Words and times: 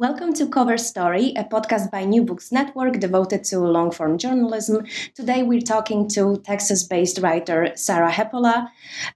Welcome 0.00 0.32
to 0.34 0.46
Cover 0.46 0.78
Story, 0.78 1.32
a 1.36 1.42
podcast 1.42 1.90
by 1.90 2.04
New 2.04 2.22
Books 2.22 2.52
Network 2.52 3.00
devoted 3.00 3.42
to 3.46 3.58
long 3.58 3.90
form 3.90 4.16
journalism. 4.16 4.86
Today 5.16 5.42
we're 5.42 5.60
talking 5.60 6.08
to 6.10 6.40
Texas 6.44 6.84
based 6.84 7.18
writer 7.18 7.72
Sarah 7.74 8.08
Hepola. 8.12 8.68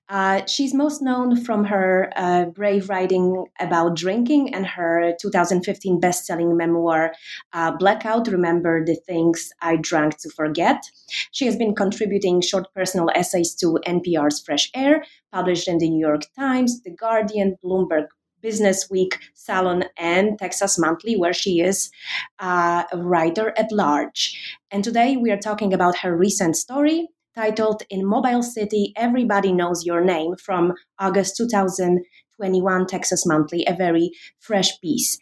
Uh, 0.09 0.45
she's 0.47 0.75
most 0.75 1.01
known 1.01 1.37
from 1.45 1.67
her 1.67 2.13
uh, 2.17 2.47
brave 2.47 2.89
writing 2.89 3.45
about 3.61 3.95
drinking 3.95 4.53
and 4.53 4.67
her 4.67 5.15
2015 5.21 6.01
best 6.01 6.27
selling 6.27 6.57
memoir, 6.57 7.13
uh, 7.53 7.71
Blackout 7.77 8.27
Remember 8.27 8.85
the 8.85 8.97
Things 8.97 9.53
I 9.61 9.77
Drank 9.77 10.19
to 10.23 10.31
Forget. 10.31 10.83
She 11.31 11.45
has 11.45 11.55
been 11.55 11.77
contributing 11.77 12.41
short 12.41 12.67
personal 12.75 13.09
essays 13.15 13.55
to 13.61 13.79
NPR's 13.87 14.41
Fresh 14.41 14.73
Air, 14.75 15.05
published 15.33 15.69
in 15.69 15.79
the 15.79 15.89
New 15.89 16.05
York 16.05 16.23
Times, 16.37 16.83
The 16.83 16.91
Guardian, 16.91 17.57
Bloomberg 17.65 18.09
Business 18.43 18.91
Week, 18.91 19.19
Salon, 19.35 19.85
and 19.97 20.39
Texas 20.39 20.79
Monthly, 20.79 21.17
where 21.17 21.33
she 21.33 21.61
is 21.61 21.91
uh, 22.39 22.85
a 22.93 22.99
writer 22.99 23.55
at 23.57 23.73
large. 23.73 24.39
And 24.71 24.83
today 24.83 25.17
we 25.17 25.31
are 25.31 25.39
talking 25.39 25.73
about 25.73 25.99
her 25.99 26.17
recent 26.17 26.57
story 26.57 27.09
titled 27.35 27.83
In 27.89 28.05
Mobile 28.05 28.43
City, 28.43 28.93
Everybody 28.97 29.53
Knows 29.53 29.87
Your 29.87 30.05
Name 30.05 30.37
from 30.37 30.75
August 30.99 31.37
2021 31.39 32.87
Texas 32.87 33.25
Monthly, 33.25 33.65
a 33.67 33.75
very 33.75 34.11
fresh 34.39 34.79
piece. 34.81 35.19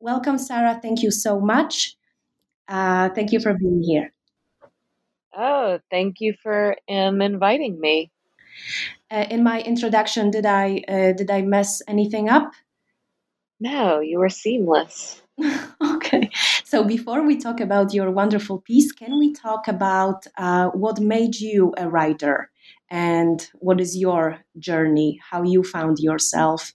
Welcome, 0.00 0.38
Sarah. 0.38 0.78
Thank 0.82 1.02
you 1.02 1.10
so 1.10 1.40
much. 1.40 1.96
Uh, 2.68 3.08
thank 3.10 3.32
you 3.32 3.40
for 3.40 3.54
being 3.54 3.82
here. 3.82 4.12
Oh, 5.36 5.78
thank 5.90 6.20
you 6.20 6.34
for 6.42 6.76
um, 6.88 7.20
inviting 7.20 7.80
me. 7.80 8.10
Uh, 9.10 9.26
in 9.30 9.42
my 9.42 9.60
introduction, 9.60 10.30
did 10.30 10.46
I 10.46 10.82
uh, 10.88 11.12
did 11.12 11.30
I 11.30 11.42
mess 11.42 11.82
anything 11.88 12.28
up? 12.28 12.52
No, 13.64 14.00
you 14.00 14.18
were 14.18 14.28
seamless. 14.28 15.22
okay. 15.96 16.28
So 16.64 16.84
before 16.84 17.22
we 17.22 17.38
talk 17.38 17.60
about 17.60 17.94
your 17.94 18.10
wonderful 18.10 18.60
piece, 18.60 18.92
can 18.92 19.18
we 19.18 19.32
talk 19.32 19.68
about 19.68 20.26
uh, 20.36 20.68
what 20.68 21.00
made 21.00 21.36
you 21.36 21.72
a 21.78 21.88
writer 21.88 22.50
and 22.90 23.48
what 23.54 23.80
is 23.80 23.96
your 23.96 24.40
journey, 24.58 25.18
how 25.30 25.44
you 25.44 25.62
found 25.62 25.98
yourself, 25.98 26.74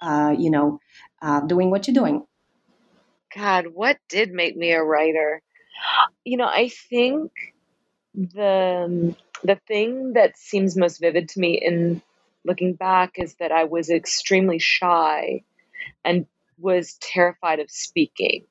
uh, 0.00 0.34
you 0.38 0.50
know, 0.50 0.80
uh, 1.20 1.40
doing 1.40 1.68
what 1.70 1.86
you're 1.86 2.00
doing? 2.02 2.24
God, 3.36 3.66
what 3.66 3.98
did 4.08 4.32
make 4.32 4.56
me 4.56 4.72
a 4.72 4.82
writer? 4.82 5.42
You 6.24 6.38
know, 6.38 6.48
I 6.48 6.70
think 6.88 7.30
the 8.14 9.14
the 9.44 9.60
thing 9.68 10.14
that 10.14 10.38
seems 10.38 10.78
most 10.78 10.98
vivid 10.98 11.28
to 11.28 11.40
me 11.40 11.60
in 11.60 12.00
looking 12.42 12.72
back 12.72 13.18
is 13.18 13.34
that 13.34 13.52
I 13.52 13.64
was 13.64 13.90
extremely 13.90 14.58
shy 14.58 15.42
and 16.04 16.26
was 16.58 16.96
terrified 17.00 17.60
of 17.60 17.70
speaking. 17.70 18.46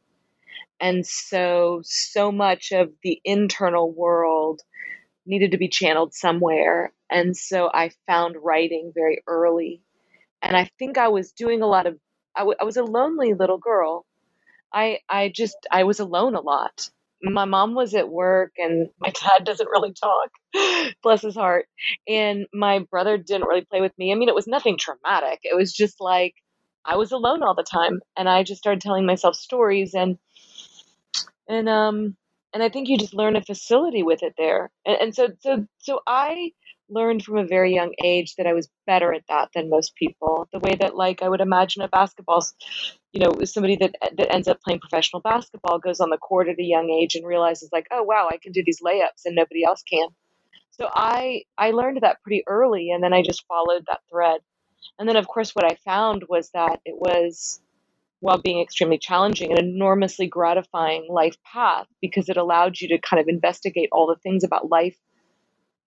And 0.80 1.06
so, 1.06 1.82
so 1.84 2.32
much 2.32 2.72
of 2.72 2.92
the 3.04 3.22
internal 3.26 3.92
world 3.92 4.62
needed 5.26 5.52
to 5.52 5.58
be 5.58 5.70
channeled 5.70 6.14
somewhere. 6.14 6.94
And 7.10 7.36
so 7.38 7.70
I 7.74 7.92
found 8.08 8.36
writing 8.42 8.92
very 8.96 9.24
early. 9.28 9.82
And 10.42 10.58
I 10.58 10.70
think 10.80 10.98
I 10.98 11.10
was 11.10 11.34
doing 11.34 11.62
a 11.62 11.68
lot 11.68 11.88
of, 11.88 11.98
I, 12.36 12.42
w- 12.42 12.58
I 12.62 12.66
was 12.66 12.78
a 12.78 12.84
lonely 12.84 13.34
little 13.34 13.58
girl. 13.60 14.06
I, 14.74 15.00
I 15.10 15.30
just, 15.34 15.58
I 15.72 15.84
was 15.84 16.00
alone 16.00 16.36
a 16.36 16.42
lot. 16.42 16.90
My 17.24 17.46
mom 17.46 17.76
was 17.76 17.94
at 17.96 18.10
work 18.10 18.54
and 18.58 18.90
my 19.00 19.10
dad 19.12 19.46
doesn't 19.46 19.70
really 19.70 19.94
talk, 19.94 20.94
bless 21.04 21.22
his 21.24 21.36
heart. 21.36 21.68
And 22.08 22.48
my 22.54 22.80
brother 22.92 23.18
didn't 23.18 23.48
really 23.48 23.66
play 23.66 23.82
with 23.82 23.98
me. 23.98 24.12
I 24.12 24.16
mean, 24.16 24.30
it 24.30 24.36
was 24.36 24.48
nothing 24.48 24.78
traumatic. 24.78 25.40
It 25.44 25.56
was 25.56 25.74
just 25.74 26.02
like, 26.02 26.36
I 26.86 26.98
was 26.98 27.12
alone 27.12 27.44
all 27.44 27.56
the 27.56 27.64
time 27.64 28.02
and 28.18 28.28
I 28.30 28.44
just 28.44 28.62
started 28.62 28.82
telling 28.82 29.06
myself 29.06 29.36
stories 29.36 29.94
and 29.94 30.18
and 31.48 31.70
um 31.70 32.16
and 32.54 32.62
I 32.62 32.70
think 32.70 32.90
you 32.90 32.98
just 32.98 33.14
learn 33.14 33.36
a 33.36 33.42
facility 33.42 34.04
with 34.04 34.24
it 34.24 34.34
there. 34.38 34.70
And, 34.86 34.98
and 35.02 35.16
so 35.16 35.30
so 35.40 35.66
so 35.80 36.02
I 36.08 36.52
learned 36.90 37.24
from 37.24 37.38
a 37.38 37.46
very 37.46 37.74
young 37.74 37.94
age 38.04 38.36
that 38.36 38.48
I 38.48 38.54
was 38.54 38.70
better 38.86 39.14
at 39.14 39.24
that 39.30 39.50
than 39.56 39.70
most 39.70 39.96
people. 39.96 40.48
The 40.52 40.60
way 40.60 40.76
that 40.82 40.96
like 40.96 41.22
I 41.22 41.30
would 41.30 41.42
imagine 41.42 41.82
a 41.82 41.88
basketball 41.88 42.44
you 43.14 43.20
know, 43.20 43.32
somebody 43.44 43.76
that 43.78 43.96
that 44.18 44.34
ends 44.34 44.48
up 44.48 44.62
playing 44.62 44.80
professional 44.80 45.22
basketball 45.22 45.80
goes 45.80 46.00
on 46.00 46.10
the 46.10 46.18
court 46.18 46.48
at 46.48 46.60
a 46.60 46.64
young 46.64 46.90
age 46.90 47.16
and 47.16 47.26
realizes 47.26 47.70
like, 47.72 47.88
oh 47.92 48.04
wow, 48.04 48.30
I 48.32 48.38
can 48.38 48.52
do 48.52 48.64
these 48.66 48.82
layups 48.82 49.26
and 49.26 49.36
nobody 49.36 49.64
else 49.64 49.84
can. 49.84 50.08
So 50.72 50.90
I 50.94 51.44
I 51.58 51.72
learned 51.72 52.00
that 52.02 52.22
pretty 52.24 52.44
early 52.48 52.92
and 52.92 53.04
then 53.04 53.14
I 53.14 53.22
just 53.22 53.46
followed 53.48 53.84
that 53.88 54.00
thread. 54.10 54.42
And 55.00 55.08
then, 55.08 55.16
of 55.16 55.28
course, 55.28 55.56
what 55.56 55.66
I 55.66 55.76
found 55.84 56.26
was 56.30 56.50
that 56.52 56.80
it 56.86 56.96
was, 56.96 57.60
while 58.20 58.42
being 58.42 58.62
extremely 58.62 58.98
challenging, 58.98 59.52
an 59.52 59.58
enormously 59.58 60.28
gratifying 60.28 61.08
life 61.10 61.36
path 61.44 61.88
because 62.02 62.30
it 62.30 62.38
allowed 62.38 62.80
you 62.80 62.90
to 62.90 63.00
kind 63.00 63.20
of 63.20 63.28
investigate 63.28 63.90
all 63.92 64.08
the 64.08 64.20
things 64.22 64.44
about 64.44 64.70
life 64.70 64.98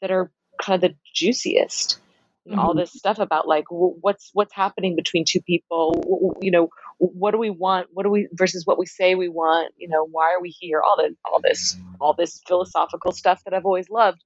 that 0.00 0.10
are 0.10 0.30
kind 0.60 0.82
of 0.82 0.90
the 0.90 0.96
juiciest. 1.14 2.00
Mm-hmm. 2.48 2.58
All 2.58 2.74
this 2.74 2.92
stuff 2.92 3.18
about 3.18 3.48
like 3.48 3.64
what's 3.70 4.28
what's 4.34 4.52
happening 4.52 4.96
between 4.96 5.24
two 5.26 5.40
people, 5.40 6.36
you 6.42 6.50
know, 6.50 6.68
what 6.98 7.30
do 7.30 7.38
we 7.38 7.48
want, 7.48 7.86
what 7.90 8.02
do 8.02 8.10
we 8.10 8.28
versus 8.34 8.66
what 8.66 8.78
we 8.78 8.84
say 8.84 9.14
we 9.14 9.30
want, 9.30 9.72
you 9.78 9.88
know, 9.88 10.06
why 10.10 10.34
are 10.34 10.42
we 10.42 10.50
here? 10.50 10.82
All 10.86 10.96
the 10.98 11.16
all 11.24 11.40
this 11.42 11.74
all 12.02 12.12
this 12.12 12.42
philosophical 12.46 13.12
stuff 13.12 13.42
that 13.44 13.54
I've 13.54 13.64
always 13.64 13.88
loved. 13.88 14.22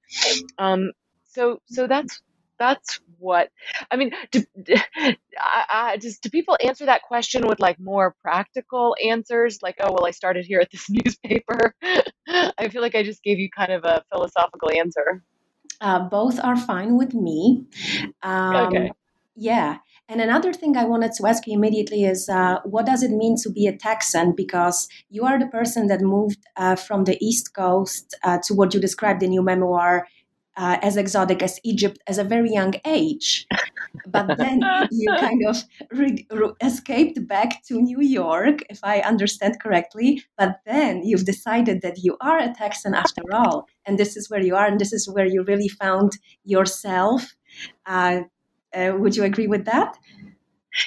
Um, 0.58 0.90
so 1.28 1.60
so 1.66 1.86
that's 1.86 2.20
that's 2.58 3.00
what 3.18 3.50
I 3.90 3.96
mean. 3.96 4.12
Do, 4.30 4.44
I, 5.38 5.64
I, 5.70 5.96
just 5.96 6.22
do 6.22 6.30
people 6.30 6.56
answer 6.64 6.86
that 6.86 7.02
question 7.02 7.46
with 7.46 7.60
like 7.60 7.78
more 7.80 8.14
practical 8.22 8.96
answers? 9.04 9.60
Like, 9.62 9.76
oh 9.80 9.92
well, 9.92 10.06
I 10.06 10.10
started 10.12 10.44
here 10.44 10.60
at 10.60 10.70
this 10.70 10.88
newspaper. 10.90 11.74
I 12.28 12.68
feel 12.70 12.82
like 12.82 12.94
I 12.94 13.02
just 13.02 13.22
gave 13.22 13.38
you 13.38 13.48
kind 13.50 13.72
of 13.72 13.84
a 13.84 14.02
philosophical 14.10 14.70
answer. 14.70 15.22
Uh, 15.80 16.08
both 16.08 16.40
are 16.42 16.56
fine 16.56 16.96
with 16.96 17.14
me. 17.14 17.64
Um, 18.22 18.56
okay. 18.66 18.90
Yeah. 19.36 19.78
And 20.08 20.20
another 20.20 20.52
thing 20.52 20.76
I 20.76 20.84
wanted 20.84 21.12
to 21.12 21.26
ask 21.26 21.46
you 21.46 21.52
immediately 21.52 22.04
is 22.04 22.28
uh, 22.28 22.60
what 22.64 22.86
does 22.86 23.02
it 23.02 23.10
mean 23.10 23.36
to 23.42 23.50
be 23.50 23.66
a 23.66 23.76
Texan? 23.76 24.32
Because 24.34 24.88
you 25.10 25.24
are 25.24 25.38
the 25.38 25.46
person 25.46 25.86
that 25.88 26.00
moved 26.00 26.38
uh, 26.56 26.76
from 26.76 27.04
the 27.04 27.18
East 27.24 27.54
Coast 27.54 28.16
uh, 28.24 28.38
to 28.44 28.54
what 28.54 28.72
you 28.72 28.80
described 28.80 29.22
in 29.22 29.32
your 29.32 29.42
memoir 29.42 30.08
uh, 30.58 30.76
as 30.82 30.96
exotic 30.96 31.40
as 31.42 31.60
Egypt 31.62 31.98
as 32.08 32.18
a 32.18 32.24
very 32.24 32.50
young 32.50 32.74
age. 32.84 33.46
But 34.06 34.36
then 34.36 34.60
you 34.90 35.08
kind 35.18 35.40
of 35.46 35.62
re- 35.92 36.26
re- 36.30 36.52
escaped 36.60 37.26
back 37.26 37.64
to 37.68 37.80
New 37.80 38.00
York, 38.02 38.62
if 38.68 38.80
I 38.82 38.98
understand 39.00 39.62
correctly. 39.62 40.24
But 40.36 40.60
then 40.66 41.02
you've 41.04 41.24
decided 41.24 41.80
that 41.82 41.98
you 41.98 42.16
are 42.20 42.38
a 42.38 42.52
Texan 42.52 42.94
after 42.94 43.22
all. 43.32 43.68
And 43.86 43.98
this 43.98 44.16
is 44.16 44.28
where 44.28 44.42
you 44.42 44.56
are, 44.56 44.66
and 44.66 44.80
this 44.80 44.92
is 44.92 45.08
where 45.08 45.26
you 45.26 45.44
really 45.44 45.68
found 45.68 46.18
yourself. 46.44 47.36
Uh, 47.86 48.22
uh, 48.74 48.92
would 48.98 49.16
you 49.16 49.22
agree 49.22 49.46
with 49.46 49.64
that? 49.64 49.96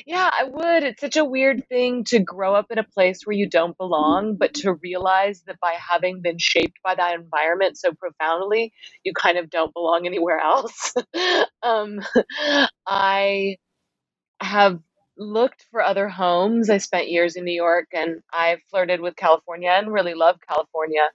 Yeah, 0.05 0.29
I 0.31 0.45
would. 0.45 0.83
It's 0.83 1.01
such 1.01 1.17
a 1.17 1.25
weird 1.25 1.67
thing 1.69 2.03
to 2.05 2.19
grow 2.19 2.55
up 2.55 2.67
in 2.71 2.77
a 2.79 2.83
place 2.83 3.21
where 3.25 3.35
you 3.35 3.49
don't 3.49 3.77
belong, 3.77 4.35
but 4.37 4.53
to 4.55 4.73
realize 4.73 5.43
that 5.47 5.59
by 5.59 5.73
having 5.73 6.21
been 6.21 6.37
shaped 6.39 6.79
by 6.83 6.95
that 6.95 7.15
environment 7.15 7.77
so 7.77 7.93
profoundly, 7.93 8.73
you 9.03 9.13
kind 9.13 9.37
of 9.37 9.49
don't 9.49 9.73
belong 9.73 10.05
anywhere 10.05 10.39
else. 10.39 10.93
um, 11.63 12.01
I 12.87 13.57
have 14.41 14.79
looked 15.17 15.65
for 15.71 15.81
other 15.83 16.09
homes. 16.09 16.69
I 16.69 16.77
spent 16.77 17.09
years 17.09 17.35
in 17.35 17.45
New 17.45 17.53
York 17.53 17.87
and 17.93 18.21
I 18.31 18.57
flirted 18.69 19.01
with 19.01 19.15
California 19.15 19.71
and 19.71 19.91
really 19.91 20.13
love 20.13 20.37
California. 20.47 21.09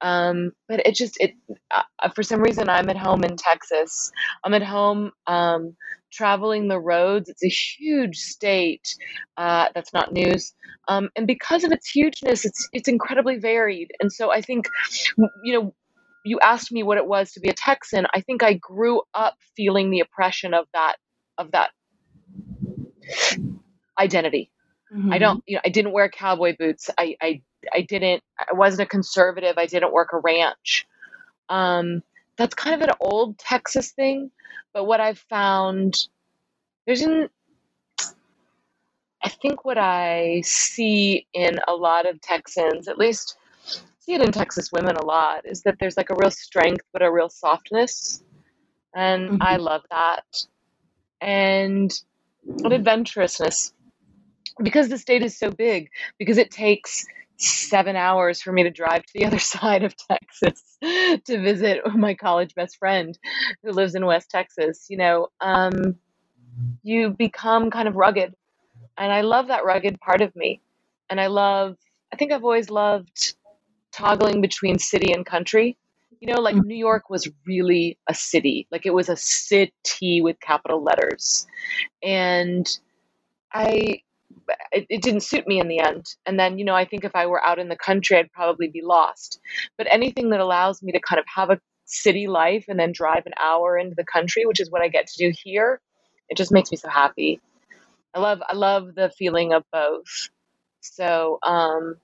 Um, 0.00 0.52
but 0.68 0.86
it 0.86 0.94
just, 0.94 1.16
it, 1.20 1.34
uh, 1.70 2.10
for 2.14 2.22
some 2.22 2.40
reason, 2.42 2.68
I'm 2.68 2.88
at 2.90 2.96
home 2.96 3.24
in 3.24 3.36
Texas. 3.36 4.12
I'm 4.44 4.54
at 4.54 4.62
home 4.62 5.12
um, 5.26 5.76
traveling 6.14 6.68
the 6.68 6.78
roads. 6.78 7.28
It's 7.28 7.44
a 7.44 7.48
huge 7.48 8.18
state. 8.18 8.94
Uh, 9.36 9.68
that's 9.74 9.92
not 9.92 10.12
news. 10.12 10.54
Um, 10.88 11.10
and 11.16 11.26
because 11.26 11.64
of 11.64 11.72
its 11.72 11.88
hugeness, 11.88 12.44
it's, 12.44 12.68
it's 12.72 12.88
incredibly 12.88 13.38
varied. 13.38 13.90
And 14.00 14.12
so 14.12 14.30
I 14.30 14.40
think, 14.40 14.68
you 15.42 15.52
know, 15.52 15.74
you 16.24 16.38
asked 16.40 16.72
me 16.72 16.82
what 16.82 16.96
it 16.96 17.06
was 17.06 17.32
to 17.32 17.40
be 17.40 17.48
a 17.50 17.54
Texan. 17.54 18.06
I 18.14 18.20
think 18.20 18.42
I 18.42 18.54
grew 18.54 19.02
up 19.12 19.34
feeling 19.56 19.90
the 19.90 20.00
oppression 20.00 20.54
of 20.54 20.66
that 20.72 20.96
of 21.36 21.50
that 21.50 21.70
identity. 23.98 24.50
Mm-hmm. 24.94 25.12
I 25.12 25.18
don't, 25.18 25.42
you 25.46 25.56
know, 25.56 25.60
I 25.64 25.68
didn't 25.68 25.92
wear 25.92 26.08
cowboy 26.08 26.56
boots. 26.58 26.88
I, 26.96 27.16
I, 27.20 27.42
I 27.72 27.82
didn't, 27.82 28.22
I 28.38 28.54
wasn't 28.54 28.82
a 28.82 28.86
conservative. 28.86 29.58
I 29.58 29.66
didn't 29.66 29.92
work 29.92 30.10
a 30.12 30.18
ranch. 30.18 30.86
Um, 31.48 32.02
that's 32.36 32.54
kind 32.54 32.74
of 32.74 32.88
an 32.88 32.94
old 33.00 33.38
Texas 33.38 33.92
thing. 33.92 34.30
But 34.72 34.84
what 34.84 35.00
I've 35.00 35.18
found, 35.18 35.94
there's 36.86 37.02
an, 37.02 37.28
I 39.22 39.28
think 39.28 39.64
what 39.64 39.78
I 39.78 40.42
see 40.44 41.26
in 41.32 41.58
a 41.68 41.74
lot 41.74 42.06
of 42.06 42.20
Texans, 42.20 42.88
at 42.88 42.98
least 42.98 43.36
see 44.00 44.14
it 44.14 44.20
in 44.20 44.32
Texas 44.32 44.70
women 44.72 44.96
a 44.96 45.04
lot, 45.04 45.42
is 45.44 45.62
that 45.62 45.76
there's 45.78 45.96
like 45.96 46.10
a 46.10 46.16
real 46.16 46.30
strength, 46.30 46.84
but 46.92 47.02
a 47.02 47.10
real 47.10 47.28
softness. 47.28 48.22
And 48.94 49.30
mm-hmm. 49.30 49.42
I 49.42 49.56
love 49.56 49.82
that 49.90 50.24
and 51.24 51.90
an 52.64 52.72
adventurousness 52.72 53.72
because 54.62 54.88
the 54.88 54.98
state 54.98 55.22
is 55.22 55.36
so 55.36 55.50
big 55.50 55.88
because 56.18 56.38
it 56.38 56.50
takes 56.50 57.06
seven 57.36 57.96
hours 57.96 58.40
for 58.40 58.52
me 58.52 58.62
to 58.62 58.70
drive 58.70 59.02
to 59.04 59.12
the 59.14 59.24
other 59.26 59.38
side 59.38 59.82
of 59.82 59.94
Texas 59.96 60.78
to 60.82 61.42
visit 61.42 61.80
my 61.94 62.14
college 62.14 62.54
best 62.54 62.76
friend 62.78 63.18
who 63.62 63.72
lives 63.72 63.94
in 63.94 64.06
West 64.06 64.30
Texas. 64.30 64.86
You 64.88 64.98
know, 64.98 65.28
um, 65.40 65.96
you 66.82 67.10
become 67.10 67.70
kind 67.70 67.88
of 67.88 67.96
rugged. 67.96 68.34
And 68.96 69.12
I 69.12 69.22
love 69.22 69.48
that 69.48 69.64
rugged 69.64 70.00
part 70.00 70.20
of 70.20 70.34
me. 70.36 70.60
And 71.10 71.20
I 71.20 71.26
love, 71.26 71.76
I 72.12 72.16
think 72.16 72.32
I've 72.32 72.44
always 72.44 72.70
loved 72.70 73.34
toggling 73.92 74.40
between 74.40 74.78
city 74.78 75.12
and 75.12 75.26
country. 75.26 75.76
You 76.20 76.32
know, 76.32 76.40
like 76.40 76.56
New 76.56 76.76
York 76.76 77.10
was 77.10 77.28
really 77.46 77.98
a 78.08 78.14
city, 78.14 78.66
like 78.70 78.86
it 78.86 78.94
was 78.94 79.08
a 79.10 79.16
city 79.16 80.22
with 80.22 80.40
capital 80.40 80.82
letters. 80.82 81.46
And 82.02 82.66
I, 83.52 84.00
it, 84.72 84.86
it, 84.88 85.02
didn't 85.02 85.20
suit 85.20 85.46
me 85.46 85.60
in 85.60 85.68
the 85.68 85.78
end. 85.78 86.06
And 86.26 86.38
then, 86.38 86.58
you 86.58 86.64
know, 86.64 86.74
I 86.74 86.84
think 86.84 87.04
if 87.04 87.14
I 87.14 87.26
were 87.26 87.44
out 87.44 87.58
in 87.58 87.68
the 87.68 87.76
country, 87.76 88.16
I'd 88.16 88.32
probably 88.32 88.68
be 88.68 88.82
lost. 88.82 89.40
But 89.76 89.86
anything 89.90 90.30
that 90.30 90.40
allows 90.40 90.82
me 90.82 90.92
to 90.92 91.00
kind 91.00 91.18
of 91.18 91.26
have 91.34 91.50
a 91.50 91.60
city 91.86 92.26
life 92.26 92.64
and 92.68 92.78
then 92.78 92.92
drive 92.92 93.26
an 93.26 93.32
hour 93.40 93.76
into 93.78 93.94
the 93.94 94.04
country, 94.04 94.46
which 94.46 94.60
is 94.60 94.70
what 94.70 94.82
I 94.82 94.88
get 94.88 95.06
to 95.08 95.18
do 95.18 95.32
here, 95.34 95.80
it 96.28 96.36
just 96.36 96.52
makes 96.52 96.70
me 96.70 96.76
so 96.76 96.88
happy. 96.88 97.40
I 98.14 98.20
love 98.20 98.40
I 98.48 98.54
love 98.54 98.94
the 98.94 99.10
feeling 99.10 99.52
of 99.52 99.64
both. 99.72 100.30
So, 100.80 101.38
um, 101.42 101.96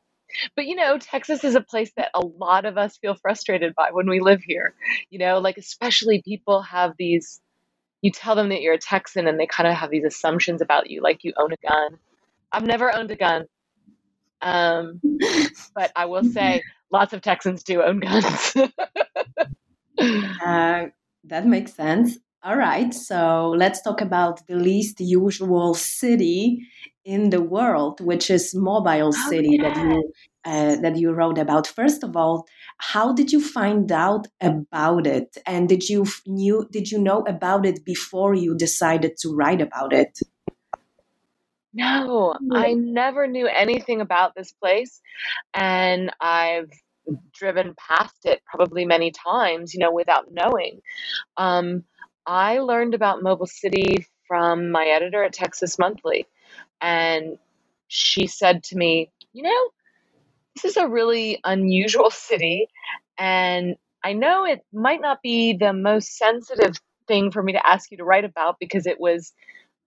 but 0.57 0.67
you 0.67 0.75
know, 0.75 0.99
Texas 0.99 1.45
is 1.45 1.55
a 1.55 1.61
place 1.61 1.93
that 1.97 2.11
a 2.15 2.21
lot 2.21 2.65
of 2.65 2.77
us 2.77 2.99
feel 2.99 3.15
frustrated 3.15 3.75
by 3.75 3.91
when 3.93 4.09
we 4.09 4.21
live 4.21 4.43
here. 4.43 4.75
You 5.09 5.19
know, 5.19 5.39
like 5.39 5.57
especially 5.57 6.23
people 6.23 6.63
have 6.63 6.95
these 6.99 7.41
you 8.03 8.11
tell 8.11 8.35
them 8.35 8.49
that 8.49 8.63
you're 8.63 8.75
a 8.75 8.79
Texan 8.79 9.27
and 9.27 9.39
they 9.39 9.47
kind 9.47 9.69
of 9.69 9.75
have 9.75 9.91
these 9.91 10.05
assumptions 10.05 10.63
about 10.63 10.91
you, 10.91 11.03
like 11.03 11.23
you 11.23 11.33
own 11.37 11.53
a 11.53 11.69
gun. 11.69 11.99
I've 12.52 12.64
never 12.64 12.94
owned 12.94 13.11
a 13.11 13.17
gun. 13.17 13.44
Um, 14.43 15.00
but 15.75 15.93
I 15.97 16.06
will 16.06 16.25
say 16.25 16.62
lots 16.91 17.12
of 17.12 17.23
Texans 17.23 17.62
do 17.62 17.82
own 17.82 18.00
guns. 18.00 18.56
uh, 19.99 20.87
that 21.25 21.47
makes 21.47 21.75
sense. 21.75 22.19
All 22.43 22.56
right, 22.56 22.94
so 22.94 23.50
let's 23.55 23.82
talk 23.82 24.00
about 24.00 24.47
the 24.47 24.56
least 24.56 24.99
usual 24.99 25.75
city 25.75 26.67
in 27.05 27.29
the 27.29 27.43
world, 27.43 28.00
which 28.00 28.31
is 28.31 28.55
Mobile 28.55 29.08
oh, 29.14 29.29
City 29.29 29.58
oh, 29.61 29.67
yeah. 29.67 29.75
that 29.75 29.85
you 29.85 30.12
uh, 30.47 30.76
that 30.76 30.97
you 30.97 31.12
wrote 31.12 31.37
about. 31.37 31.67
First 31.67 32.02
of 32.02 32.17
all, 32.17 32.47
how 32.79 33.12
did 33.12 33.31
you 33.31 33.43
find 33.43 33.93
out 33.93 34.26
about 34.41 35.06
it, 35.06 35.37
and 35.47 35.69
did 35.69 35.87
you 35.91 36.06
knew 36.26 36.67
did 36.73 36.91
you 36.91 36.99
know 36.99 37.20
about 37.29 37.67
it 37.67 37.85
before 37.85 38.35
you 38.35 38.56
decided 38.56 39.19
to 39.19 39.35
write 39.35 39.61
about 39.61 39.93
it? 39.93 40.19
No, 41.73 42.35
I 42.53 42.75
never 42.75 43.27
knew 43.27 43.47
anything 43.47 44.01
about 44.01 44.35
this 44.35 44.53
place, 44.53 45.01
and 45.55 46.11
I've 46.21 46.71
driven 47.33 47.75
past 47.77 48.17
it 48.25 48.43
probably 48.45 48.85
many 48.85 49.13
times, 49.13 49.73
you 49.75 49.81
know, 49.81 49.93
without 49.93 50.33
knowing. 50.33 50.81
Um, 51.37 51.85
I 52.27 52.59
learned 52.59 52.95
about 52.95 53.23
Mobile 53.23 53.47
City 53.47 54.07
from 54.27 54.71
my 54.71 54.87
editor 54.87 55.23
at 55.25 55.33
Texas 55.33 55.79
Monthly, 55.79 56.27
and 56.81 57.39
she 57.89 58.27
said 58.27 58.65
to 58.65 58.77
me, 58.77 59.13
You 59.33 59.45
know, 59.45 59.69
this 60.57 60.65
is 60.65 60.77
a 60.77 60.89
really 60.89 61.41
unusual 61.45 62.11
city, 62.11 62.69
and 63.19 63.77
I 64.05 64.13
know 64.15 64.45
it 64.45 64.65
might 64.73 65.01
not 65.01 65.23
be 65.23 65.53
the 65.53 65.73
most 65.73 66.17
sensitive 66.17 66.77
thing 67.07 67.31
for 67.31 67.43
me 67.43 67.53
to 67.53 67.67
ask 67.67 67.91
you 67.91 67.99
to 67.99 68.05
write 68.05 68.25
about 68.25 68.57
because 68.59 68.87
it 68.87 69.01
was 69.01 69.33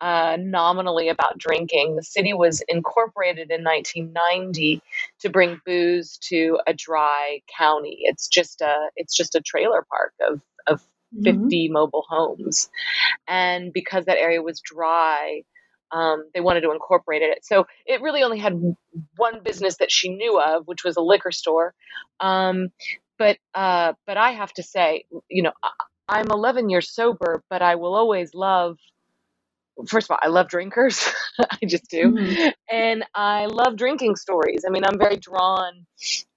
uh, 0.04 0.36
nominally 0.38 1.08
about 1.08 1.38
drinking. 1.38 1.96
The 1.96 2.04
city 2.04 2.34
was 2.34 2.62
incorporated 2.68 3.50
in 3.50 3.64
1990 3.64 4.82
to 5.22 5.30
bring 5.30 5.62
booze 5.66 6.18
to 6.24 6.60
a 6.68 6.74
dry 6.74 7.40
county. 7.58 8.00
It's 8.02 8.28
just 8.28 8.60
a 8.60 8.90
it's 8.98 9.16
just 9.16 9.34
a 9.34 9.42
trailer 9.42 9.86
park 9.90 10.14
of 10.30 10.42
of 10.68 10.82
mm-hmm. 11.16 11.44
50 11.44 11.70
mobile 11.70 12.04
homes, 12.10 12.70
and 13.30 13.72
because 13.72 14.04
that 14.06 14.18
area 14.18 14.42
was 14.42 14.60
dry. 14.60 15.44
Um, 15.94 16.26
they 16.34 16.42
wanted 16.42 16.62
to 16.62 16.72
incorporate 16.72 17.22
it. 17.22 17.46
So 17.46 17.68
it 17.86 18.02
really 18.02 18.24
only 18.24 18.40
had 18.40 18.60
one 19.16 19.44
business 19.44 19.78
that 19.78 19.92
she 19.92 20.10
knew 20.10 20.42
of, 20.42 20.66
which 20.66 20.84
was 20.84 20.98
a 20.98 21.02
liquor 21.02 21.32
store. 21.32 21.76
Um, 22.20 22.70
but 23.20 23.38
uh, 23.54 23.94
but 24.08 24.18
I 24.18 24.32
have 24.32 24.52
to 24.54 24.64
say, 24.64 25.06
you 25.30 25.44
know, 25.44 25.52
I'm 26.10 26.32
11 26.32 26.70
years 26.70 26.92
sober, 26.92 27.44
but 27.50 27.62
I 27.62 27.76
will 27.76 27.94
always 27.94 28.34
love 28.34 28.78
first 29.88 30.08
of 30.08 30.12
all, 30.12 30.20
I 30.22 30.28
love 30.28 30.48
drinkers. 30.48 31.08
I 31.40 31.66
just 31.66 31.90
do. 31.90 32.12
Mm-hmm. 32.12 32.50
And 32.72 33.04
I 33.14 33.48
love 33.48 33.76
drinking 33.76 34.16
stories. 34.16 34.64
I 34.68 34.72
mean, 34.72 34.84
I'm 34.86 34.98
very 34.98 35.18
drawn 35.18 35.86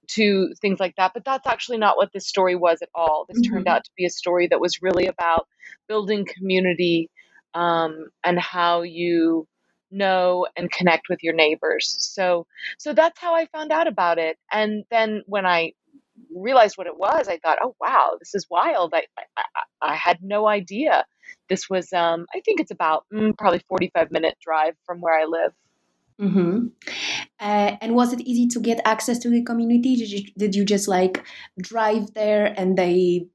to 0.09 0.53
things 0.61 0.79
like 0.79 0.95
that, 0.95 1.11
but 1.13 1.25
that's 1.25 1.47
actually 1.47 1.77
not 1.77 1.97
what 1.97 2.11
this 2.13 2.27
story 2.27 2.55
was 2.55 2.81
at 2.81 2.89
all. 2.95 3.25
This 3.27 3.41
mm-hmm. 3.41 3.53
turned 3.53 3.67
out 3.67 3.83
to 3.83 3.91
be 3.97 4.05
a 4.05 4.09
story 4.09 4.47
that 4.47 4.59
was 4.59 4.81
really 4.81 5.07
about 5.07 5.47
building 5.87 6.25
community 6.25 7.09
um, 7.53 8.07
and 8.23 8.39
how 8.39 8.83
you 8.83 9.47
know 9.89 10.45
and 10.55 10.71
connect 10.71 11.09
with 11.09 11.23
your 11.23 11.33
neighbors. 11.33 11.95
So 11.99 12.45
so 12.77 12.93
that's 12.93 13.19
how 13.19 13.35
I 13.35 13.45
found 13.47 13.71
out 13.71 13.87
about 13.87 14.17
it. 14.17 14.37
And 14.51 14.83
then 14.91 15.23
when 15.27 15.45
I 15.45 15.73
realized 16.35 16.77
what 16.77 16.87
it 16.87 16.97
was, 16.97 17.27
I 17.27 17.37
thought, 17.37 17.59
oh 17.61 17.75
wow, 17.79 18.17
this 18.19 18.35
is 18.35 18.47
wild. 18.49 18.93
I 18.93 19.03
I, 19.37 19.43
I 19.81 19.95
had 19.95 20.19
no 20.21 20.47
idea 20.47 21.05
this 21.49 21.69
was, 21.69 21.91
um, 21.93 22.25
I 22.35 22.41
think 22.41 22.59
it's 22.59 22.71
about 22.71 23.05
mm, 23.13 23.37
probably 23.37 23.61
45 23.67 24.11
minute 24.11 24.35
drive 24.41 24.75
from 24.85 24.99
where 25.01 25.19
I 25.19 25.25
live. 25.25 25.53
Mm-hmm. 26.19 26.67
Uh, 27.39 27.77
and 27.79 27.95
was 27.95 28.11
it 28.11 28.21
easy 28.21 28.47
to 28.47 28.59
get 28.59 28.81
access 28.85 29.19
to 29.19 29.29
the 29.29 29.43
community? 29.43 29.95
Did 29.95 30.11
you 30.11 30.23
did 30.35 30.55
you 30.55 30.65
just 30.65 30.87
like 30.87 31.23
drive 31.61 32.13
there 32.15 32.53
and 32.57 32.75
they 32.75 33.27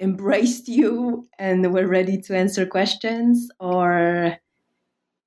embraced 0.00 0.66
you 0.66 1.28
and 1.38 1.74
were 1.74 1.86
ready 1.86 2.18
to 2.22 2.36
answer 2.36 2.64
questions, 2.64 3.50
or? 3.60 4.38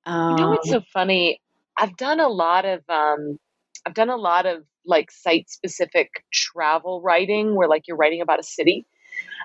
Um... 0.07 0.31
You 0.31 0.43
know 0.43 0.49
what's 0.49 0.73
um, 0.73 0.79
so 0.79 0.85
funny? 0.91 1.39
I've 1.77 1.95
done 1.95 2.19
a 2.19 2.27
lot 2.27 2.65
of 2.65 2.81
um, 2.89 3.37
I've 3.85 3.93
done 3.93 4.09
a 4.09 4.17
lot 4.17 4.47
of 4.47 4.63
like 4.85 5.11
site 5.11 5.49
specific 5.49 6.23
travel 6.31 7.01
writing 7.01 7.55
where 7.55 7.67
like 7.67 7.87
you're 7.87 7.97
writing 7.97 8.21
about 8.21 8.39
a 8.39 8.43
city. 8.43 8.85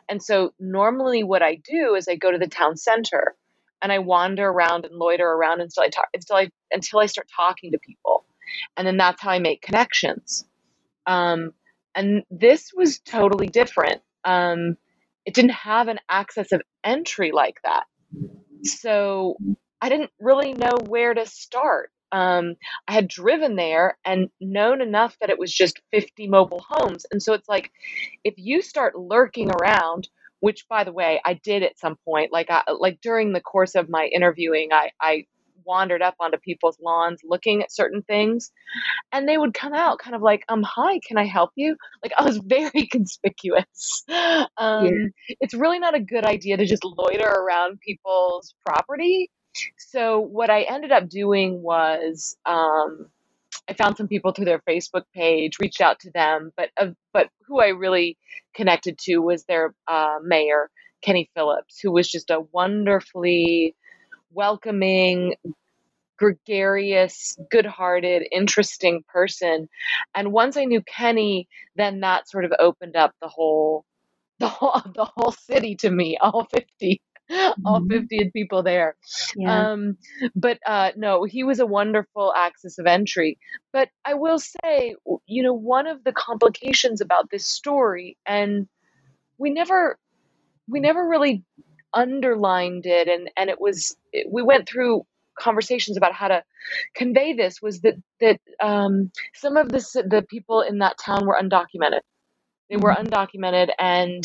And 0.09 0.23
so 0.23 0.53
normally 0.59 1.23
what 1.23 1.43
I 1.43 1.57
do 1.57 1.95
is 1.95 2.09
I 2.09 2.17
go 2.17 2.31
to 2.31 2.39
the 2.39 2.49
town 2.49 2.77
center 2.77 3.35
and 3.83 3.93
I 3.93 3.99
wander 3.99 4.47
around 4.49 4.85
and 4.85 4.95
loiter 4.97 5.27
around 5.27 5.61
until 5.61 5.83
I 5.83 5.89
talk 5.89 6.07
until 6.15 6.37
I 6.37 6.51
until 6.71 7.01
I 7.01 7.07
start 7.07 7.29
talking 7.35 7.73
to 7.73 7.79
people. 7.79 8.25
And 8.77 8.87
then 8.87 8.97
that's 8.97 9.21
how 9.21 9.31
I 9.31 9.39
make 9.39 9.63
connections. 9.63 10.45
Um, 11.07 11.53
and 11.95 12.23
this 12.31 12.73
was 12.75 13.01
totally 13.01 13.49
different. 13.49 14.01
Um, 14.25 14.77
it 15.25 15.35
didn't 15.35 15.53
have 15.53 15.89
an 15.89 15.99
access 16.09 16.53
of 16.53 16.63
entry 16.83 17.33
like 17.33 17.61
that. 17.65 17.85
So 18.65 19.37
I 19.81 19.89
didn't 19.89 20.11
really 20.19 20.55
know 20.55 20.77
where 20.87 21.15
to 21.15 21.27
start 21.27 21.91
um, 22.13 22.55
I 22.87 22.93
had 22.93 23.09
driven 23.09 23.57
there 23.57 23.99
and 24.05 24.29
known 24.41 24.81
enough 24.81 25.17
that 25.21 25.31
it 25.31 25.39
was 25.39 25.53
just 25.53 25.81
50 25.93 26.29
mobile 26.29 26.65
homes. 26.67 27.07
And 27.11 27.23
so 27.23 27.33
it's 27.35 27.49
like, 27.49 27.71
if 28.25 28.35
you 28.37 28.63
start 28.63 28.99
lurking 28.99 29.51
around, 29.51 30.09
which 30.41 30.67
by 30.69 30.85
the 30.85 30.93
way, 30.93 31.21
I 31.25 31.35
did 31.35 31.63
at 31.63 31.79
some 31.79 31.97
point, 32.05 32.33
like, 32.33 32.51
I, 32.51 32.63
like 32.79 33.01
during 33.01 33.33
the 33.33 33.41
course 33.41 33.75
of 33.75 33.89
my 33.89 34.07
interviewing, 34.07 34.73
I, 34.73 34.91
I 35.01 35.27
wandered 35.65 36.01
up 36.01 36.15
onto 36.19 36.39
people's 36.39 36.79
lawns 36.81 37.21
looking 37.23 37.63
at 37.63 37.71
certain 37.71 38.03
things 38.03 38.51
and 39.13 39.29
they 39.29 39.37
would 39.37 39.53
come 39.53 39.75
out 39.75 39.99
kind 39.99 40.17
of 40.17 40.23
like 40.23 40.43
um 40.49 40.63
hi 40.63 40.99
can 41.07 41.19
i 41.19 41.27
help 41.27 41.51
you 41.57 41.77
like 42.03 42.13
i 42.17 42.25
was 42.25 42.39
very 42.45 42.87
conspicuous 42.87 44.03
um 44.57 44.87
yeah. 44.87 45.37
it's 45.41 45.53
really 45.53 45.79
not 45.79 45.95
a 45.95 46.01
good 46.01 46.25
idea 46.25 46.57
to 46.57 46.65
just 46.65 46.85
loiter 46.85 47.29
around 47.29 47.79
people's 47.81 48.55
property 48.65 49.31
so 49.79 50.21
what 50.21 50.51
I 50.51 50.63
ended 50.63 50.93
up 50.93 51.09
doing 51.09 51.63
was 51.63 52.37
um, 52.47 53.07
I 53.69 53.75
found 53.75 53.97
some 53.97 54.09
people 54.09 54.33
through 54.33 54.47
their 54.47 54.63
Facebook 54.69 55.05
page, 55.15 55.59
reached 55.61 55.81
out 55.81 56.01
to 56.01 56.11
them, 56.13 56.53
but 56.57 56.71
uh, 56.77 56.89
but 57.13 57.29
who 57.47 57.61
I 57.61 57.69
really 57.69 58.17
connected 58.55 58.99
to 59.01 59.19
was 59.19 59.45
their 59.45 59.75
uh, 59.87 60.19
mayor, 60.23 60.71
Kenny 61.03 61.31
Phillips, 61.35 61.79
who 61.81 61.93
was 61.93 62.11
just 62.11 62.31
a 62.31 62.41
wonderfully 62.53 63.75
welcoming, 64.33 65.35
gregarious, 66.19 67.39
good-hearted, 67.51 68.27
interesting 68.33 69.03
person. 69.09 69.69
And 70.15 70.33
once 70.33 70.57
I 70.57 70.65
knew 70.65 70.83
Kenny, 70.83 71.49
then 71.77 72.01
that 72.01 72.29
sort 72.29 72.45
of 72.45 72.53
opened 72.59 72.97
up 72.97 73.13
the 73.21 73.29
whole 73.29 73.85
the 74.39 74.49
whole 74.49 74.81
the 74.95 75.07
whole 75.17 75.33
city 75.33 75.77
to 75.77 75.91
me, 75.91 76.19
all 76.21 76.47
50 76.53 77.01
all 77.65 77.81
mm-hmm. 77.81 78.01
50 78.01 78.31
people 78.33 78.63
there. 78.63 78.97
Yeah. 79.37 79.73
Um, 79.73 79.99
but 80.35 80.59
uh, 80.67 80.93
no, 80.97 81.25
he 81.25 81.45
was 81.45 81.61
a 81.61 81.67
wonderful 81.67 82.33
access 82.37 82.79
of 82.79 82.87
entry. 82.87 83.39
But 83.73 83.89
I 84.05 84.15
will 84.15 84.39
say, 84.39 84.95
you 85.27 85.43
know, 85.43 85.53
one 85.53 85.87
of 85.87 86.05
the 86.05 86.13
complications 86.13 87.01
about 87.01 87.31
this 87.31 87.47
story, 87.47 88.17
and 88.27 88.67
we 89.37 89.51
never, 89.51 89.99
we 90.69 90.81
never 90.81 91.07
really 91.07 91.45
underlined 91.95 92.87
it, 92.87 93.09
and 93.09 93.31
and 93.37 93.51
it 93.51 93.61
was 93.61 93.97
we 94.31 94.43
went 94.43 94.69
through 94.69 95.05
conversations 95.39 95.97
about 95.97 96.13
how 96.13 96.29
to 96.29 96.43
convey 96.95 97.33
this 97.33 97.63
was 97.63 97.81
that 97.81 97.95
that 98.21 98.41
um, 98.61 99.11
some 99.35 99.57
of 99.57 99.69
the 99.69 100.05
the 100.09 100.25
people 100.29 100.63
in 100.63 100.79
that 100.79 100.99
town 100.99 101.27
were 101.27 101.39
undocumented. 101.41 102.01
They 102.71 102.77
were 102.77 102.95
mm-hmm. 102.95 103.07
undocumented, 103.07 103.71
and 103.79 104.25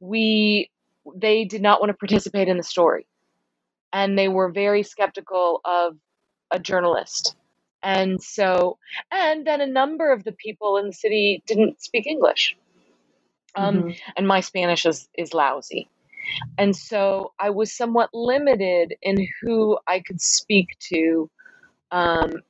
we 0.00 0.70
they 1.16 1.44
did 1.44 1.62
not 1.62 1.80
want 1.80 1.90
to 1.90 1.94
participate 1.96 2.48
in 2.48 2.56
the 2.56 2.62
story, 2.62 3.06
and 3.92 4.18
they 4.18 4.28
were 4.28 4.50
very 4.50 4.82
skeptical 4.82 5.60
of 5.64 5.96
a 6.50 6.58
journalist. 6.58 7.36
And 7.82 8.22
so, 8.22 8.78
and 9.10 9.46
then 9.46 9.60
a 9.60 9.66
number 9.66 10.12
of 10.12 10.24
the 10.24 10.32
people 10.32 10.76
in 10.76 10.86
the 10.86 10.92
city 10.92 11.42
didn't 11.46 11.80
speak 11.82 12.06
English. 12.06 12.56
Um, 13.54 13.76
mm-hmm. 13.76 13.90
And 14.16 14.28
my 14.28 14.40
Spanish 14.40 14.84
is, 14.84 15.08
is 15.16 15.32
lousy. 15.32 15.88
And 16.58 16.76
so 16.76 17.32
I 17.38 17.50
was 17.50 17.72
somewhat 17.72 18.10
limited 18.12 18.94
in 19.02 19.26
who 19.40 19.78
I 19.88 20.00
could 20.00 20.20
speak 20.20 20.76
to. 20.90 21.30
Um, 21.90 22.42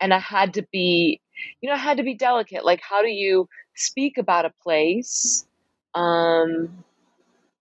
and 0.00 0.14
I 0.14 0.18
had 0.18 0.54
to 0.54 0.66
be, 0.72 1.20
you 1.60 1.68
know, 1.68 1.74
I 1.74 1.78
had 1.78 1.96
to 1.96 2.04
be 2.04 2.14
delicate. 2.14 2.64
Like, 2.64 2.80
how 2.80 3.02
do 3.02 3.08
you 3.08 3.48
speak 3.74 4.16
about 4.16 4.44
a 4.44 4.52
place, 4.62 5.46
um, 5.94 6.84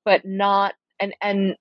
but 0.04 0.26
not, 0.26 0.74
and, 1.00 1.14
and, 1.22 1.56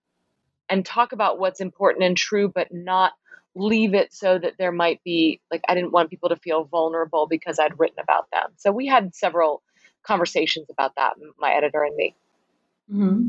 and 0.69 0.85
talk 0.85 1.13
about 1.13 1.39
what's 1.39 1.61
important 1.61 2.05
and 2.05 2.17
true, 2.17 2.49
but 2.49 2.73
not 2.73 3.13
leave 3.55 3.95
it 3.95 4.13
so 4.13 4.39
that 4.39 4.55
there 4.59 4.73
might 4.73 5.03
be, 5.05 5.41
like, 5.51 5.63
I 5.69 5.75
didn't 5.75 5.93
want 5.93 6.11
people 6.11 6.29
to 6.29 6.37
feel 6.37 6.65
vulnerable 6.65 7.27
because 7.27 7.59
I'd 7.59 7.79
written 7.79 7.99
about 8.01 8.31
them. 8.31 8.51
So 8.57 8.71
we 8.71 8.87
had 8.87 9.15
several 9.15 9.63
conversations 10.03 10.67
about 10.71 10.95
that, 10.97 11.15
my 11.39 11.53
editor 11.53 11.83
and 11.83 11.97
me. 11.97 12.15
Mm-hmm. 12.93 13.29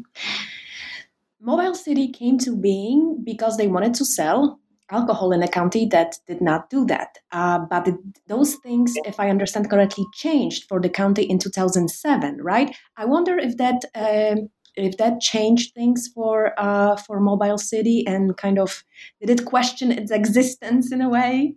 Mobile 1.40 1.76
City 1.76 2.08
came 2.08 2.38
to 2.40 2.56
being 2.56 3.24
because 3.24 3.58
they 3.58 3.68
wanted 3.68 3.96
to 3.96 4.06
sell 4.06 4.60
alcohol 4.92 5.32
in 5.32 5.42
a 5.42 5.48
county 5.48 5.86
that 5.88 6.18
did 6.28 6.42
not 6.42 6.70
do 6.70 6.86
that. 6.86 7.18
Uh, 7.32 7.60
but 7.60 7.88
those 8.28 8.56
things, 8.56 8.94
if 9.06 9.20
I 9.20 9.30
understand 9.30 9.70
correctly, 9.70 10.06
changed 10.14 10.66
for 10.68 10.80
the 10.80 10.90
county 10.90 11.24
in 11.24 11.40
2007, 11.40 12.42
right? 12.42 12.76
I 12.98 13.06
wonder 13.06 13.38
if 13.38 13.58
that 13.58 13.86
uh, 13.96 14.36
if 14.76 14.98
that 14.98 15.20
changed 15.20 15.74
things 15.74 16.10
for 16.14 16.54
uh, 16.58 16.96
for 16.96 17.20
Mobile 17.20 17.58
City 17.58 18.06
and 18.08 18.38
kind 18.38 18.60
of 18.60 18.84
did 19.20 19.30
it 19.30 19.46
question 19.46 19.92
its 19.92 20.12
existence 20.12 20.92
in 20.92 21.02
a 21.02 21.10
way? 21.10 21.56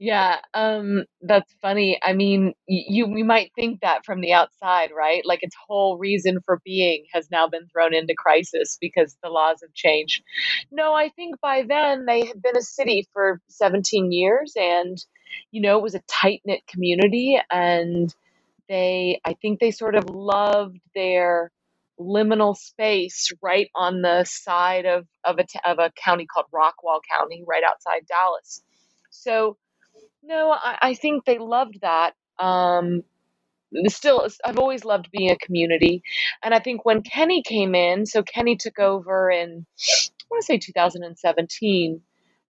yeah, 0.00 0.38
um, 0.54 1.04
that's 1.20 1.52
funny. 1.60 1.98
I 2.02 2.12
mean, 2.12 2.54
you 2.66 3.06
we 3.06 3.22
might 3.22 3.52
think 3.54 3.80
that 3.80 4.04
from 4.04 4.20
the 4.20 4.32
outside, 4.32 4.90
right? 4.96 5.24
Like 5.24 5.42
its 5.42 5.56
whole 5.66 5.98
reason 5.98 6.40
for 6.44 6.60
being 6.64 7.04
has 7.12 7.30
now 7.30 7.46
been 7.46 7.66
thrown 7.68 7.94
into 7.94 8.14
crisis 8.16 8.78
because 8.80 9.16
the 9.22 9.28
laws 9.28 9.58
have 9.62 9.74
changed. 9.74 10.22
No, 10.72 10.94
I 10.94 11.10
think 11.10 11.40
by 11.40 11.64
then 11.68 12.06
they 12.06 12.24
had 12.26 12.42
been 12.42 12.56
a 12.56 12.62
city 12.62 13.06
for 13.12 13.40
17 13.48 14.12
years 14.12 14.54
and 14.56 14.98
you 15.50 15.60
know, 15.60 15.76
it 15.76 15.82
was 15.82 15.94
a 15.94 16.02
tight-knit 16.08 16.66
community 16.66 17.38
and 17.50 18.14
they 18.68 19.20
I 19.24 19.34
think 19.34 19.60
they 19.60 19.70
sort 19.72 19.96
of 19.96 20.10
loved 20.10 20.78
their 20.94 21.50
liminal 22.00 22.56
space 22.56 23.32
right 23.42 23.68
on 23.74 24.02
the 24.02 24.24
side 24.24 24.86
of 24.86 25.06
of 25.24 25.38
a, 25.38 25.46
of 25.70 25.78
a 25.78 25.92
county 26.02 26.26
called 26.26 26.46
Rockwall 26.54 27.00
County 27.18 27.44
right 27.46 27.64
outside 27.64 28.06
Dallas 28.08 28.60
so, 29.10 29.56
no, 30.22 30.52
I, 30.52 30.78
I 30.82 30.94
think 30.94 31.24
they 31.24 31.38
loved 31.38 31.80
that. 31.82 32.14
Um, 32.38 33.02
still, 33.86 34.28
I've 34.44 34.58
always 34.58 34.84
loved 34.84 35.10
being 35.10 35.30
a 35.30 35.36
community. 35.36 36.02
And 36.42 36.54
I 36.54 36.60
think 36.60 36.84
when 36.84 37.02
Kenny 37.02 37.42
came 37.42 37.74
in, 37.74 38.06
so 38.06 38.22
Kenny 38.22 38.56
took 38.56 38.78
over 38.78 39.30
in, 39.30 39.66
I 39.78 40.24
want 40.30 40.42
to 40.42 40.46
say 40.46 40.58
2017, 40.58 42.00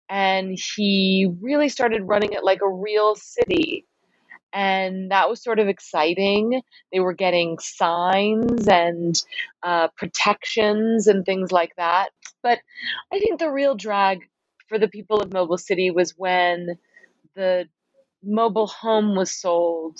and 0.09 0.57
he 0.75 1.29
really 1.41 1.69
started 1.69 2.03
running 2.03 2.33
it 2.33 2.43
like 2.43 2.61
a 2.63 2.69
real 2.69 3.15
city. 3.15 3.85
And 4.53 5.11
that 5.11 5.29
was 5.29 5.43
sort 5.43 5.59
of 5.59 5.67
exciting. 5.67 6.61
They 6.91 6.99
were 6.99 7.13
getting 7.13 7.59
signs 7.59 8.67
and 8.67 9.15
uh, 9.61 9.89
protections 9.95 11.07
and 11.07 11.25
things 11.25 11.51
like 11.51 11.75
that. 11.77 12.09
But 12.41 12.59
I 13.11 13.19
think 13.19 13.39
the 13.39 13.51
real 13.51 13.75
drag 13.75 14.21
for 14.67 14.79
the 14.79 14.87
people 14.87 15.21
of 15.21 15.33
Mobile 15.33 15.57
City 15.57 15.91
was 15.91 16.13
when 16.17 16.77
the 17.35 17.67
mobile 18.23 18.67
home 18.67 19.15
was 19.15 19.31
sold 19.31 19.99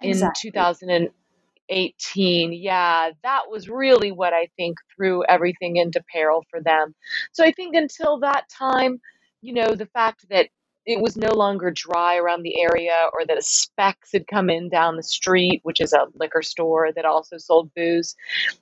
exactly. 0.00 0.48
in 0.48 0.52
2018. 0.52 2.52
Yeah, 2.52 3.10
that 3.22 3.42
was 3.50 3.68
really 3.68 4.12
what 4.12 4.32
I 4.32 4.48
think 4.56 4.78
threw 4.94 5.24
everything 5.24 5.76
into 5.76 6.02
peril 6.12 6.44
for 6.50 6.60
them. 6.60 6.94
So 7.32 7.44
I 7.44 7.52
think 7.52 7.74
until 7.74 8.20
that 8.20 8.48
time, 8.48 9.00
you 9.40 9.54
know, 9.54 9.74
the 9.74 9.86
fact 9.86 10.26
that 10.30 10.48
it 10.84 11.00
was 11.00 11.16
no 11.16 11.32
longer 11.32 11.70
dry 11.70 12.16
around 12.16 12.42
the 12.42 12.60
area 12.60 13.06
or 13.12 13.24
that 13.26 13.38
a 13.38 13.42
Spec's 13.42 14.10
had 14.12 14.26
come 14.26 14.50
in 14.50 14.68
down 14.68 14.96
the 14.96 15.02
street, 15.02 15.60
which 15.62 15.80
is 15.80 15.92
a 15.92 16.06
liquor 16.14 16.42
store 16.42 16.92
that 16.94 17.04
also 17.04 17.38
sold 17.38 17.70
booze. 17.74 18.16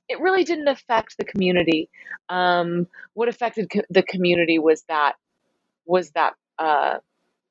It 0.08 0.20
really 0.20 0.44
didn't 0.44 0.68
affect 0.68 1.16
the 1.16 1.24
community. 1.24 1.88
Um, 2.28 2.86
what 3.14 3.28
affected 3.28 3.70
co- 3.70 3.82
the 3.88 4.02
community 4.02 4.58
was 4.58 4.82
that 4.88 5.14
was 5.86 6.10
that 6.10 6.34
uh, 6.58 6.98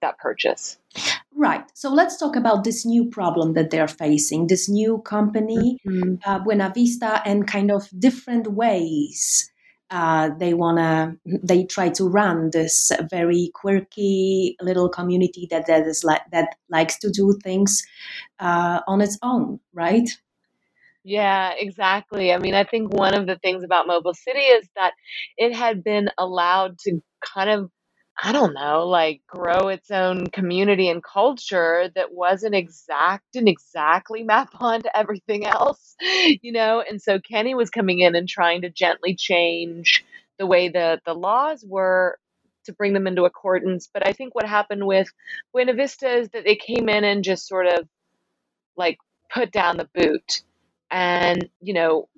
that 0.02 0.18
purchase. 0.20 0.78
Right. 1.36 1.64
So 1.74 1.92
let's 1.92 2.18
talk 2.18 2.36
about 2.36 2.64
this 2.64 2.86
new 2.86 3.06
problem 3.06 3.54
that 3.54 3.70
they're 3.70 3.88
facing. 3.88 4.48
This 4.48 4.70
new 4.70 5.00
company, 5.00 5.78
mm-hmm. 5.88 6.16
uh, 6.26 6.40
Buena 6.40 6.72
Vista, 6.74 7.22
and 7.26 7.48
kind 7.48 7.72
of 7.72 7.90
different 7.98 8.52
ways 8.52 9.50
uh, 9.92 10.30
they 10.40 10.54
wanna 10.54 11.16
they 11.26 11.66
try 11.66 11.90
to 11.90 12.08
run 12.08 12.52
this 12.52 12.92
very 13.10 13.52
quirky 13.56 14.56
little 14.62 14.90
community 14.90 15.48
that 15.50 15.66
that 15.68 15.88
is 15.88 16.04
like 16.04 16.22
that 16.32 16.56
likes 16.70 16.98
to 17.00 17.10
do 17.10 17.38
things 17.44 17.84
uh, 18.40 18.82
on 18.88 19.02
its 19.02 19.18
own, 19.24 19.60
right? 19.74 20.10
Yeah, 21.04 21.54
exactly. 21.58 22.34
I 22.34 22.38
mean, 22.38 22.54
I 22.54 22.66
think 22.66 22.94
one 22.94 23.16
of 23.16 23.26
the 23.26 23.38
things 23.38 23.64
about 23.64 23.88
Mobile 23.88 24.14
City 24.14 24.40
is 24.40 24.70
that 24.76 24.94
it 25.38 25.56
had 25.56 25.84
been 25.84 26.10
allowed 26.18 26.78
to 26.80 27.00
kind 27.24 27.50
of 27.50 27.72
I 28.22 28.34
don't 28.34 28.54
know, 28.54 28.86
like 28.86 29.22
grow 29.28 29.70
its 29.70 29.92
own 29.92 30.28
community 30.28 30.90
and 30.90 31.02
culture 31.04 31.90
that 31.96 32.14
wasn't 32.14 32.56
exact 32.56 33.36
and 33.36 33.48
exactly 33.48 34.24
map 34.26 34.50
onto 34.60 34.90
everything 34.94 35.46
else, 35.46 35.96
you 36.42 36.52
know? 36.52 36.84
And 36.88 37.02
so 37.02 37.20
Kenny 37.20 37.56
was 37.56 37.70
coming 37.70 38.00
in 38.00 38.16
and 38.16 38.28
trying 38.28 38.62
to 38.64 38.70
gently 38.70 39.16
change 39.16 40.04
the 40.38 40.46
way 40.46 40.70
the, 40.70 41.00
the 41.06 41.14
laws 41.14 41.64
were 41.68 42.18
to 42.66 42.74
bring 42.74 42.94
them 42.94 43.08
into 43.08 43.24
accordance. 43.24 43.90
But 43.94 44.08
I 44.08 44.12
think 44.12 44.36
what 44.36 44.46
happened 44.46 44.86
with 44.86 45.10
Buena 45.54 45.74
Vista 45.74 46.10
is 46.18 46.30
that 46.30 46.44
they 46.44 46.56
came 46.56 46.90
in 46.90 47.04
and 47.06 47.24
just 47.24 47.48
sort 47.48 47.68
of 47.68 47.88
like 48.76 48.98
put 49.34 49.52
down 49.52 49.78
the 49.78 49.90
boot 49.94 50.42
and, 50.92 51.50
you 51.62 51.74
know, 51.74 52.10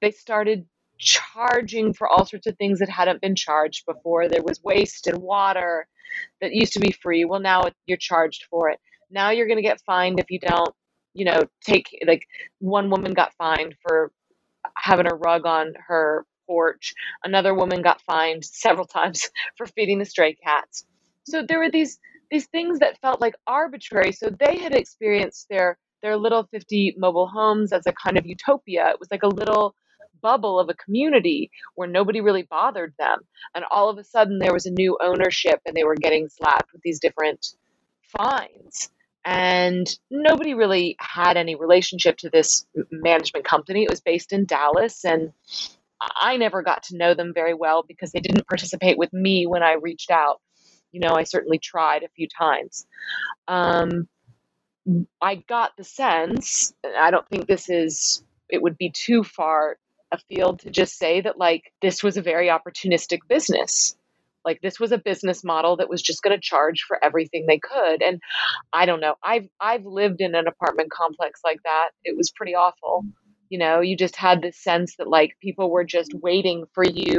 they 0.00 0.12
started 0.12 0.66
charging 1.00 1.92
for 1.94 2.06
all 2.06 2.26
sorts 2.26 2.46
of 2.46 2.56
things 2.56 2.78
that 2.78 2.88
hadn't 2.88 3.20
been 3.20 3.34
charged 3.34 3.84
before. 3.86 4.28
There 4.28 4.42
was 4.42 4.62
waste 4.62 5.06
and 5.06 5.18
water 5.18 5.86
that 6.40 6.52
used 6.52 6.74
to 6.74 6.80
be 6.80 6.92
free. 6.92 7.24
Well, 7.24 7.40
now 7.40 7.70
you're 7.86 7.98
charged 7.98 8.44
for 8.50 8.68
it. 8.68 8.78
Now 9.10 9.30
you're 9.30 9.46
going 9.46 9.58
to 9.58 9.62
get 9.62 9.80
fined 9.80 10.20
if 10.20 10.30
you 10.30 10.38
don't, 10.38 10.74
you 11.14 11.24
know, 11.24 11.44
take 11.64 11.86
like 12.06 12.26
one 12.58 12.90
woman 12.90 13.14
got 13.14 13.34
fined 13.34 13.74
for 13.82 14.12
having 14.76 15.10
a 15.10 15.14
rug 15.14 15.46
on 15.46 15.74
her 15.88 16.26
porch. 16.46 16.94
Another 17.24 17.54
woman 17.54 17.82
got 17.82 18.02
fined 18.02 18.44
several 18.44 18.86
times 18.98 19.30
for 19.56 19.66
feeding 19.66 19.98
the 19.98 20.04
stray 20.04 20.34
cats. 20.34 20.84
So 21.24 21.42
there 21.46 21.58
were 21.58 21.70
these 21.70 21.98
these 22.30 22.46
things 22.46 22.78
that 22.78 23.00
felt 23.00 23.20
like 23.20 23.34
arbitrary. 23.46 24.12
So 24.12 24.28
they 24.28 24.58
had 24.58 24.74
experienced 24.74 25.48
their 25.48 25.78
their 26.02 26.16
little 26.16 26.44
50 26.50 26.94
mobile 26.98 27.26
homes 27.26 27.72
as 27.72 27.86
a 27.86 27.92
kind 27.92 28.16
of 28.16 28.24
utopia. 28.26 28.90
It 28.90 29.00
was 29.00 29.10
like 29.10 29.22
a 29.22 29.28
little 29.28 29.74
bubble 30.20 30.58
of 30.58 30.68
a 30.68 30.74
community 30.74 31.50
where 31.74 31.88
nobody 31.88 32.20
really 32.20 32.42
bothered 32.42 32.94
them. 32.98 33.20
And 33.54 33.64
all 33.70 33.88
of 33.88 33.98
a 33.98 34.04
sudden, 34.04 34.38
there 34.38 34.52
was 34.52 34.66
a 34.66 34.70
new 34.70 34.98
ownership 35.02 35.60
and 35.66 35.76
they 35.76 35.84
were 35.84 35.96
getting 35.96 36.28
slapped 36.28 36.72
with 36.72 36.82
these 36.82 37.00
different 37.00 37.46
fines. 38.02 38.90
And 39.24 39.86
nobody 40.10 40.54
really 40.54 40.96
had 40.98 41.36
any 41.36 41.54
relationship 41.54 42.16
to 42.18 42.30
this 42.30 42.66
management 42.90 43.44
company. 43.44 43.84
It 43.84 43.90
was 43.90 44.00
based 44.00 44.32
in 44.32 44.46
Dallas. 44.46 45.04
And 45.04 45.32
I 46.20 46.36
never 46.38 46.62
got 46.62 46.84
to 46.84 46.96
know 46.96 47.14
them 47.14 47.32
very 47.34 47.54
well 47.54 47.84
because 47.86 48.12
they 48.12 48.20
didn't 48.20 48.46
participate 48.46 48.96
with 48.96 49.12
me 49.12 49.46
when 49.46 49.62
I 49.62 49.74
reached 49.74 50.10
out. 50.10 50.40
You 50.92 51.00
know, 51.00 51.14
I 51.14 51.24
certainly 51.24 51.58
tried 51.58 52.02
a 52.02 52.08
few 52.08 52.26
times. 52.26 52.86
Um, 53.46 54.08
I 55.20 55.36
got 55.36 55.76
the 55.76 55.84
sense, 55.84 56.72
I 56.98 57.10
don't 57.10 57.28
think 57.28 57.46
this 57.46 57.68
is, 57.68 58.24
it 58.48 58.62
would 58.62 58.78
be 58.78 58.90
too 58.90 59.22
far 59.22 59.76
a 60.12 60.18
field 60.28 60.60
to 60.60 60.70
just 60.70 60.98
say 60.98 61.20
that 61.20 61.38
like 61.38 61.72
this 61.82 62.02
was 62.02 62.16
a 62.16 62.22
very 62.22 62.48
opportunistic 62.48 63.20
business 63.28 63.96
like 64.44 64.60
this 64.62 64.80
was 64.80 64.90
a 64.90 64.98
business 64.98 65.44
model 65.44 65.76
that 65.76 65.90
was 65.90 66.00
just 66.00 66.22
going 66.22 66.34
to 66.34 66.40
charge 66.40 66.84
for 66.88 67.02
everything 67.04 67.46
they 67.46 67.58
could 67.58 68.02
and 68.02 68.20
i 68.72 68.86
don't 68.86 69.00
know 69.00 69.14
i've 69.22 69.48
i've 69.60 69.84
lived 69.84 70.20
in 70.20 70.34
an 70.34 70.46
apartment 70.46 70.90
complex 70.90 71.40
like 71.44 71.62
that 71.64 71.90
it 72.04 72.16
was 72.16 72.30
pretty 72.30 72.54
awful 72.54 73.04
you 73.50 73.58
know 73.58 73.80
you 73.80 73.96
just 73.96 74.16
had 74.16 74.42
this 74.42 74.56
sense 74.56 74.96
that 74.96 75.08
like 75.08 75.36
people 75.40 75.70
were 75.70 75.84
just 75.84 76.12
waiting 76.14 76.64
for 76.74 76.84
you 76.84 77.18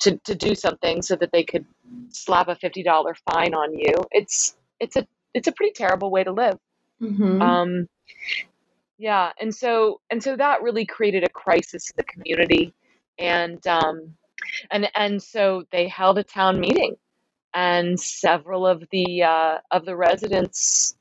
to, 0.00 0.16
to 0.18 0.34
do 0.34 0.54
something 0.54 1.02
so 1.02 1.16
that 1.16 1.32
they 1.32 1.44
could 1.44 1.66
slap 2.10 2.48
a 2.48 2.54
$50 2.54 3.14
fine 3.30 3.54
on 3.54 3.74
you. 3.74 3.94
It's, 4.10 4.56
it's 4.80 4.96
a, 4.96 5.06
it's 5.34 5.48
a 5.48 5.52
pretty 5.52 5.72
terrible 5.72 6.10
way 6.10 6.24
to 6.24 6.32
live. 6.32 6.58
Mhm. 7.02 7.40
Um, 7.42 7.88
yeah, 8.98 9.30
and 9.40 9.54
so 9.54 10.00
and 10.10 10.22
so 10.22 10.36
that 10.36 10.62
really 10.62 10.84
created 10.84 11.24
a 11.24 11.28
crisis 11.28 11.90
in 11.90 11.94
the 11.96 12.02
community, 12.02 12.74
and 13.18 13.64
um, 13.66 14.14
and 14.70 14.90
and 14.94 15.22
so 15.22 15.64
they 15.70 15.86
held 15.86 16.18
a 16.18 16.24
town 16.24 16.58
meeting, 16.58 16.96
and 17.54 17.98
several 17.98 18.66
of 18.66 18.82
the 18.90 19.22
uh, 19.22 19.58
of 19.70 19.84
the 19.84 19.96
residents 19.96 20.96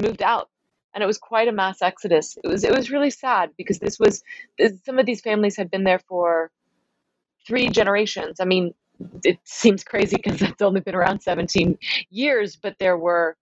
moved 0.00 0.22
out, 0.22 0.48
and 0.94 1.02
it 1.04 1.06
was 1.06 1.18
quite 1.18 1.48
a 1.48 1.52
mass 1.52 1.82
exodus. 1.82 2.38
It 2.42 2.48
was 2.48 2.64
it 2.64 2.74
was 2.74 2.90
really 2.90 3.10
sad 3.10 3.50
because 3.58 3.78
this 3.78 3.98
was 3.98 4.22
some 4.84 4.98
of 4.98 5.04
these 5.04 5.20
families 5.20 5.56
had 5.56 5.70
been 5.70 5.84
there 5.84 6.00
for 6.08 6.50
three 7.46 7.68
generations. 7.68 8.40
I 8.40 8.46
mean, 8.46 8.72
it 9.24 9.38
seems 9.44 9.84
crazy 9.84 10.16
because 10.16 10.40
it's 10.40 10.62
only 10.62 10.80
been 10.80 10.94
around 10.94 11.20
17 11.20 11.78
years, 12.10 12.56
but 12.56 12.76
there 12.78 12.96
were 12.96 13.36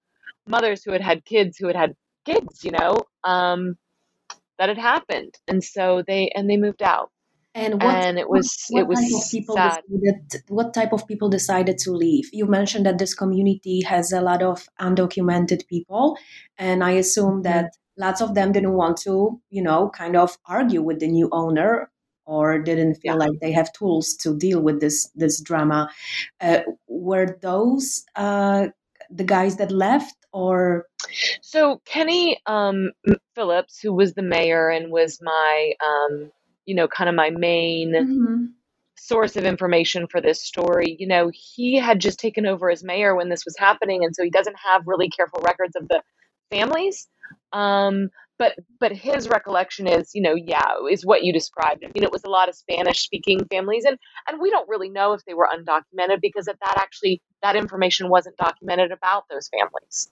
mothers 0.48 0.82
who 0.82 0.92
had 0.92 1.00
had 1.00 1.24
kids 1.24 1.56
who 1.56 1.68
had 1.68 1.76
had 1.76 1.96
kids, 2.24 2.64
you 2.64 2.72
know, 2.72 2.98
um, 3.22 3.76
that 4.58 4.68
had 4.68 4.78
happened, 4.78 5.34
and 5.48 5.62
so 5.64 6.02
they 6.06 6.30
and 6.34 6.48
they 6.50 6.56
moved 6.56 6.82
out, 6.82 7.10
And 7.54 7.80
what, 7.82 7.94
and 7.96 8.18
it 8.18 8.28
was 8.28 8.56
what 8.68 8.82
it 8.82 8.86
was 8.88 8.98
type 9.00 9.12
of 9.14 9.30
people 9.30 9.56
sad. 9.56 9.82
decided? 9.88 10.42
What 10.48 10.74
type 10.74 10.92
of 10.92 11.06
people 11.06 11.28
decided 11.28 11.78
to 11.78 11.92
leave? 11.92 12.28
You 12.32 12.46
mentioned 12.46 12.84
that 12.86 12.98
this 12.98 13.14
community 13.14 13.82
has 13.82 14.12
a 14.12 14.20
lot 14.20 14.42
of 14.42 14.66
undocumented 14.80 15.66
people, 15.68 16.18
and 16.58 16.82
I 16.82 16.92
assume 16.92 17.42
that 17.42 17.70
lots 17.96 18.20
of 18.20 18.34
them 18.34 18.50
didn't 18.52 18.72
want 18.74 18.96
to, 19.02 19.40
you 19.50 19.62
know, 19.62 19.90
kind 19.90 20.16
of 20.16 20.36
argue 20.46 20.82
with 20.82 20.98
the 20.98 21.06
new 21.08 21.28
owner 21.30 21.90
or 22.26 22.58
didn't 22.58 22.96
feel 22.96 23.16
Yeah. 23.16 23.18
like 23.18 23.32
they 23.40 23.52
have 23.52 23.72
tools 23.72 24.14
to 24.22 24.36
deal 24.36 24.60
with 24.60 24.80
this 24.80 25.10
this 25.14 25.40
drama. 25.40 25.90
Uh, 26.40 26.60
were 26.88 27.38
those 27.42 28.04
uh, 28.16 28.68
the 29.14 29.24
guys 29.24 29.56
that 29.56 29.70
left, 29.70 30.16
or 30.32 30.86
So 31.42 31.80
Kenny 31.84 32.38
um, 32.46 32.90
Phillips, 33.34 33.78
who 33.80 33.92
was 33.92 34.14
the 34.14 34.22
mayor 34.22 34.68
and 34.68 34.90
was 34.90 35.18
my, 35.22 35.72
um, 35.86 36.30
you 36.66 36.74
know, 36.74 36.88
kind 36.88 37.08
of 37.08 37.14
my 37.14 37.30
main 37.30 37.92
Mhm. 37.92 38.52
source 38.96 39.36
of 39.36 39.44
information 39.44 40.06
for 40.06 40.20
this 40.20 40.42
story, 40.42 40.96
you 40.98 41.06
know, 41.06 41.30
he 41.32 41.76
had 41.76 42.00
just 42.00 42.18
taken 42.18 42.46
over 42.46 42.70
as 42.70 42.82
mayor 42.82 43.14
when 43.14 43.28
this 43.28 43.44
was 43.44 43.56
happening, 43.58 44.04
and 44.04 44.14
so 44.14 44.24
he 44.24 44.30
doesn't 44.30 44.56
have 44.56 44.82
really 44.86 45.08
careful 45.10 45.40
records 45.42 45.76
of 45.76 45.86
the 45.88 46.02
families. 46.50 47.08
Um, 47.52 48.10
but 48.38 48.54
but 48.80 48.92
his 48.92 49.28
recollection 49.28 49.86
is, 49.86 50.10
you 50.14 50.22
know, 50.22 50.34
yeah, 50.34 50.74
is 50.90 51.04
what 51.04 51.24
you 51.24 51.32
described. 51.32 51.84
I 51.84 51.90
mean, 51.94 52.02
it 52.02 52.12
was 52.12 52.24
a 52.24 52.30
lot 52.30 52.48
of 52.48 52.54
Spanish-speaking 52.54 53.46
families, 53.50 53.84
and 53.84 53.98
and 54.28 54.40
we 54.40 54.50
don't 54.50 54.68
really 54.68 54.88
know 54.88 55.12
if 55.12 55.24
they 55.24 55.34
were 55.34 55.48
undocumented 55.54 56.20
because 56.20 56.46
that 56.46 56.58
that 56.60 56.76
actually 56.78 57.22
that 57.42 57.56
information 57.56 58.08
wasn't 58.08 58.36
documented 58.36 58.92
about 58.92 59.24
those 59.30 59.48
families. 59.48 60.10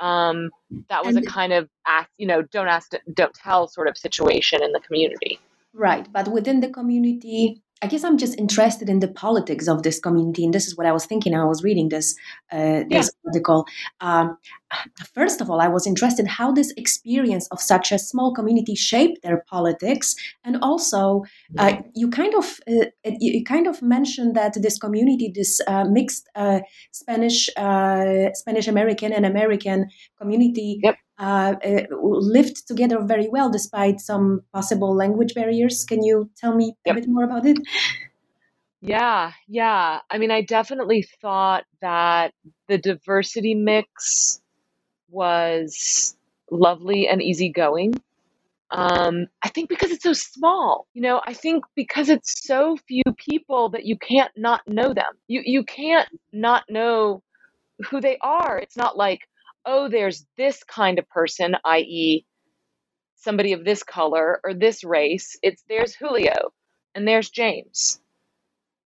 Um, 0.00 0.50
that 0.88 1.04
was 1.04 1.16
a 1.16 1.22
kind 1.22 1.52
of 1.52 1.68
ask, 1.86 2.08
you 2.18 2.26
know, 2.26 2.42
don't 2.42 2.68
ask, 2.68 2.92
don't 3.12 3.34
tell 3.34 3.66
sort 3.66 3.88
of 3.88 3.98
situation 3.98 4.62
in 4.62 4.70
the 4.70 4.78
community. 4.78 5.40
Right, 5.74 6.06
but 6.12 6.28
within 6.28 6.60
the 6.60 6.68
community, 6.68 7.62
I 7.82 7.86
guess 7.86 8.02
I'm 8.02 8.18
just 8.18 8.38
interested 8.38 8.88
in 8.88 9.00
the 9.00 9.08
politics 9.08 9.68
of 9.68 9.82
this 9.82 10.00
community, 10.00 10.44
and 10.44 10.52
this 10.52 10.66
is 10.66 10.76
what 10.76 10.86
I 10.86 10.92
was 10.92 11.06
thinking. 11.06 11.34
I 11.34 11.44
was 11.44 11.62
reading 11.62 11.88
this 11.88 12.16
uh, 12.50 12.82
this 12.88 13.10
article. 13.26 13.66
Um, 14.00 14.36
first 15.14 15.40
of 15.40 15.50
all, 15.50 15.60
I 15.60 15.68
was 15.68 15.86
interested 15.86 16.26
how 16.26 16.52
this 16.52 16.72
experience 16.76 17.48
of 17.50 17.60
such 17.60 17.92
a 17.92 17.98
small 17.98 18.34
community 18.34 18.74
shaped 18.74 19.22
their 19.22 19.44
politics, 19.48 20.14
and 20.44 20.56
also 20.62 21.24
uh, 21.58 21.76
you 21.94 22.10
kind 22.10 22.34
of 22.34 22.60
uh, 22.70 22.86
you 23.04 23.44
kind 23.44 23.66
of 23.66 23.80
mentioned 23.82 24.34
that 24.34 24.54
this 24.62 24.78
community, 24.78 25.32
this 25.34 25.60
uh, 25.66 25.84
mixed 25.84 26.28
uh, 26.34 26.60
Spanish 26.92 27.48
uh, 27.56 28.32
Spanish 28.34 28.68
American 28.68 29.12
and 29.12 29.24
American 29.26 29.86
community, 30.20 30.80
Yep. 30.82 30.96
uh, 31.18 31.54
uh, 31.64 31.82
lived 32.00 32.66
together 32.66 32.98
very 33.02 33.28
well 33.28 33.50
despite 33.50 34.00
some 34.00 34.40
possible 34.52 34.94
language 34.94 35.34
barriers. 35.34 35.84
Can 35.84 36.02
you 36.02 36.30
tell 36.36 36.54
me 36.54 36.74
a 36.86 36.94
bit 36.94 37.08
more 37.08 37.24
about 37.24 37.46
it? 37.46 37.58
Yeah, 38.80 39.32
yeah. 39.48 40.00
I 40.08 40.18
mean, 40.18 40.30
I 40.30 40.42
definitely 40.42 41.02
thought 41.20 41.64
that 41.80 42.32
the 42.68 42.78
diversity 42.78 43.54
mix 43.54 44.40
was 45.10 46.16
lovely 46.50 47.08
and 47.08 47.22
easygoing. 47.22 47.94
Um, 48.70 49.28
I 49.42 49.48
think 49.48 49.68
because 49.70 49.90
it's 49.90 50.02
so 50.02 50.12
small, 50.12 50.86
you 50.94 51.00
know, 51.02 51.22
I 51.26 51.32
think 51.32 51.64
because 51.74 52.10
it's 52.10 52.46
so 52.46 52.76
few 52.86 53.02
people 53.16 53.70
that 53.70 53.86
you 53.86 53.96
can't 53.98 54.32
not 54.36 54.62
know 54.68 54.92
them. 54.92 55.12
You 55.26 55.42
you 55.44 55.64
can't 55.64 56.08
not 56.32 56.64
know 56.68 57.22
who 57.90 58.00
they 58.00 58.18
are. 58.20 58.58
It's 58.58 58.76
not 58.76 58.96
like, 58.96 59.20
oh, 59.64 59.88
there's 59.88 60.26
this 60.36 60.64
kind 60.64 60.98
of 60.98 61.08
person, 61.08 61.56
i.e., 61.64 62.26
somebody 63.16 63.52
of 63.52 63.64
this 63.64 63.82
color 63.82 64.40
or 64.44 64.54
this 64.54 64.84
race. 64.84 65.38
It's 65.42 65.64
there's 65.68 65.94
Julio 65.94 66.52
and 66.94 67.06
there's 67.06 67.30
James. 67.30 68.00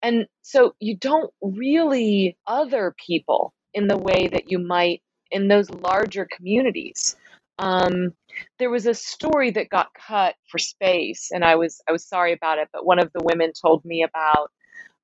And 0.01 0.28
so 0.41 0.75
you 0.80 0.97
don't 0.97 1.34
really 1.41 2.38
other 2.47 2.95
people 3.06 3.54
in 3.73 3.88
the 3.88 3.97
way 3.97 4.28
that 4.28 4.51
you 4.51 4.60
might 4.60 5.01
in 5.32 5.48
those 5.48 5.70
larger 5.70 6.28
communities. 6.32 7.16
Um, 7.60 8.14
there 8.60 8.70
was 8.70 8.86
a 8.86 8.94
story 8.94 9.52
that 9.52 9.70
got 9.70 9.94
cut 9.94 10.36
for 10.50 10.58
space, 10.60 11.32
and 11.32 11.44
I 11.44 11.56
was 11.56 11.82
I 11.88 11.92
was 11.92 12.06
sorry 12.06 12.34
about 12.34 12.60
it. 12.60 12.70
But 12.74 12.86
one 12.86 13.00
of 13.00 13.12
the 13.14 13.24
women 13.24 13.52
told 13.60 13.86
me 13.86 14.04
about 14.04 14.52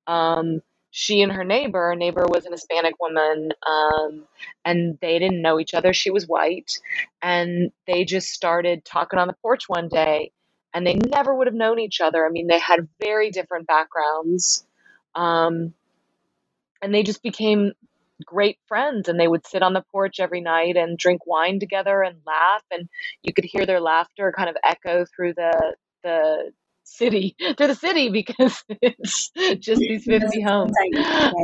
um, 0.06 0.60
she 0.90 1.22
and 1.22 1.32
her 1.32 1.44
neighbor. 1.44 1.88
Her 1.88 1.96
neighbor 1.96 2.24
was 2.28 2.44
an 2.44 2.52
Hispanic 2.52 2.94
woman, 3.00 3.50
um, 3.66 4.24
and 4.64 4.98
they 5.00 5.18
didn't 5.18 5.42
know 5.42 5.58
each 5.58 5.74
other. 5.74 5.92
She 5.92 6.10
was 6.10 6.28
white, 6.28 6.78
and 7.22 7.72
they 7.86 8.04
just 8.04 8.28
started 8.28 8.84
talking 8.84 9.18
on 9.18 9.28
the 9.28 9.36
porch 9.42 9.68
one 9.68 9.88
day, 9.88 10.32
and 10.74 10.86
they 10.86 10.94
never 10.94 11.34
would 11.34 11.46
have 11.46 11.54
known 11.54 11.78
each 11.80 12.00
other. 12.00 12.26
I 12.26 12.30
mean, 12.30 12.46
they 12.46 12.58
had 12.58 12.88
very 13.00 13.30
different 13.30 13.66
backgrounds, 13.66 14.66
um, 15.14 15.72
and 16.82 16.94
they 16.94 17.02
just 17.02 17.22
became 17.22 17.72
great 18.24 18.58
friends. 18.66 19.08
And 19.08 19.18
they 19.18 19.28
would 19.28 19.46
sit 19.46 19.62
on 19.62 19.72
the 19.72 19.84
porch 19.92 20.20
every 20.20 20.40
night 20.40 20.76
and 20.76 20.98
drink 20.98 21.26
wine 21.26 21.60
together 21.60 22.02
and 22.02 22.18
laugh, 22.26 22.62
and 22.70 22.88
you 23.22 23.32
could 23.32 23.44
hear 23.44 23.66
their 23.66 23.80
laughter 23.80 24.32
kind 24.36 24.48
of 24.48 24.56
echo 24.64 25.04
through 25.16 25.34
the 25.34 25.74
the 26.02 26.52
city 26.84 27.36
through 27.56 27.66
the 27.68 27.74
city 27.74 28.08
because 28.08 28.62
it's 28.68 29.30
just 29.58 29.80
these 29.80 30.04
50 30.04 30.42
homes 30.42 30.72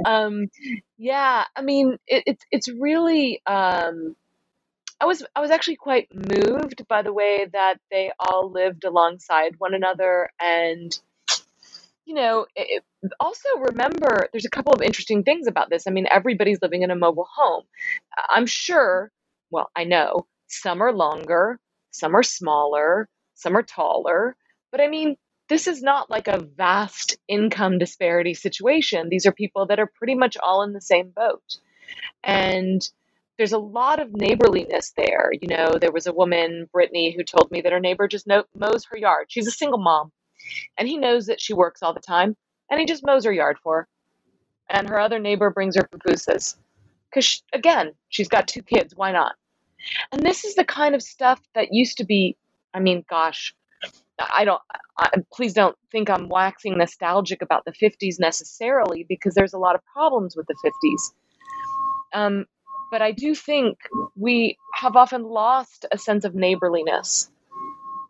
um 0.07 0.47
yeah 0.97 1.45
i 1.57 1.63
mean 1.63 1.97
it, 2.07 2.25
it's 2.27 2.45
it's 2.51 2.69
really 2.69 3.41
um 3.47 4.17
i 5.01 5.07
was 5.07 5.25
i 5.37 5.41
was 5.41 5.51
actually 5.51 5.77
quite 5.77 6.09
moved 6.13 6.87
by 6.89 7.03
the 7.03 7.13
way 7.13 7.47
that 7.53 7.77
they 7.91 8.11
all 8.19 8.51
lived 8.51 8.85
alongside 8.85 9.55
one 9.59 9.75
another 9.75 10.29
and 10.41 10.99
you 12.09 12.15
know 12.15 12.47
it, 12.57 12.85
also 13.21 13.49
remember 13.61 14.29
there's 14.33 14.47
a 14.47 14.51
couple 14.51 14.75
of 14.75 14.83
interesting 14.83 15.25
things 15.25 15.49
about 15.49 15.71
this 15.71 15.87
i 15.89 15.93
mean 15.93 16.09
everybody's 16.11 16.61
living 16.63 16.83
in 16.83 16.93
a 16.93 16.97
mobile 16.97 17.29
home 17.37 17.65
i'm 18.31 18.47
sure 18.47 19.13
well 19.53 19.71
i 19.77 19.85
know 19.85 20.27
some 20.49 20.83
are 20.83 20.95
longer 20.95 21.61
some 21.93 22.17
are 22.17 22.25
smaller 22.25 23.09
some 23.37 23.57
are 23.57 23.65
taller 23.65 24.37
but 24.73 24.83
i 24.83 24.89
mean 24.89 25.17
this 25.51 25.69
is 25.69 25.83
not 25.83 26.11
like 26.11 26.29
a 26.29 26.41
vast 26.59 27.17
income 27.29 27.79
disparity 27.79 28.35
situation. 28.35 29.09
These 29.11 29.27
are 29.27 29.33
people 29.33 29.67
that 29.69 29.81
are 29.81 29.91
pretty 29.95 30.15
much 30.15 30.37
all 30.39 30.63
in 30.63 30.75
the 30.75 30.81
same 30.83 31.11
boat. 31.17 31.59
And 32.25 32.83
there's 33.39 33.53
a 33.53 33.59
lot 33.59 34.01
of 34.01 34.13
neighborliness 34.15 34.93
there. 34.97 35.31
You 35.41 35.49
know, 35.49 35.79
there 35.81 35.93
was 35.93 36.07
a 36.07 36.13
woman, 36.15 36.69
Brittany, 36.73 37.15
who 37.17 37.25
told 37.25 37.51
me 37.51 37.63
that 37.63 37.73
her 37.73 37.81
neighbor 37.81 38.09
just 38.09 38.29
mows 38.29 38.87
her 38.91 38.99
yard. 38.99 39.27
She's 39.29 39.49
a 39.49 39.53
single 39.53 39.81
mom, 39.81 40.13
and 40.77 40.89
he 40.89 40.97
knows 40.97 41.27
that 41.27 41.41
she 41.41 41.55
works 41.55 41.83
all 41.83 41.95
the 41.95 42.01
time, 42.01 42.37
and 42.71 42.81
he 42.81 42.87
just 42.87 43.05
mows 43.05 43.25
her 43.25 43.33
yard 43.33 43.59
for 43.63 43.77
her. 43.77 43.89
And 44.71 44.89
her 44.89 45.01
other 45.01 45.19
neighbor 45.19 45.51
brings 45.51 45.77
her 45.77 45.83
pupusas. 45.83 46.57
Because, 47.11 47.43
again, 47.53 47.93
she's 48.11 48.29
got 48.29 48.47
two 48.47 48.63
kids. 48.63 48.95
Why 48.95 49.13
not? 49.13 49.35
And 50.13 50.25
this 50.25 50.45
is 50.45 50.55
the 50.55 50.65
kind 50.65 50.95
of 50.95 51.03
stuff 51.03 51.41
that 51.55 51.69
used 51.73 51.99
to 51.99 52.05
be, 52.05 52.37
I 52.75 52.81
mean, 52.81 53.05
gosh, 53.09 53.55
I 54.33 54.45
don't, 54.45 54.61
I, 54.99 55.11
please 55.33 55.55
don't 55.55 55.77
think 55.91 56.11
I'm 56.11 56.29
waxing 56.29 56.77
nostalgic 56.77 57.41
about 57.41 57.65
the 57.65 57.73
50s 57.73 58.19
necessarily, 58.19 59.07
because 59.09 59.35
there's 59.35 59.55
a 59.55 59.59
lot 59.59 59.75
of 59.75 59.81
problems 59.93 60.37
with 60.37 60.47
the 60.47 60.57
50s. 60.65 62.19
Um, 62.19 62.45
but 62.91 63.03
I 63.03 63.13
do 63.13 63.35
think 63.35 63.79
we 64.17 64.57
have 64.75 64.97
often 64.97 65.23
lost 65.23 65.87
a 65.93 65.99
sense 65.99 66.25
of 66.25 66.35
neighborliness 66.35 67.31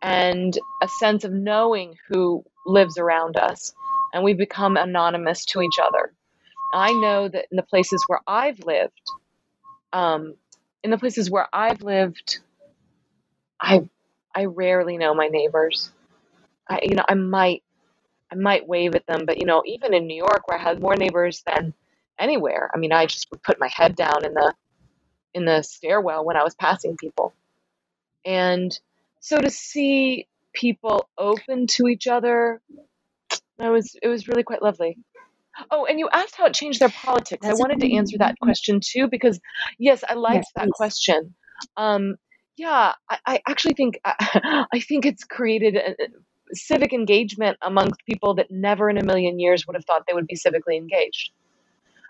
and 0.01 0.57
a 0.83 0.87
sense 0.87 1.23
of 1.23 1.31
knowing 1.31 1.95
who 2.07 2.43
lives 2.65 2.97
around 2.97 3.37
us, 3.37 3.73
and 4.13 4.23
we 4.23 4.33
become 4.33 4.77
anonymous 4.77 5.45
to 5.45 5.61
each 5.61 5.79
other. 5.81 6.13
I 6.73 6.91
know 6.93 7.27
that 7.27 7.45
in 7.51 7.57
the 7.57 7.63
places 7.63 8.03
where 8.07 8.21
I've 8.27 8.59
lived, 8.59 9.01
um, 9.93 10.35
in 10.83 10.91
the 10.91 10.97
places 10.97 11.29
where 11.29 11.47
I've 11.53 11.81
lived, 11.81 12.39
I 13.59 13.89
I 14.35 14.45
rarely 14.45 14.97
know 14.97 15.13
my 15.13 15.27
neighbors. 15.27 15.91
I 16.69 16.79
you 16.83 16.95
know 16.95 17.05
I 17.07 17.15
might 17.15 17.63
I 18.31 18.35
might 18.35 18.67
wave 18.67 18.95
at 18.95 19.05
them, 19.07 19.25
but 19.25 19.39
you 19.39 19.45
know, 19.45 19.63
even 19.65 19.93
in 19.93 20.07
New 20.07 20.15
York 20.17 20.47
where 20.47 20.57
I 20.59 20.61
had 20.61 20.81
more 20.81 20.95
neighbors 20.95 21.43
than 21.47 21.73
anywhere, 22.19 22.69
I 22.73 22.77
mean, 22.77 22.91
I 22.91 23.05
just 23.05 23.29
would 23.31 23.43
put 23.43 23.59
my 23.59 23.69
head 23.69 23.95
down 23.95 24.25
in 24.25 24.33
the 24.33 24.53
in 25.33 25.45
the 25.45 25.61
stairwell 25.63 26.25
when 26.25 26.37
I 26.37 26.43
was 26.43 26.55
passing 26.55 26.97
people. 26.97 27.33
And 28.25 28.77
so 29.19 29.39
to 29.39 29.49
see 29.49 30.27
people 30.53 31.09
open 31.17 31.67
to 31.67 31.87
each 31.87 32.07
other, 32.07 32.61
it 33.59 33.69
was 33.69 33.95
it 34.01 34.07
was 34.07 34.27
really 34.27 34.43
quite 34.43 34.61
lovely. 34.61 34.97
Oh, 35.71 35.85
and 35.85 35.99
you 35.99 36.07
asked 36.11 36.35
how 36.35 36.45
it 36.45 36.53
changed 36.53 36.79
their 36.79 36.89
politics. 36.89 37.45
That's 37.45 37.59
I 37.59 37.61
wanted 37.61 37.81
to 37.81 37.93
answer 37.93 38.17
that 38.19 38.39
question 38.41 38.79
too 38.81 39.07
because 39.09 39.39
yes, 39.77 40.03
I 40.07 40.13
liked 40.13 40.45
Yes, 40.45 40.51
that 40.55 40.65
please. 40.65 40.73
question. 40.75 41.35
Um, 41.75 42.15
yeah, 42.55 42.93
I, 43.09 43.17
I 43.25 43.41
actually 43.47 43.73
think 43.73 43.99
I 44.05 44.79
think 44.87 45.05
it's 45.05 45.23
created 45.23 45.75
a 45.75 45.95
civic 46.53 46.93
engagement 46.93 47.57
amongst 47.61 48.05
people 48.05 48.35
that 48.35 48.47
never 48.49 48.89
in 48.89 48.97
a 48.97 49.03
million 49.03 49.39
years 49.39 49.67
would 49.67 49.75
have 49.75 49.85
thought 49.85 50.03
they 50.07 50.13
would 50.13 50.27
be 50.27 50.35
civically 50.35 50.77
engaged. 50.77 51.31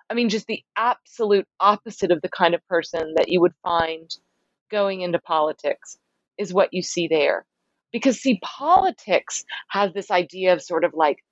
I 0.10 0.16
mean, 0.16 0.30
just 0.30 0.48
the 0.48 0.64
absolute 0.76 1.48
opposite 1.60 2.12
of 2.12 2.22
the 2.22 2.30
kind 2.30 2.56
of 2.56 2.66
person 2.68 3.14
that 3.18 3.30
you 3.30 3.42
would 3.42 3.54
find 3.62 4.10
going 4.72 5.02
into 5.02 5.20
politics 5.20 5.98
is 6.40 6.54
what 6.54 6.74
you 6.74 6.82
see 6.82 7.08
there. 7.08 7.46
Because, 7.92 8.20
see, 8.20 8.40
politics 8.42 9.46
has 9.70 9.94
this 9.94 10.10
idea 10.10 10.54
of 10.54 10.62
sort 10.62 10.84
of 10.84 10.94
like 10.94 11.24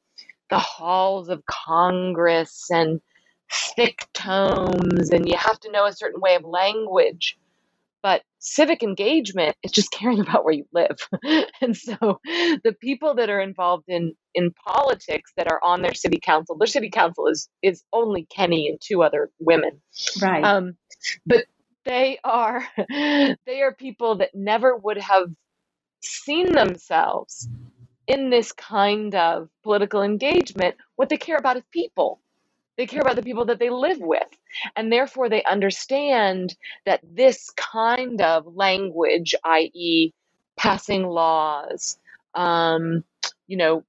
the 0.50 0.60
halls 0.60 1.30
of 1.30 1.44
Congress 1.46 2.68
and 2.70 3.02
thick 3.76 4.08
tomes, 4.14 5.10
and 5.12 5.28
you 5.28 5.38
have 5.38 5.60
to 5.62 5.72
know 5.72 5.86
a 5.86 5.94
certain 5.94 6.22
way 6.22 6.36
of 6.36 6.44
language. 6.44 7.38
But 8.04 8.22
civic 8.40 8.84
engagement 8.84 9.56
is 9.64 9.72
just 9.72 9.92
caring 9.92 10.20
about 10.22 10.46
where 10.46 10.54
you 10.54 10.66
live. 10.72 10.98
and 11.62 11.76
so 11.76 12.20
the 12.64 12.76
people 12.80 13.16
that 13.16 13.30
are 13.30 13.42
involved 13.42 13.86
in, 13.88 14.14
in 14.34 14.52
politics 14.52 15.32
that 15.38 15.52
are 15.52 15.60
on 15.64 15.82
their 15.82 15.94
city 15.94 16.20
council, 16.22 16.58
their 16.58 16.68
city 16.68 16.90
council 16.90 17.28
is, 17.28 17.50
is 17.62 17.84
only 17.94 18.26
Kenny 18.26 18.68
and 18.68 18.80
two 18.82 19.04
other 19.04 19.30
women. 19.40 19.82
Right. 20.22 20.44
Um, 20.44 20.78
but 21.26 21.46
they 21.88 22.20
are 22.24 22.64
they 22.90 23.62
are 23.64 23.74
people 23.74 24.18
that 24.18 24.36
never 24.36 24.76
would 24.78 25.00
have 25.00 25.30
seen 26.02 26.52
themselves 26.54 27.50
in 28.08 28.30
this 28.30 28.52
kind 28.54 29.16
of 29.16 29.50
political 29.64 30.04
engagement. 30.04 30.76
What 30.96 31.10
they 31.10 31.18
care 31.18 31.38
about 31.38 31.58
is 31.58 31.64
people. 31.72 32.22
They 32.78 32.88
care 32.88 33.02
about 33.02 33.16
the 33.18 33.24
people 33.24 33.46
that 33.46 33.60
they 33.60 33.70
live 33.70 34.00
with. 34.00 34.28
And 34.76 34.92
therefore, 34.92 35.30
they 35.30 35.44
understand 35.44 36.56
that 36.86 37.02
this 37.04 37.52
kind 37.52 38.22
of 38.22 38.56
language, 38.56 39.36
i.e., 39.44 40.14
passing 40.58 41.04
laws, 41.08 42.00
um, 42.36 43.04
you 43.48 43.58
know, 43.58 43.84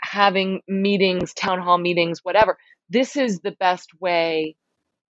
having 0.00 0.62
meetings, 0.68 1.34
town 1.34 1.60
hall 1.60 1.78
meetings, 1.78 2.20
whatever, 2.24 2.58
this 2.90 3.16
is 3.16 3.40
the 3.40 3.52
best 3.52 3.90
way 4.00 4.56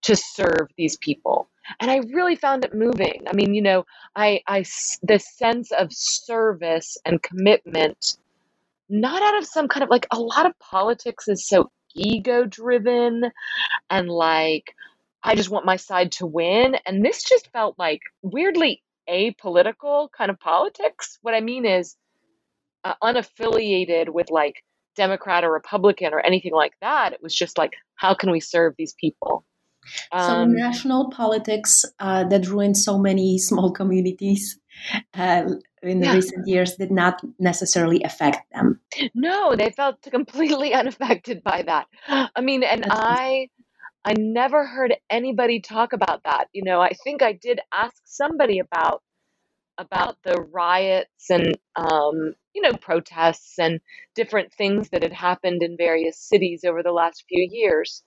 to 0.04 0.16
serve 0.16 0.68
these 0.76 0.96
people. 0.98 1.48
And 1.80 1.90
I 1.90 2.00
really 2.12 2.36
found 2.36 2.64
it 2.64 2.74
moving. 2.74 3.22
I 3.26 3.32
mean, 3.34 3.54
you 3.54 3.62
know, 3.62 3.84
i 4.16 4.40
i 4.46 4.64
the 5.02 5.18
sense 5.18 5.70
of 5.72 5.92
service 5.92 6.96
and 7.04 7.22
commitment, 7.22 8.18
not 8.88 9.22
out 9.22 9.38
of 9.38 9.46
some 9.46 9.68
kind 9.68 9.82
of 9.82 9.90
like 9.90 10.06
a 10.12 10.18
lot 10.18 10.46
of 10.46 10.58
politics 10.58 11.28
is 11.28 11.48
so 11.48 11.70
ego 11.94 12.44
driven 12.44 13.30
and 13.90 14.08
like 14.08 14.74
I 15.22 15.34
just 15.34 15.50
want 15.50 15.64
my 15.64 15.76
side 15.76 16.12
to 16.12 16.26
win. 16.26 16.76
And 16.86 17.02
this 17.02 17.22
just 17.24 17.50
felt 17.52 17.78
like 17.78 18.00
weirdly 18.22 18.82
apolitical 19.08 20.08
kind 20.16 20.30
of 20.30 20.38
politics. 20.38 21.18
What 21.22 21.34
I 21.34 21.40
mean 21.40 21.64
is 21.64 21.96
uh, 22.84 22.94
unaffiliated 23.02 24.10
with 24.10 24.30
like 24.30 24.62
Democrat 24.96 25.44
or 25.44 25.52
Republican 25.52 26.12
or 26.12 26.20
anything 26.20 26.52
like 26.52 26.74
that. 26.82 27.14
It 27.14 27.22
was 27.22 27.34
just 27.34 27.56
like, 27.56 27.72
how 27.96 28.14
can 28.14 28.30
we 28.30 28.40
serve 28.40 28.74
these 28.76 28.94
people? 29.00 29.46
So 30.16 30.44
Um, 30.44 30.52
national 30.54 31.10
politics 31.10 31.84
uh, 32.00 32.24
that 32.24 32.48
ruined 32.48 32.76
so 32.76 32.98
many 32.98 33.38
small 33.48 33.70
communities 33.72 34.58
uh, 35.14 35.44
in 35.82 36.00
Yeah. 36.00 36.12
recent 36.12 36.46
years 36.46 36.76
did 36.76 36.90
not 36.90 37.20
necessarily 37.38 38.02
affect 38.02 38.50
them. 38.52 38.80
no, 39.14 39.54
they 39.56 39.70
felt 39.70 40.02
completely 40.02 40.74
unaffected 40.80 41.42
by 41.42 41.62
that. 41.62 41.86
I 42.08 42.40
mean, 42.40 42.62
and 42.62 42.84
That's 42.84 42.94
I 43.00 43.48
I 44.04 44.14
never 44.14 44.66
heard 44.66 44.94
anybody 45.10 45.60
talk 45.60 45.92
about 45.92 46.22
that. 46.24 46.48
You 46.52 46.62
know, 46.64 46.80
I 46.80 46.92
think 47.04 47.22
I 47.22 47.32
did 47.32 47.60
ask 47.72 47.96
somebody 48.04 48.58
about 48.58 49.02
about 49.78 50.16
the 50.24 50.40
riots 50.52 51.30
and 51.30 51.56
um, 51.76 52.34
you 52.54 52.62
know 52.62 52.72
protests 52.80 53.58
and 53.58 53.80
different 54.14 54.52
things 54.54 54.88
that 54.90 55.02
had 55.02 55.12
happened 55.12 55.62
in 55.62 55.76
various 55.76 56.18
cities 56.18 56.64
over 56.64 56.82
the 56.82 56.92
last 56.92 57.24
few 57.28 57.48
years 57.50 58.02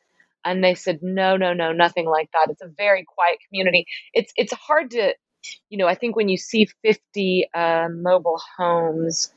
and 0.47 0.63
they 0.63 0.75
said 0.75 0.99
no 1.03 1.38
no 1.38 1.53
no 1.53 1.73
nothing 1.73 2.07
like 2.07 2.29
that. 2.33 2.49
It's 2.51 2.63
a 2.63 2.69
very 2.77 3.05
quiet 3.05 3.39
community. 3.49 3.86
It's 4.13 4.33
it's 4.38 4.53
hard 4.53 4.91
to 4.91 5.13
you 5.69 5.77
know 5.77 5.88
i 5.88 5.95
think 5.95 6.15
when 6.15 6.29
you 6.29 6.38
see 6.38 6.67
50 6.83 7.47
uh, 7.53 7.88
mobile 7.91 8.41
homes 8.57 9.31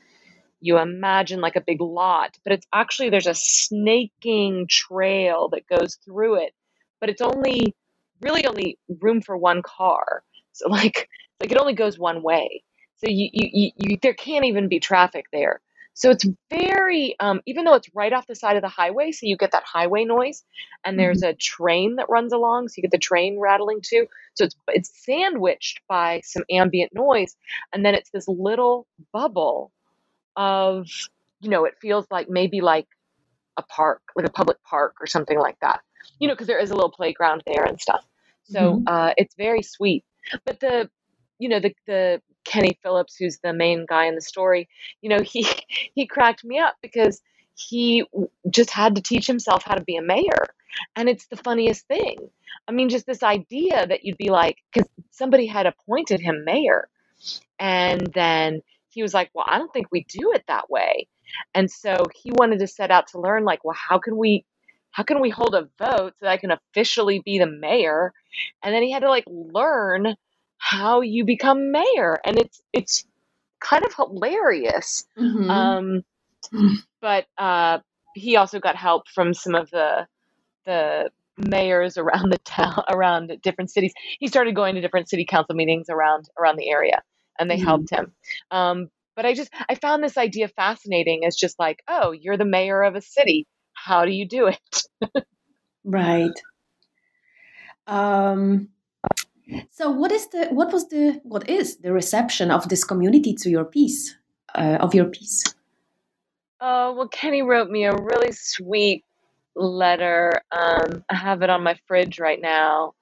you 0.61 0.77
imagine 0.79 1.41
like 1.41 1.55
a 1.55 1.61
big 1.61 1.81
lot 1.81 2.37
but 2.43 2.53
it's 2.53 2.67
actually 2.73 3.09
there's 3.09 3.27
a 3.27 3.35
snaking 3.35 4.67
trail 4.69 5.49
that 5.49 5.67
goes 5.67 5.97
through 6.05 6.35
it 6.43 6.53
but 7.01 7.09
it's 7.09 7.21
only 7.21 7.75
really 8.21 8.45
only 8.45 8.79
room 9.01 9.21
for 9.21 9.37
one 9.37 9.61
car. 9.63 10.23
So 10.53 10.67
like 10.69 11.09
like 11.41 11.51
it 11.51 11.59
only 11.59 11.73
goes 11.73 11.99
one 11.99 12.23
way. 12.23 12.63
So 12.97 13.07
you 13.09 13.29
you, 13.33 13.49
you, 13.53 13.71
you 13.77 13.99
there 14.01 14.13
can't 14.13 14.45
even 14.45 14.69
be 14.69 14.79
traffic 14.79 15.25
there 15.33 15.61
so 15.93 16.09
it's 16.09 16.25
very 16.49 17.15
um, 17.19 17.41
even 17.45 17.65
though 17.65 17.75
it's 17.75 17.89
right 17.93 18.13
off 18.13 18.27
the 18.27 18.35
side 18.35 18.55
of 18.55 18.61
the 18.61 18.69
highway 18.69 19.11
so 19.11 19.25
you 19.25 19.37
get 19.37 19.51
that 19.51 19.63
highway 19.65 20.03
noise 20.05 20.43
and 20.85 20.97
there's 20.99 21.23
a 21.23 21.33
train 21.33 21.95
that 21.97 22.09
runs 22.09 22.33
along 22.33 22.67
so 22.67 22.75
you 22.77 22.83
get 22.83 22.91
the 22.91 22.97
train 22.97 23.39
rattling 23.39 23.79
too. 23.81 24.07
So 24.35 24.45
it's 24.45 24.55
it's 24.69 25.05
sandwiched 25.05 25.81
by 25.89 26.21
some 26.23 26.43
ambient 26.51 26.93
noise 26.93 27.35
and 27.73 27.85
then 27.85 27.95
it's 27.95 28.09
this 28.11 28.27
little 28.27 28.87
bubble 29.13 29.71
of 30.35 30.87
you 31.41 31.49
know 31.49 31.65
it 31.65 31.75
feels 31.81 32.05
like 32.11 32.29
maybe 32.29 32.61
like 32.61 32.87
a 33.57 33.63
park 33.63 34.01
like 34.15 34.25
a 34.27 34.31
public 34.31 34.57
park 34.63 34.95
or 35.01 35.07
something 35.07 35.39
like 35.39 35.57
that 35.61 35.81
you 36.19 36.27
know 36.27 36.33
because 36.33 36.47
there 36.47 36.59
is 36.59 36.71
a 36.71 36.75
little 36.75 36.91
playground 36.91 37.43
there 37.45 37.63
and 37.63 37.79
stuff. 37.79 38.05
So 38.43 38.77
Mhm. 38.77 38.87
uh, 38.87 39.13
it's 39.17 39.35
very 39.35 39.61
sweet. 39.63 40.03
But 40.45 40.59
the 40.59 40.89
you 41.39 41.49
know 41.49 41.59
the 41.59 41.73
the 41.87 42.21
kenny 42.43 42.77
phillips 42.81 43.15
who's 43.15 43.39
the 43.39 43.53
main 43.53 43.85
guy 43.87 44.05
in 44.05 44.15
the 44.15 44.21
story 44.21 44.67
you 45.01 45.09
know 45.09 45.21
he 45.23 45.47
he 45.93 46.05
cracked 46.05 46.43
me 46.43 46.59
up 46.59 46.75
because 46.81 47.21
he 47.55 48.03
just 48.49 48.71
had 48.71 48.95
to 48.95 49.01
teach 49.01 49.27
himself 49.27 49.63
how 49.63 49.75
to 49.75 49.83
be 49.83 49.97
a 49.97 50.01
mayor 50.01 50.45
and 50.95 51.09
it's 51.09 51.27
the 51.27 51.37
funniest 51.37 51.87
thing 51.87 52.17
i 52.67 52.71
mean 52.71 52.89
just 52.89 53.05
this 53.05 53.23
idea 53.23 53.85
that 53.87 54.03
you'd 54.03 54.17
be 54.17 54.29
like 54.29 54.57
because 54.73 54.89
somebody 55.11 55.45
had 55.45 55.65
appointed 55.65 56.19
him 56.19 56.43
mayor 56.45 56.87
and 57.59 58.11
then 58.13 58.61
he 58.89 59.01
was 59.01 59.13
like, 59.13 59.29
Well, 59.33 59.45
I 59.47 59.57
don't 59.57 59.71
think 59.73 59.87
we 59.91 60.05
do 60.09 60.31
it 60.33 60.43
that 60.47 60.69
way. 60.69 61.07
And 61.53 61.71
so 61.71 62.05
he 62.15 62.31
wanted 62.31 62.59
to 62.59 62.67
set 62.67 62.91
out 62.91 63.07
to 63.07 63.19
learn, 63.19 63.45
like, 63.45 63.63
well, 63.63 63.77
how 63.77 63.99
can 63.99 64.17
we 64.17 64.45
how 64.91 65.03
can 65.03 65.21
we 65.21 65.29
hold 65.29 65.55
a 65.55 65.69
vote 65.79 66.13
so 66.19 66.25
that 66.25 66.31
I 66.31 66.37
can 66.37 66.51
officially 66.51 67.21
be 67.23 67.39
the 67.39 67.47
mayor? 67.47 68.13
And 68.61 68.73
then 68.75 68.83
he 68.83 68.91
had 68.91 69.03
to 69.03 69.09
like 69.09 69.23
learn 69.27 70.15
how 70.61 71.01
you 71.01 71.25
become 71.25 71.71
mayor. 71.71 72.19
And 72.25 72.39
it's 72.39 72.61
it's 72.73 73.05
kind 73.61 73.83
of 73.85 73.93
hilarious. 73.95 75.05
Mhm. 75.17 75.49
Um 75.49 76.03
but 77.01 77.25
uh 77.37 77.79
he 78.15 78.35
also 78.37 78.59
got 78.59 78.75
help 78.75 79.07
from 79.09 79.33
some 79.33 79.55
of 79.55 79.69
the 79.71 80.07
the 80.65 81.09
mayors 81.37 81.97
around 81.97 82.31
the 82.31 82.39
town 82.39 82.83
around 82.93 83.31
different 83.43 83.71
cities 83.71 83.93
he 84.19 84.27
started 84.27 84.55
going 84.55 84.75
to 84.75 84.81
different 84.81 85.09
city 85.09 85.25
council 85.27 85.55
meetings 85.55 85.87
around 85.89 86.29
around 86.39 86.57
the 86.57 86.69
area 86.69 87.01
and 87.39 87.49
they 87.49 87.57
Mhm. 87.57 87.63
helped 87.63 87.89
him 87.91 88.13
um, 88.51 88.89
but 89.15 89.25
i 89.25 89.33
just 89.33 89.51
i 89.69 89.75
found 89.75 90.03
this 90.03 90.17
idea 90.17 90.47
fascinating 90.49 91.25
as 91.25 91.35
just 91.35 91.57
like 91.59 91.81
oh 91.87 92.11
you're 92.11 92.37
the 92.37 92.45
mayor 92.45 92.83
of 92.83 92.95
a 92.95 93.01
city 93.01 93.47
how 93.73 94.05
do 94.05 94.11
you 94.11 94.27
do 94.27 94.47
it 94.47 94.83
Right. 95.83 96.39
Um, 97.87 98.69
so, 99.69 99.89
what 99.89 100.11
is 100.11 100.27
the 100.27 100.47
what 100.51 100.71
was 100.71 100.87
the 100.89 101.19
what 101.23 101.49
is 101.49 101.77
the 101.77 101.91
reception 101.91 102.51
of 102.51 102.69
this 102.69 102.83
community 102.83 103.33
to 103.35 103.49
your 103.49 103.65
piece 103.65 104.15
uh, 104.55 104.77
of 104.79 104.93
your 104.93 105.05
piece? 105.05 105.43
oh 106.61 106.93
well 106.93 107.07
kenny 107.07 107.41
wrote 107.41 107.69
me 107.69 107.83
a 107.83 107.93
really 107.93 108.31
sweet 108.31 109.03
letter 109.55 110.41
um, 110.51 111.03
i 111.09 111.15
have 111.15 111.41
it 111.41 111.49
on 111.49 111.63
my 111.63 111.75
fridge 111.87 112.19
right 112.19 112.39
now 112.41 112.93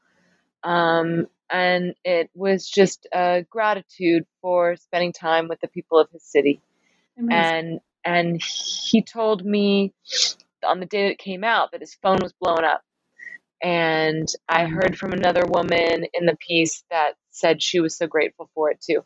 um, 0.64 1.28
and 1.50 1.94
it 2.04 2.30
was 2.34 2.68
just 2.68 3.08
uh, 3.14 3.42
gratitude 3.50 4.26
for 4.42 4.76
spending 4.76 5.14
time 5.14 5.48
with 5.48 5.60
the 5.62 5.68
people 5.68 6.00
of 6.00 6.10
his 6.12 6.24
city 6.24 6.62
Amazing. 7.18 7.32
and 7.36 7.80
and 8.06 8.42
he 8.42 9.02
told 9.02 9.46
me 9.46 9.94
on 10.66 10.80
the 10.80 10.86
day 10.86 11.04
that 11.04 11.12
it 11.12 11.20
came 11.20 11.44
out 11.44 11.72
that 11.72 11.82
his 11.82 11.96
phone 11.96 12.20
was 12.22 12.34
blown 12.34 12.64
up 12.64 12.82
and 13.62 14.28
i 14.48 14.66
heard 14.66 14.98
from 14.98 15.14
another 15.14 15.46
woman 15.46 16.06
in 16.14 16.26
the 16.26 16.38
piece 16.38 16.84
that 16.90 17.14
said 17.30 17.62
she 17.62 17.80
was 17.80 17.96
so 17.96 18.08
grateful 18.08 18.50
for 18.54 18.72
it 18.72 18.82
too 18.82 19.04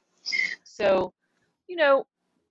so 0.63 1.13
you 1.68 1.76
know 1.76 2.06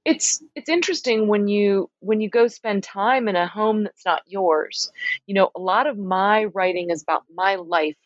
it's 0.04 0.42
it's 0.54 0.68
interesting 0.68 1.28
when 1.28 1.48
you 1.48 1.88
when 2.00 2.20
you 2.20 2.28
go 2.28 2.48
spend 2.48 2.82
time 2.82 3.28
in 3.28 3.36
a 3.36 3.46
home 3.46 3.84
that's 3.84 4.04
not 4.04 4.22
yours. 4.26 4.90
You 5.26 5.34
know, 5.34 5.50
a 5.54 5.60
lot 5.60 5.86
of 5.86 5.96
my 5.96 6.44
writing 6.46 6.90
is 6.90 7.02
about 7.02 7.24
my 7.32 7.54
life, 7.56 7.96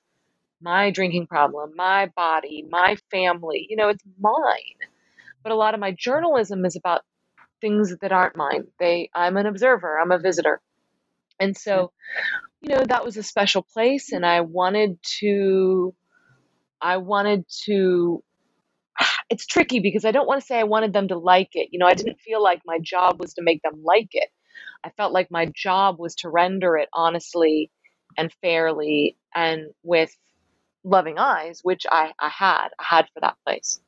my 0.61 0.91
drinking 0.91 1.27
problem, 1.27 1.73
my 1.75 2.07
body, 2.15 2.67
my 2.71 2.97
family. 3.11 3.67
You 3.71 3.77
know, 3.77 3.89
it's 3.89 4.05
mine. 4.21 4.79
But 5.43 5.53
a 5.53 5.57
lot 5.57 5.75
of 5.75 5.81
my 5.81 5.93
journalism 5.93 6.65
is 6.65 6.77
about 6.77 7.03
things 7.61 7.97
that 7.97 8.13
aren't 8.13 8.37
mine. 8.37 8.67
They 8.79 9.09
I'm 9.15 9.37
an 9.37 9.47
observer, 9.47 9.99
I'm 9.99 10.13
a 10.13 10.19
visitor. 10.19 10.61
And 11.39 11.57
so, 11.57 11.93
you 12.61 12.71
know, 12.75 12.85
that 12.89 13.05
was 13.05 13.17
a 13.17 13.23
special 13.23 13.63
place 13.63 14.13
and 14.13 14.25
I 14.25 14.41
wanted 14.41 14.99
to 15.21 15.95
I 16.81 16.99
wanted 16.99 17.45
to 17.65 18.23
it's 19.31 19.47
tricky 19.47 19.81
because 19.81 20.05
I 20.05 20.13
don't 20.13 20.27
want 20.27 20.41
to 20.41 20.47
say 20.47 20.59
I 20.59 20.65
wanted 20.65 20.93
them 20.93 21.09
to 21.09 21.19
like 21.19 21.51
it. 21.53 21.69
You 21.73 21.79
know, 21.79 21.87
I 21.87 21.95
didn't 21.95 22.21
feel 22.21 22.43
like 22.43 22.63
my 22.67 22.79
job 22.83 23.21
was 23.21 23.35
to 23.35 23.43
make 23.43 23.63
them 23.63 23.83
like 23.83 24.11
it. 24.13 24.29
I 24.85 24.91
felt 24.91 25.13
like 25.13 25.31
my 25.31 25.51
job 25.55 25.99
was 25.99 26.15
to 26.17 26.31
render 26.31 26.77
it 26.77 26.89
honestly 26.93 27.71
and 28.17 28.33
fairly 28.41 29.17
and 29.35 29.67
with 29.83 30.17
loving 30.85 31.19
eyes, 31.19 31.61
which 31.63 31.85
I, 31.91 32.13
I 32.19 32.29
had, 32.29 32.69
I 32.79 32.85
had 32.85 33.07
for 33.13 33.21
that 33.21 33.37
place. 33.45 33.81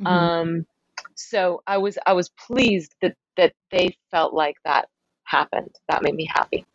Mm-hmm. 0.00 0.06
Um, 0.06 0.66
so 1.14 1.62
I 1.66 1.78
was, 1.78 1.98
I 2.06 2.12
was 2.12 2.30
pleased 2.30 2.94
that, 3.00 3.16
that 3.36 3.54
they 3.70 3.96
felt 4.10 4.34
like 4.34 4.56
that 4.64 4.88
happened. 5.24 5.74
That 5.88 6.02
made 6.02 6.14
me 6.14 6.26
happy. 6.26 6.66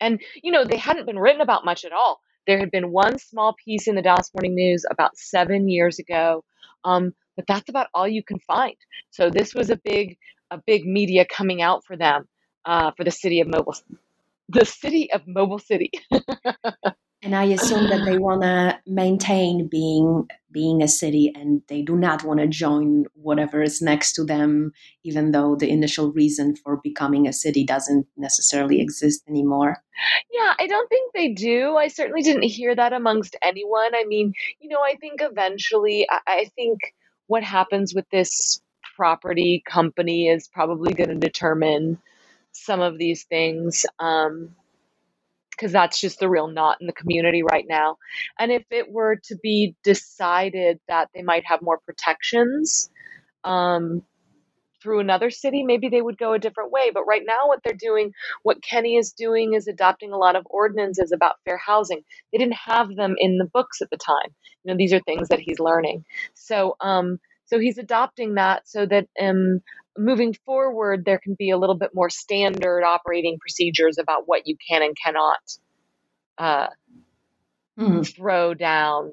And, 0.00 0.20
you 0.42 0.52
know, 0.52 0.64
they 0.64 0.76
hadn't 0.76 1.06
been 1.06 1.18
written 1.18 1.40
about 1.40 1.64
much 1.64 1.84
at 1.84 1.92
all. 1.92 2.20
There 2.46 2.58
had 2.58 2.70
been 2.70 2.90
one 2.90 3.18
small 3.18 3.54
piece 3.64 3.88
in 3.88 3.94
the 3.94 4.02
Dallas 4.02 4.30
Morning 4.34 4.54
News 4.54 4.84
about 4.90 5.16
seven 5.16 5.68
years 5.68 5.98
ago 5.98 6.44
um, 6.84 7.14
but 7.36 7.46
that's 7.46 7.68
about 7.68 7.88
all 7.94 8.06
you 8.06 8.22
can 8.22 8.38
find. 8.40 8.76
So 9.10 9.30
this 9.30 9.54
was 9.54 9.70
a 9.70 9.76
big, 9.76 10.18
a 10.50 10.58
big 10.64 10.84
media 10.84 11.24
coming 11.24 11.62
out 11.62 11.84
for 11.84 11.96
them, 11.96 12.28
uh, 12.64 12.92
for 12.96 13.04
the 13.04 13.10
city 13.10 13.40
of 13.40 13.48
Mobile, 13.48 13.74
the 14.48 14.64
city 14.64 15.12
of 15.12 15.22
Mobile 15.26 15.58
City. 15.58 15.90
and 17.22 17.34
I 17.34 17.44
assume 17.44 17.88
that 17.88 18.04
they 18.04 18.18
want 18.18 18.42
to 18.42 18.78
maintain 18.86 19.68
being 19.68 20.28
being 20.54 20.82
a 20.82 20.88
city, 20.88 21.30
and 21.34 21.60
they 21.68 21.82
do 21.82 21.96
not 21.96 22.24
want 22.24 22.40
to 22.40 22.46
join 22.46 23.04
whatever 23.14 23.60
is 23.60 23.82
next 23.82 24.14
to 24.14 24.24
them, 24.24 24.72
even 25.02 25.32
though 25.32 25.56
the 25.56 25.68
initial 25.68 26.12
reason 26.12 26.54
for 26.56 26.80
becoming 26.82 27.26
a 27.26 27.32
city 27.32 27.64
doesn't 27.66 28.06
necessarily 28.16 28.80
exist 28.80 29.22
anymore. 29.28 29.76
Yeah, 30.32 30.54
I 30.58 30.66
don't 30.66 30.88
think 30.88 31.12
they 31.12 31.28
do. 31.28 31.76
I 31.76 31.88
certainly 31.88 32.22
didn't 32.22 32.44
hear 32.44 32.74
that 32.74 32.92
amongst 32.92 33.36
anyone. 33.42 33.94
I 33.94 34.04
mean, 34.06 34.32
you 34.60 34.70
know, 34.70 34.80
I 34.80 34.94
think 35.00 35.20
eventually, 35.20 36.06
I, 36.08 36.20
I 36.26 36.50
think 36.54 36.78
what 37.26 37.42
happens 37.42 37.94
with 37.94 38.08
this 38.10 38.62
property 38.96 39.62
company 39.68 40.28
is 40.28 40.48
probably 40.48 40.94
going 40.94 41.10
to 41.10 41.16
determine 41.16 41.98
some 42.52 42.80
of 42.80 42.96
these 42.96 43.24
things 43.24 43.84
um, 43.98 44.54
because 45.56 45.72
that's 45.72 46.00
just 46.00 46.20
the 46.20 46.28
real 46.28 46.48
knot 46.48 46.78
in 46.80 46.86
the 46.86 46.92
community 46.92 47.42
right 47.42 47.64
now. 47.68 47.96
And 48.38 48.52
if 48.52 48.64
it 48.70 48.90
were 48.90 49.16
to 49.24 49.36
be 49.42 49.76
decided 49.84 50.80
that 50.88 51.08
they 51.14 51.22
might 51.22 51.44
have 51.46 51.62
more 51.62 51.80
protections 51.86 52.90
um, 53.44 54.02
through 54.82 55.00
another 55.00 55.30
city, 55.30 55.62
maybe 55.64 55.88
they 55.88 56.02
would 56.02 56.18
go 56.18 56.34
a 56.34 56.38
different 56.38 56.72
way. 56.72 56.90
But 56.92 57.04
right 57.06 57.22
now, 57.26 57.46
what 57.46 57.60
they're 57.64 57.74
doing, 57.78 58.12
what 58.42 58.62
Kenny 58.62 58.96
is 58.96 59.12
doing, 59.12 59.54
is 59.54 59.68
adopting 59.68 60.12
a 60.12 60.18
lot 60.18 60.36
of 60.36 60.46
ordinances 60.50 61.12
about 61.12 61.36
fair 61.44 61.58
housing. 61.58 62.02
They 62.32 62.38
didn't 62.38 62.56
have 62.56 62.94
them 62.94 63.14
in 63.18 63.38
the 63.38 63.46
books 63.52 63.80
at 63.82 63.90
the 63.90 63.96
time. 63.96 64.34
You 64.64 64.72
know, 64.72 64.76
these 64.76 64.92
are 64.92 65.00
things 65.00 65.28
that 65.28 65.40
he's 65.40 65.58
learning. 65.60 66.04
So, 66.34 66.76
um, 66.80 67.18
so 67.46 67.58
he's 67.58 67.78
adopting 67.78 68.34
that 68.34 68.68
so 68.68 68.86
that 68.86 69.06
um, 69.20 69.60
moving 69.96 70.34
forward, 70.44 71.04
there 71.04 71.18
can 71.18 71.34
be 71.34 71.50
a 71.50 71.58
little 71.58 71.76
bit 71.76 71.90
more 71.94 72.10
standard 72.10 72.82
operating 72.82 73.38
procedures 73.38 73.98
about 73.98 74.22
what 74.26 74.46
you 74.46 74.56
can 74.68 74.82
and 74.82 74.96
cannot 75.02 75.38
uh, 76.38 76.68
mm-hmm. 77.78 78.02
throw 78.02 78.54
down, 78.54 79.12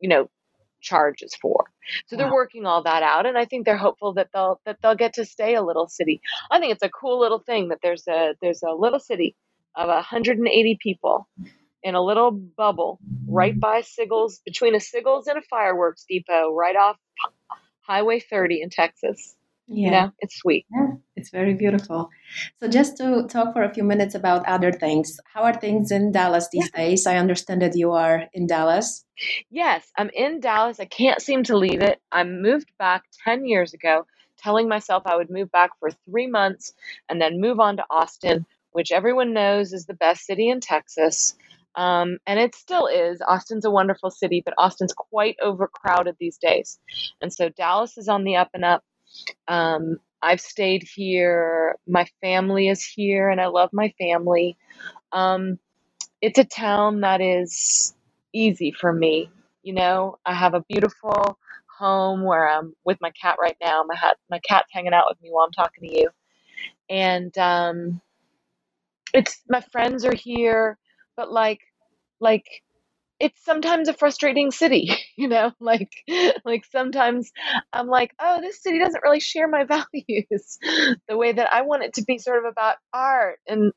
you 0.00 0.08
know, 0.08 0.28
charges 0.80 1.34
for. 1.40 1.64
So 2.06 2.16
they're 2.16 2.32
working 2.32 2.66
all 2.66 2.82
that 2.82 3.02
out, 3.02 3.26
and 3.26 3.38
I 3.38 3.44
think 3.44 3.64
they're 3.64 3.76
hopeful 3.76 4.14
that 4.14 4.28
they'll 4.32 4.60
that 4.66 4.78
they'll 4.82 4.96
get 4.96 5.14
to 5.14 5.24
stay 5.24 5.54
a 5.54 5.62
little 5.62 5.88
city. 5.88 6.20
I 6.50 6.58
think 6.58 6.72
it's 6.72 6.82
a 6.82 6.88
cool 6.88 7.20
little 7.20 7.38
thing 7.38 7.68
that 7.68 7.78
there's 7.82 8.06
a 8.08 8.34
there's 8.40 8.62
a 8.62 8.72
little 8.72 9.00
city 9.00 9.36
of 9.74 9.88
180 9.88 10.78
people 10.80 11.28
in 11.82 11.94
a 11.94 12.02
little 12.02 12.32
bubble 12.32 12.98
right 13.28 13.58
by 13.58 13.82
Siggles, 13.82 14.42
between 14.44 14.74
a 14.74 14.78
Siggles 14.78 15.26
and 15.28 15.38
a 15.38 15.42
fireworks 15.42 16.04
depot, 16.08 16.52
right 16.52 16.74
off 16.74 16.96
Highway 17.80 18.20
30 18.20 18.62
in 18.62 18.70
Texas. 18.70 19.36
Yeah. 19.68 19.84
You 19.84 19.90
know, 19.90 20.12
it's 20.20 20.36
sweet. 20.36 20.64
Yeah, 20.70 20.86
it's 21.16 21.30
very 21.30 21.54
beautiful. 21.54 22.08
So, 22.60 22.68
just 22.68 22.96
to 22.98 23.26
talk 23.28 23.52
for 23.52 23.64
a 23.64 23.74
few 23.74 23.82
minutes 23.82 24.14
about 24.14 24.46
other 24.46 24.70
things, 24.70 25.18
how 25.34 25.42
are 25.42 25.54
things 25.54 25.90
in 25.90 26.12
Dallas 26.12 26.48
these 26.52 26.70
yeah. 26.72 26.80
days? 26.84 27.06
I 27.06 27.16
understand 27.16 27.62
that 27.62 27.76
you 27.76 27.92
are 27.92 28.26
in 28.32 28.46
Dallas. 28.46 29.04
Yes, 29.50 29.90
I'm 29.96 30.10
in 30.14 30.38
Dallas. 30.40 30.78
I 30.78 30.84
can't 30.84 31.20
seem 31.20 31.42
to 31.44 31.56
leave 31.56 31.82
it. 31.82 32.00
I 32.12 32.22
moved 32.22 32.70
back 32.78 33.02
10 33.24 33.44
years 33.44 33.74
ago, 33.74 34.06
telling 34.38 34.68
myself 34.68 35.02
I 35.04 35.16
would 35.16 35.30
move 35.30 35.50
back 35.50 35.70
for 35.80 35.90
three 36.08 36.28
months 36.28 36.72
and 37.08 37.20
then 37.20 37.40
move 37.40 37.58
on 37.58 37.78
to 37.78 37.84
Austin, 37.90 38.46
which 38.70 38.92
everyone 38.92 39.32
knows 39.32 39.72
is 39.72 39.86
the 39.86 39.94
best 39.94 40.26
city 40.26 40.48
in 40.48 40.60
Texas. 40.60 41.34
Um, 41.74 42.18
and 42.26 42.38
it 42.38 42.54
still 42.54 42.86
is. 42.86 43.20
Austin's 43.26 43.64
a 43.64 43.70
wonderful 43.70 44.10
city, 44.10 44.42
but 44.44 44.54
Austin's 44.58 44.94
quite 44.94 45.36
overcrowded 45.42 46.16
these 46.18 46.38
days. 46.38 46.78
And 47.20 47.32
so 47.32 47.48
Dallas 47.48 47.98
is 47.98 48.08
on 48.08 48.24
the 48.24 48.36
up 48.36 48.50
and 48.54 48.64
up. 48.64 48.82
Um, 49.48 49.98
I've 50.22 50.40
stayed 50.40 50.84
here. 50.94 51.76
My 51.88 52.06
family 52.22 52.68
is 52.68 52.84
here, 52.84 53.30
and 53.30 53.40
I 53.40 53.46
love 53.48 53.70
my 53.72 53.92
family. 53.98 54.56
Um, 55.12 55.58
it's 56.22 56.38
a 56.38 56.44
town 56.44 57.00
that 57.02 57.20
is 57.20 57.94
easy 58.34 58.72
for 58.72 58.92
me. 58.92 59.30
You 59.62 59.74
know, 59.74 60.18
I 60.26 60.34
have 60.34 60.54
a 60.54 60.64
beautiful 60.68 61.38
home 61.78 62.24
where 62.24 62.48
I'm 62.48 62.74
with 62.84 62.98
my 63.00 63.10
cat 63.20 63.36
right 63.40 63.56
now. 63.62 63.84
My 63.86 63.96
hat, 63.96 64.16
my 64.30 64.40
cat's 64.40 64.68
hanging 64.72 64.94
out 64.94 65.06
with 65.08 65.22
me 65.22 65.30
while 65.30 65.46
I'm 65.46 65.52
talking 65.52 65.88
to 65.88 65.96
you, 65.98 66.10
and 66.90 67.36
um, 67.38 68.00
it's 69.14 69.42
my 69.48 69.62
friends 69.72 70.04
are 70.04 70.14
here. 70.14 70.78
But 71.16 71.32
like, 71.32 71.60
like 72.20 72.46
it's 73.18 73.44
sometimes 73.44 73.88
a 73.88 73.94
frustrating 73.94 74.50
city 74.50 74.90
you 75.16 75.28
know 75.28 75.52
like 75.60 75.90
like 76.44 76.64
sometimes 76.70 77.30
i'm 77.72 77.86
like 77.86 78.12
oh 78.20 78.40
this 78.40 78.62
city 78.62 78.78
doesn't 78.78 79.02
really 79.04 79.20
share 79.20 79.48
my 79.48 79.64
values 79.66 80.58
the 81.08 81.16
way 81.16 81.32
that 81.32 81.48
i 81.52 81.62
want 81.62 81.82
it 81.82 81.94
to 81.94 82.04
be 82.04 82.18
sort 82.18 82.38
of 82.44 82.50
about 82.50 82.76
art 82.92 83.38
and 83.46 83.72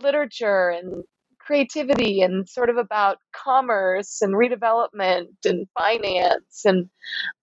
literature 0.00 0.68
and 0.68 1.04
creativity 1.38 2.22
and 2.22 2.48
sort 2.48 2.70
of 2.70 2.76
about 2.76 3.18
commerce 3.32 4.20
and 4.20 4.34
redevelopment 4.34 5.28
and 5.44 5.66
finance 5.78 6.62
and 6.64 6.88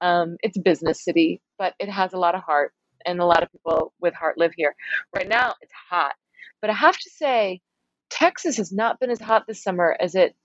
um, 0.01 0.35
it's 0.41 0.57
a 0.57 0.61
business 0.61 1.03
city 1.03 1.41
but 1.57 1.73
it 1.79 1.89
has 1.89 2.11
a 2.11 2.17
lot 2.17 2.35
of 2.35 2.41
heart 2.41 2.73
and 3.05 3.19
a 3.19 3.25
lot 3.25 3.43
of 3.43 3.51
people 3.51 3.93
with 3.99 4.13
heart 4.13 4.37
live 4.37 4.53
here. 4.55 4.75
Right 5.15 5.27
now 5.27 5.53
it's 5.61 5.71
hot 5.89 6.13
but 6.61 6.69
i 6.69 6.73
have 6.73 6.97
to 6.97 7.09
say 7.09 7.61
texas 8.09 8.57
has 8.57 8.71
not 8.71 8.99
been 8.99 9.09
as 9.09 9.21
hot 9.21 9.45
this 9.47 9.63
summer 9.63 9.95
as 9.99 10.15
it 10.15 10.35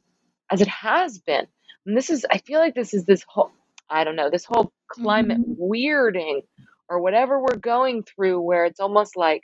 as 0.50 0.61
it 0.61 0.68
has 0.68 1.18
been. 1.18 1.46
And 1.87 1.96
this 1.96 2.11
is, 2.11 2.26
I 2.30 2.38
feel 2.38 2.61
like 2.61 2.74
this 2.74 2.94
is 2.94 3.04
this 3.04 3.24
whole, 3.26 3.50
I 3.88 4.04
don't 4.04 4.16
know, 4.16 4.30
this 4.30 4.44
whole 4.44 4.72
climate 4.90 5.38
mm-hmm. 5.38 5.62
weirding 5.62 6.42
or 6.88 7.00
whatever 7.00 7.40
we're 7.40 7.56
going 7.56 8.02
through 8.02 8.40
where 8.40 8.64
it's 8.64 8.80
almost 8.80 9.16
like, 9.16 9.42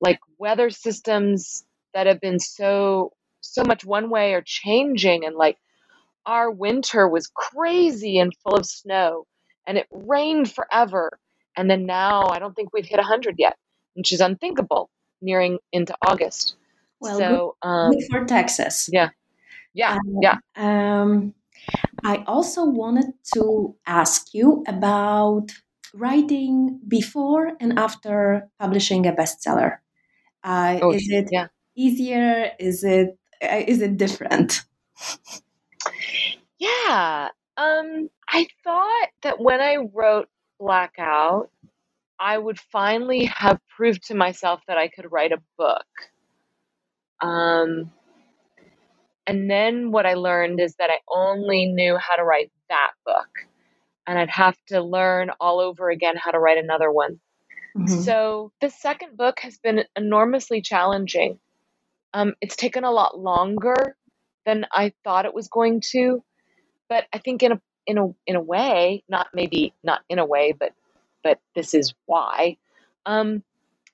like 0.00 0.18
weather 0.38 0.70
systems 0.70 1.64
that 1.92 2.06
have 2.06 2.20
been 2.20 2.38
so, 2.38 3.12
so 3.40 3.62
much 3.64 3.84
one 3.84 4.10
way 4.10 4.34
are 4.34 4.42
changing. 4.44 5.24
And 5.26 5.36
like 5.36 5.58
our 6.26 6.50
winter 6.50 7.08
was 7.08 7.30
crazy 7.34 8.18
and 8.18 8.32
full 8.42 8.56
of 8.56 8.66
snow 8.66 9.26
and 9.66 9.78
it 9.78 9.86
rained 9.90 10.52
forever. 10.52 11.18
And 11.56 11.70
then 11.70 11.86
now 11.86 12.28
I 12.28 12.38
don't 12.38 12.54
think 12.54 12.72
we've 12.72 12.86
hit 12.86 12.98
100 12.98 13.36
yet, 13.38 13.56
which 13.94 14.12
is 14.12 14.20
unthinkable 14.20 14.90
nearing 15.20 15.58
into 15.72 15.94
August. 16.06 16.56
Well, 17.00 17.18
so, 17.18 17.56
um, 17.62 17.92
for 18.10 18.24
Texas. 18.24 18.88
Yeah. 18.92 19.10
Yeah, 19.74 19.92
um, 19.94 20.18
yeah. 20.20 20.36
Um, 20.56 21.34
I 22.04 22.24
also 22.26 22.64
wanted 22.64 23.12
to 23.34 23.76
ask 23.86 24.34
you 24.34 24.64
about 24.66 25.50
writing 25.94 26.80
before 26.86 27.52
and 27.60 27.78
after 27.78 28.48
publishing 28.58 29.06
a 29.06 29.12
bestseller. 29.12 29.78
Uh, 30.42 30.78
oh, 30.82 30.92
is 30.92 31.08
it 31.08 31.28
yeah. 31.30 31.48
easier? 31.76 32.52
Is 32.58 32.82
it 32.84 33.18
uh, 33.42 33.62
is 33.66 33.80
it 33.80 33.96
different? 33.96 34.62
yeah, 36.58 37.28
um, 37.56 38.08
I 38.28 38.46
thought 38.64 39.08
that 39.22 39.40
when 39.40 39.60
I 39.60 39.76
wrote 39.92 40.28
Blackout, 40.58 41.50
I 42.18 42.36
would 42.36 42.58
finally 42.58 43.24
have 43.26 43.58
proved 43.76 44.06
to 44.08 44.14
myself 44.14 44.60
that 44.68 44.76
I 44.76 44.88
could 44.88 45.10
write 45.10 45.32
a 45.32 45.42
book. 45.56 45.86
Um, 47.22 47.92
and 49.30 49.48
then 49.48 49.92
what 49.92 50.06
I 50.06 50.14
learned 50.14 50.58
is 50.58 50.74
that 50.80 50.90
I 50.90 50.98
only 51.08 51.66
knew 51.66 51.96
how 51.96 52.16
to 52.16 52.24
write 52.24 52.50
that 52.68 52.90
book. 53.06 53.28
And 54.04 54.18
I'd 54.18 54.28
have 54.28 54.56
to 54.70 54.82
learn 54.82 55.30
all 55.38 55.60
over 55.60 55.88
again 55.88 56.16
how 56.16 56.32
to 56.32 56.40
write 56.40 56.58
another 56.58 56.90
one. 56.90 57.20
Mm-hmm. 57.78 58.00
So 58.00 58.50
the 58.60 58.70
second 58.70 59.16
book 59.16 59.38
has 59.38 59.56
been 59.58 59.84
enormously 59.94 60.62
challenging. 60.62 61.38
Um, 62.12 62.34
it's 62.40 62.56
taken 62.56 62.82
a 62.82 62.90
lot 62.90 63.20
longer 63.20 63.96
than 64.46 64.66
I 64.72 64.94
thought 65.04 65.26
it 65.26 65.34
was 65.34 65.46
going 65.46 65.80
to, 65.92 66.24
but 66.88 67.04
I 67.12 67.18
think 67.18 67.44
in 67.44 67.52
a 67.52 67.60
in 67.86 67.98
a 67.98 68.08
in 68.26 68.34
a 68.34 68.42
way, 68.42 69.04
not 69.08 69.28
maybe 69.32 69.74
not 69.84 70.00
in 70.08 70.18
a 70.18 70.26
way, 70.26 70.54
but 70.58 70.72
but 71.22 71.38
this 71.54 71.72
is 71.72 71.94
why. 72.06 72.56
Um, 73.06 73.44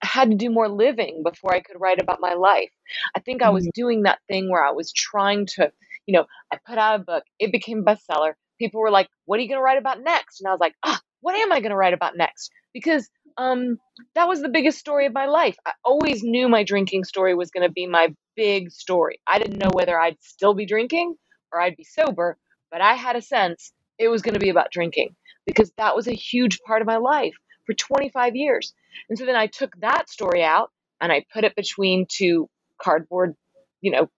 I 0.02 0.06
had 0.06 0.30
to 0.30 0.37
do 0.37 0.50
more 0.50 0.68
living 0.68 1.22
before 1.24 1.54
I 1.54 1.61
could 1.61 1.80
write 1.80 2.00
about 2.00 2.20
my 2.20 2.35
life. 2.35 2.70
I 3.14 3.20
think 3.20 3.42
I 3.42 3.50
was 3.50 3.64
mm-hmm. 3.64 3.80
doing 3.80 4.02
that 4.02 4.18
thing 4.28 4.50
where 4.50 4.64
I 4.64 4.72
was 4.72 4.92
trying 4.92 5.46
to, 5.56 5.72
you 6.06 6.12
know, 6.12 6.26
I 6.52 6.59
put 6.66 6.78
out 6.78 7.00
a 7.00 7.04
book, 7.04 7.24
it 7.38 7.52
became 7.52 7.80
a 7.80 7.82
bestseller. 7.82 8.35
People 8.59 8.80
were 8.80 8.90
like, 8.90 9.09
"What 9.24 9.38
are 9.38 9.42
you 9.42 9.48
going 9.48 9.59
to 9.59 9.64
write 9.64 9.78
about 9.78 10.02
next?" 10.02 10.40
And 10.40 10.48
I 10.48 10.52
was 10.52 10.61
like, 10.61 10.74
"Ah, 10.85 11.00
what 11.20 11.37
am 11.37 11.52
I 11.52 11.61
going 11.61 11.70
to 11.70 11.76
write 11.76 11.94
about 11.94 12.16
next?" 12.16 12.50
Because 12.72 13.09
um, 13.38 13.78
that 14.14 14.28
was 14.28 14.40
the 14.40 14.48
biggest 14.48 14.78
story 14.78 15.06
of 15.06 15.12
my 15.12 15.26
life. 15.26 15.56
I 15.66 15.72
always 15.85 16.22
knew 16.22 16.48
my 16.48 16.64
drinking 16.64 17.04
story 17.04 17.35
was 17.35 17.50
going 17.50 17.66
to 17.66 17.72
be 17.72 17.87
my 17.87 18.14
big 18.35 18.70
story. 18.70 19.20
I 19.26 19.38
didn't 19.38 19.59
know 19.59 19.70
whether 19.72 19.98
I'd 19.98 20.16
still 20.20 20.54
be 20.54 20.66
drinking 20.66 21.16
or 21.52 21.61
I'd 21.61 21.76
be 21.76 21.85
sober, 21.85 22.38
but 22.70 22.80
I 22.80 22.94
had 22.94 23.16
a 23.16 23.22
sense 23.22 23.72
it 23.98 24.09
was 24.09 24.22
going 24.22 24.35
to 24.35 24.40
be 24.40 24.50
about 24.50 24.70
drinking 24.70 25.16
because 25.46 25.72
that 25.76 25.96
was 25.96 26.09
a 26.09 26.12
huge 26.12 26.61
part 26.66 26.82
of 26.82 26.87
my 26.87 26.96
life 26.96 27.35
for 27.66 27.74
25 27.74 28.37
years. 28.37 28.74
And 29.09 29.18
so 29.18 29.26
then 29.26 29.37
I 29.37 29.46
took 29.46 29.78
that 29.80 30.09
story 30.09 30.42
out 30.42 30.70
and 31.00 31.12
I 31.12 31.24
put 31.32 31.44
it 31.44 31.54
between 31.54 32.06
two 32.09 32.48
cardboard, 32.80 33.35
you 33.80 33.90
know, 33.92 34.11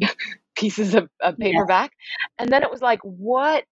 pieces 0.56 0.94
of, 0.94 1.08
of 1.20 1.38
paperback. 1.38 1.92
Yeah. 1.92 2.44
And 2.44 2.52
then 2.52 2.62
it 2.62 2.70
was 2.70 2.82
like, 2.82 3.00
what 3.02 3.64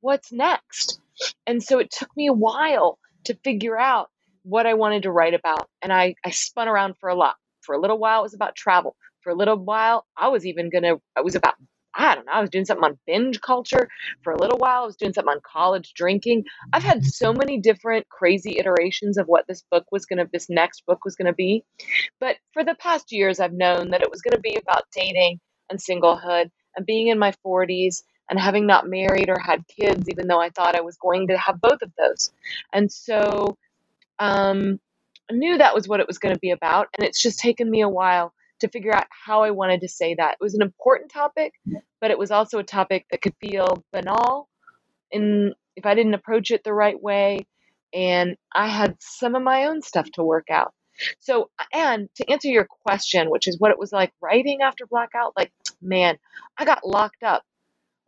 what's 0.00 0.32
next? 0.32 1.00
And 1.46 1.62
so 1.62 1.78
it 1.78 1.90
took 1.90 2.14
me 2.16 2.28
a 2.28 2.32
while 2.32 2.98
to 3.24 3.34
figure 3.44 3.78
out 3.78 4.08
what 4.42 4.66
I 4.66 4.74
wanted 4.74 5.02
to 5.02 5.12
write 5.12 5.34
about. 5.34 5.68
And 5.82 5.92
I, 5.92 6.14
I 6.24 6.30
spun 6.30 6.68
around 6.68 6.94
for 6.98 7.08
a 7.08 7.14
lot. 7.14 7.36
For 7.60 7.74
a 7.74 7.80
little 7.80 7.98
while, 7.98 8.20
it 8.20 8.24
was 8.24 8.34
about 8.34 8.56
travel. 8.56 8.96
For 9.22 9.30
a 9.30 9.34
little 9.34 9.56
while, 9.56 10.06
I 10.16 10.28
was 10.28 10.46
even 10.46 10.70
going 10.70 10.84
to, 10.84 11.00
I 11.14 11.20
was 11.20 11.34
about, 11.34 11.54
I 11.94 12.14
don't 12.14 12.26
know, 12.26 12.32
I 12.32 12.40
was 12.40 12.50
doing 12.50 12.64
something 12.64 12.84
on 12.84 12.98
binge 13.06 13.40
culture. 13.40 13.88
For 14.22 14.32
a 14.32 14.40
little 14.40 14.58
while, 14.58 14.82
I 14.82 14.86
was 14.86 14.96
doing 14.96 15.12
something 15.12 15.32
on 15.32 15.40
college 15.44 15.92
drinking. 15.94 16.44
I've 16.72 16.82
had 16.82 17.04
so 17.04 17.32
many 17.32 17.58
different 17.58 18.08
crazy 18.08 18.58
iterations 18.58 19.18
of 19.18 19.26
what 19.26 19.46
this 19.48 19.64
book 19.70 19.84
was 19.90 20.06
going 20.06 20.18
to, 20.18 20.28
this 20.32 20.48
next 20.48 20.84
book 20.86 21.04
was 21.04 21.16
going 21.16 21.26
to 21.26 21.34
be. 21.34 21.64
But 22.20 22.36
for 22.52 22.64
the 22.64 22.76
past 22.76 23.12
years, 23.12 23.40
I've 23.40 23.52
known 23.52 23.90
that 23.90 24.02
it 24.02 24.10
was 24.10 24.22
going 24.22 24.36
to 24.36 24.40
be 24.40 24.56
about 24.56 24.84
dating 24.94 25.40
and 25.68 25.78
singlehood 25.78 26.50
and 26.76 26.86
being 26.86 27.08
in 27.08 27.18
my 27.18 27.32
40s 27.44 28.02
and 28.28 28.38
having 28.38 28.66
not 28.66 28.88
married 28.88 29.28
or 29.28 29.38
had 29.38 29.64
kids, 29.66 30.08
even 30.08 30.28
though 30.28 30.40
I 30.40 30.50
thought 30.50 30.76
I 30.76 30.82
was 30.82 30.96
going 30.96 31.28
to 31.28 31.36
have 31.38 31.60
both 31.60 31.82
of 31.82 31.90
those. 31.98 32.30
And 32.72 32.90
so 32.90 33.56
um, 34.20 34.78
I 35.30 35.34
knew 35.34 35.58
that 35.58 35.74
was 35.74 35.88
what 35.88 36.00
it 36.00 36.06
was 36.06 36.18
going 36.18 36.34
to 36.34 36.40
be 36.40 36.52
about. 36.52 36.88
And 36.96 37.06
it's 37.06 37.20
just 37.20 37.40
taken 37.40 37.68
me 37.68 37.80
a 37.80 37.88
while 37.88 38.32
to 38.60 38.68
figure 38.68 38.94
out 38.94 39.06
how 39.10 39.42
I 39.42 39.50
wanted 39.50 39.80
to 39.82 39.88
say 39.88 40.14
that. 40.14 40.32
It 40.40 40.44
was 40.44 40.54
an 40.54 40.62
important 40.62 41.10
topic, 41.10 41.54
but 42.00 42.10
it 42.10 42.18
was 42.18 42.30
also 42.30 42.58
a 42.58 42.64
topic 42.64 43.06
that 43.10 43.22
could 43.22 43.34
feel 43.40 43.84
banal 43.92 44.48
in 45.10 45.54
if 45.76 45.86
I 45.86 45.94
didn't 45.94 46.14
approach 46.14 46.50
it 46.50 46.64
the 46.64 46.74
right 46.74 47.00
way. 47.00 47.46
And 47.92 48.36
I 48.54 48.68
had 48.68 48.96
some 49.00 49.34
of 49.34 49.42
my 49.42 49.64
own 49.64 49.82
stuff 49.82 50.10
to 50.12 50.22
work 50.22 50.48
out. 50.50 50.72
So, 51.18 51.50
and 51.72 52.08
to 52.16 52.30
answer 52.30 52.48
your 52.48 52.66
question, 52.66 53.30
which 53.30 53.48
is 53.48 53.58
what 53.58 53.70
it 53.70 53.78
was 53.78 53.90
like 53.90 54.12
writing 54.20 54.60
after 54.62 54.86
blackout, 54.86 55.32
like, 55.36 55.50
man, 55.80 56.18
I 56.58 56.64
got 56.64 56.86
locked 56.86 57.22
up 57.22 57.42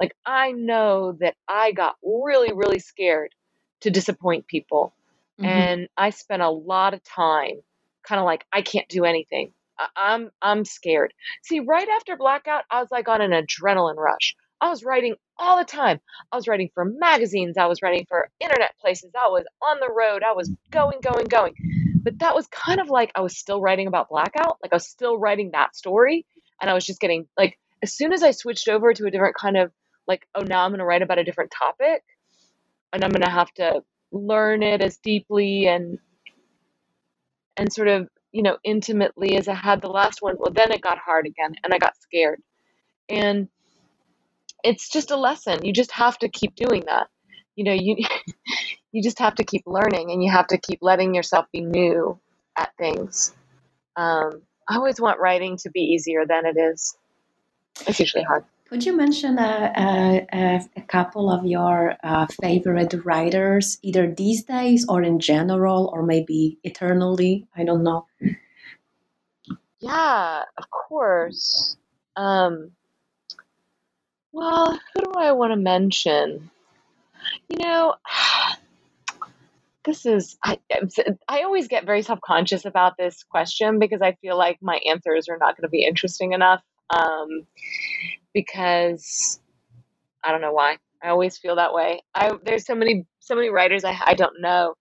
like, 0.03 0.17
I 0.27 0.51
know 0.51 1.13
that 1.21 1.37
I 1.47 1.71
got 1.71 1.95
really, 2.03 2.53
really 2.53 2.81
scared 2.81 3.35
to 3.83 3.91
disappoint 3.91 4.49
people. 4.49 4.93
Mm-hmm. 5.41 5.49
And 5.49 5.89
I 5.97 6.11
spent 6.11 6.43
a 6.43 6.51
lot 6.51 6.93
of 6.93 7.05
time 7.05 7.61
kind 8.03 8.19
of 8.19 8.25
like, 8.25 8.45
I 8.53 8.63
can't 8.63 8.89
do 8.89 9.05
anything. 9.05 9.53
I'm 9.97 10.31
I'm 10.41 10.65
scared. 10.65 11.13
See, 11.43 11.61
right 11.61 11.89
after 11.89 12.17
blackout, 12.17 12.65
I 12.71 12.81
was 12.81 12.91
like 12.91 13.09
on 13.09 13.21
an 13.21 13.31
adrenaline 13.31 13.97
rush. 13.97 14.35
I 14.61 14.69
was 14.69 14.85
writing 14.85 15.17
all 15.39 15.59
the 15.59 15.65
time. 15.65 16.01
I 16.31 16.37
was 16.37 16.47
writing 16.47 16.71
for 16.73 16.85
magazines. 16.85 17.59
I 17.59 17.67
was 17.67 17.83
writing 17.83 18.07
for 18.09 18.29
internet 18.39 18.75
places. 18.81 19.11
I 19.15 19.29
was 19.29 19.45
on 19.61 19.81
the 19.81 19.91
road. 19.91 20.23
I 20.23 20.33
was 20.33 20.49
mm-hmm. 20.49 20.71
going, 20.71 21.01
going, 21.01 21.27
going. 21.27 21.55
But 22.03 22.21
that 22.21 22.35
was 22.35 22.47
kind 22.47 22.81
of 22.81 22.89
like 22.89 23.11
I 23.15 23.23
was 23.23 23.37
still 23.37 23.61
writing 23.61 23.89
about 23.89 24.09
blackout. 24.09 24.59
Like 24.63 24.73
I 24.73 24.77
was 24.77 24.87
still 24.87 25.19
writing 25.19 25.51
that 25.53 25.75
story. 25.75 26.27
And 26.61 26.71
I 26.71 26.75
was 26.75 26.87
just 26.87 27.01
getting 27.01 27.27
like, 27.37 27.59
as 27.83 27.93
soon 27.93 28.13
as 28.13 28.23
I 28.23 28.31
switched 28.31 28.69
over 28.69 28.95
to 28.95 29.07
a 29.07 29.11
different 29.11 29.35
kind 29.35 29.57
of 29.57 29.73
like, 30.07 30.27
oh, 30.37 30.43
now 30.43 30.65
I'm 30.65 30.71
going 30.71 30.79
to 30.79 30.85
write 30.85 31.03
about 31.03 31.19
a 31.19 31.25
different 31.25 31.51
topic 31.51 32.05
and 32.93 33.03
I'm 33.03 33.11
going 33.11 33.23
to 33.23 33.31
have 33.31 33.53
to 33.55 33.83
learn 34.13 34.63
it 34.63 34.81
as 34.81 34.99
deeply 34.99 35.67
and 35.67 35.99
and 37.57 37.73
sort 37.73 37.89
of 37.89 38.09
you 38.33 38.43
know 38.43 38.57
intimately 38.65 39.37
as 39.37 39.49
I 39.49 39.55
had 39.55 39.81
the 39.81 39.89
last 39.89 40.23
one. 40.23 40.37
Well, 40.39 40.53
then 40.53 40.73
it 40.73 40.81
got 40.81 40.99
hard 40.99 41.27
again, 41.27 41.55
and 41.63 41.73
I 41.73 41.79
got 41.79 41.97
scared. 42.01 42.43
And 43.09 43.49
it's 44.65 44.89
just 44.89 45.11
a 45.11 45.17
lesson. 45.17 45.65
You 45.65 45.73
just 45.73 45.93
have 45.93 46.19
to 46.19 46.29
keep 46.29 46.55
doing 46.55 46.85
that. 46.87 47.09
You 47.57 47.65
know, 47.65 47.73
you 47.73 47.97
you 48.93 49.03
just 49.03 49.19
have 49.19 49.37
to 49.37 49.45
keep 49.45 49.63
learning, 49.67 50.11
and 50.11 50.23
you 50.23 50.31
have 50.31 50.49
to 50.49 50.59
keep 50.59 50.79
letting 50.83 51.15
yourself 51.15 51.47
be 51.53 51.61
new 51.61 52.19
at 52.57 52.73
things. 52.79 53.35
Um, 53.97 54.43
I 54.69 54.77
always 54.77 55.01
want 55.01 55.21
writing 55.21 55.57
to 55.59 55.71
be 55.71 55.81
easier 55.81 56.25
than 56.27 56.47
it 56.47 56.57
is. 56.59 56.97
It's 57.87 58.01
usually 58.01 58.25
hard. 58.25 58.45
Could 58.73 58.87
you 58.87 58.97
mention 58.97 59.39
a, 59.39 60.25
a, 60.33 60.61
a 60.79 60.83
couple 60.89 61.31
of 61.31 61.45
your 61.45 61.95
uh, 62.03 62.27
favorite 62.41 62.95
writers, 63.05 63.77
either 63.83 64.15
these 64.17 64.45
days 64.45 64.87
or 64.89 65.03
in 65.03 65.21
general, 65.21 65.91
or 65.93 66.03
maybe 66.03 66.57
eternally? 66.65 67.47
I 67.55 67.65
don't 67.65 67.83
know. 67.83 68.07
Yeah, 69.81 70.45
of 70.57 70.71
course. 70.71 71.77
Um, 72.17 72.71
well, 74.33 74.73
who 74.95 75.03
do 75.03 75.13
I 75.19 75.33
want 75.33 75.53
to 75.53 75.59
mention? 75.59 76.51
You 77.51 77.59
know, 77.59 77.97
this 79.85 80.07
is 80.07 80.39
I 80.43 80.59
I 81.29 81.43
always 81.43 81.69
get 81.69 81.85
very 81.85 82.01
self 82.01 82.23
conscious 82.23 82.65
about 82.65 82.97
this 82.97 83.23
question 83.23 83.79
because 83.79 84.01
I 84.01 84.13
feel 84.23 84.39
like 84.39 84.63
my 84.63 84.81
answers 84.89 85.29
are 85.29 85.37
not 85.37 85.59
going 85.59 85.65
to 85.65 85.69
be 85.69 85.85
interesting 85.85 86.33
enough. 86.33 86.63
Um, 86.89 87.47
because 88.33 89.41
I 90.25 90.33
don't 90.33 90.41
know 90.41 90.53
why. 90.53 90.79
I 91.03 91.09
always 91.09 91.37
feel 91.37 91.57
that 91.57 91.75
way. 91.75 92.03
I 92.15 92.33
there's 92.45 92.65
so 92.65 92.75
many 92.75 93.07
so 93.21 93.35
many 93.35 93.49
writers 93.49 93.85
I 93.85 93.99
I 94.05 94.15
don't 94.15 94.41
know. 94.41 94.75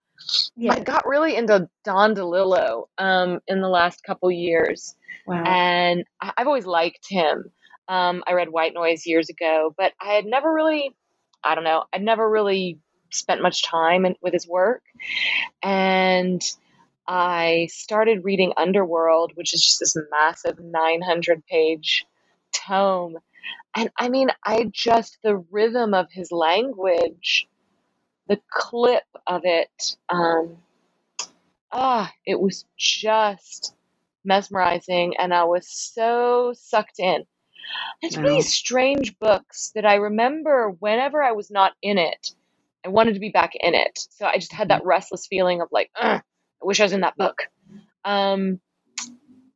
Yeah. 0.55 0.73
I 0.73 0.79
got 0.79 1.07
really 1.07 1.35
into 1.35 1.67
Don 1.83 2.13
DeLillo 2.13 2.85
um, 2.99 3.39
in 3.47 3.61
the 3.61 3.67
last 3.67 4.03
couple 4.03 4.31
years, 4.31 4.95
wow. 5.25 5.43
and 5.43 6.03
I've 6.21 6.45
always 6.45 6.67
liked 6.67 7.07
him. 7.09 7.45
Um, 7.87 8.23
I 8.27 8.33
read 8.33 8.49
White 8.49 8.75
Noise 8.75 9.07
years 9.07 9.29
ago, 9.29 9.73
but 9.75 9.93
I 9.99 10.13
had 10.13 10.25
never 10.25 10.53
really, 10.53 10.95
I 11.43 11.55
don't 11.55 11.63
know, 11.63 11.85
I'd 11.91 12.03
never 12.03 12.29
really 12.29 12.77
spent 13.09 13.41
much 13.41 13.63
time 13.63 14.05
in, 14.05 14.15
with 14.21 14.33
his 14.33 14.47
work, 14.47 14.83
and 15.63 16.41
I 17.07 17.67
started 17.71 18.23
reading 18.23 18.53
Underworld, 18.57 19.31
which 19.35 19.53
is 19.55 19.65
just 19.65 19.79
this 19.79 19.97
massive 20.11 20.59
900 20.59 21.45
page 21.47 22.05
tome 22.53 23.17
and 23.75 23.89
I 23.97 24.09
mean, 24.09 24.29
I 24.45 24.69
just, 24.71 25.17
the 25.23 25.37
rhythm 25.51 25.93
of 25.93 26.07
his 26.11 26.31
language, 26.31 27.47
the 28.27 28.39
clip 28.49 29.03
of 29.27 29.41
it, 29.45 29.95
um, 30.09 30.57
ah, 31.71 32.11
it 32.25 32.39
was 32.39 32.65
just 32.77 33.73
mesmerizing. 34.25 35.15
And 35.17 35.33
I 35.33 35.45
was 35.45 35.67
so 35.69 36.53
sucked 36.55 36.99
in. 36.99 37.25
It's 38.01 38.17
wow. 38.17 38.23
really 38.23 38.41
strange 38.41 39.17
books 39.19 39.71
that 39.75 39.85
I 39.85 39.95
remember 39.95 40.75
whenever 40.79 41.23
I 41.23 41.31
was 41.31 41.49
not 41.49 41.73
in 41.81 41.97
it, 41.97 42.31
I 42.85 42.89
wanted 42.89 43.13
to 43.13 43.19
be 43.19 43.29
back 43.29 43.53
in 43.59 43.73
it. 43.73 43.99
So 44.09 44.25
I 44.25 44.35
just 44.35 44.51
had 44.51 44.69
that 44.69 44.85
restless 44.85 45.27
feeling 45.27 45.61
of 45.61 45.69
like, 45.71 45.91
I 45.95 46.21
wish 46.61 46.79
I 46.79 46.83
was 46.83 46.93
in 46.93 47.01
that 47.01 47.17
book. 47.17 47.43
Um, 48.03 48.59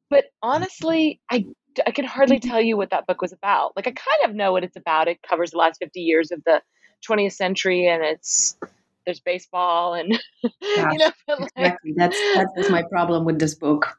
but 0.10 0.26
honestly, 0.42 1.20
I 1.30 1.46
I 1.86 1.92
can 1.92 2.06
hardly 2.06 2.40
tell 2.40 2.62
you 2.62 2.78
what 2.78 2.90
that 2.92 3.08
book 3.08 3.22
was 3.22 3.32
about. 3.32 3.76
Like 3.76 3.88
I 3.88 3.92
kind 3.92 4.30
of 4.30 4.36
know 4.36 4.52
what 4.52 4.64
it's 4.64 4.76
about. 4.76 5.08
It 5.08 5.22
covers 5.22 5.52
the 5.52 5.58
last 5.58 5.80
50 5.80 6.00
years 6.02 6.32
of 6.32 6.44
the 6.46 6.62
20th 7.08 7.34
century 7.34 7.88
and 7.88 8.04
it's 8.04 8.58
there's 9.06 9.20
baseball 9.20 9.94
and 9.94 10.12
Gosh, 10.44 10.94
you 10.94 10.98
know 10.98 11.12
like, 11.28 11.50
exactly. 11.58 11.94
that's 11.96 12.18
that's 12.56 12.70
my 12.70 12.84
problem 12.84 13.26
with 13.26 13.40
this 13.40 13.56
book. 13.56 13.98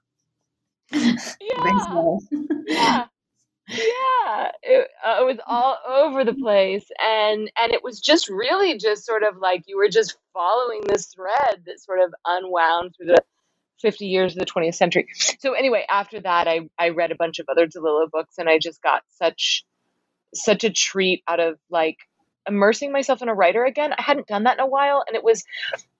Yeah. 0.91 2.18
yeah. 2.66 3.07
Yeah, 3.68 4.53
it, 4.62 4.89
uh, 5.05 5.16
it 5.22 5.24
was 5.24 5.39
all 5.45 5.77
over 5.89 6.24
the 6.24 6.35
place, 6.35 6.89
and 7.05 7.51
and 7.59 7.72
it 7.72 7.83
was 7.83 7.99
just 7.99 8.29
really 8.29 8.79
just 8.79 9.05
sort 9.05 9.24
of 9.24 9.39
like 9.39 9.64
you 9.66 9.77
were 9.77 9.89
just 9.89 10.18
following 10.33 10.83
this 10.87 11.07
thread 11.07 11.64
that 11.66 11.81
sort 11.81 11.99
of 11.99 12.14
unwound 12.24 12.95
through 12.97 13.07
the 13.07 13.24
50 13.81 14.07
years 14.07 14.33
of 14.33 14.39
the 14.39 14.47
20th 14.47 14.74
century. 14.74 15.09
So 15.39 15.53
anyway, 15.53 15.85
after 15.91 16.20
that, 16.20 16.49
I, 16.49 16.61
I 16.79 16.91
read 16.91 17.12
a 17.12 17.16
bunch 17.16 17.39
of 17.39 17.47
other 17.49 17.66
DeLillo 17.66 18.11
books 18.11 18.37
and 18.39 18.49
I 18.49 18.59
just 18.59 18.83
got 18.83 19.03
such, 19.18 19.64
such 20.35 20.64
a 20.64 20.70
treat 20.70 21.22
out 21.29 21.41
of 21.41 21.59
like 21.70 21.99
immersing 22.49 22.93
myself 22.93 23.22
in 23.22 23.29
a 23.29 23.35
writer 23.35 23.64
again. 23.64 23.93
I 23.93 24.03
hadn't 24.03 24.27
done 24.27 24.45
that 24.45 24.59
in 24.59 24.61
a 24.61 24.66
while. 24.66 25.05
And 25.07 25.16
it 25.16 25.24
was, 25.24 25.45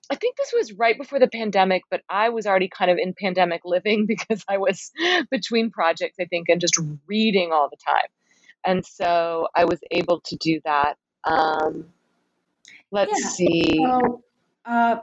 I 0.09 0.15
think 0.15 0.37
this 0.37 0.53
was 0.55 0.73
right 0.73 0.97
before 0.97 1.19
the 1.19 1.27
pandemic, 1.27 1.83
but 1.89 2.01
I 2.09 2.29
was 2.29 2.45
already 2.45 2.69
kind 2.69 2.89
of 2.89 2.97
in 2.97 3.13
pandemic 3.13 3.61
living 3.65 4.05
because 4.07 4.43
I 4.47 4.57
was 4.57 4.91
between 5.29 5.71
projects, 5.71 6.17
I 6.19 6.25
think, 6.25 6.49
and 6.49 6.61
just 6.61 6.79
reading 7.05 7.51
all 7.51 7.69
the 7.69 7.77
time. 7.77 8.07
And 8.65 8.85
so 8.85 9.47
I 9.55 9.65
was 9.65 9.79
able 9.91 10.21
to 10.25 10.35
do 10.37 10.61
that. 10.65 10.97
Um, 11.23 11.85
let's 12.91 13.19
yeah. 13.21 13.29
see. 13.29 13.85
So, 13.85 14.23
uh, 14.65 14.97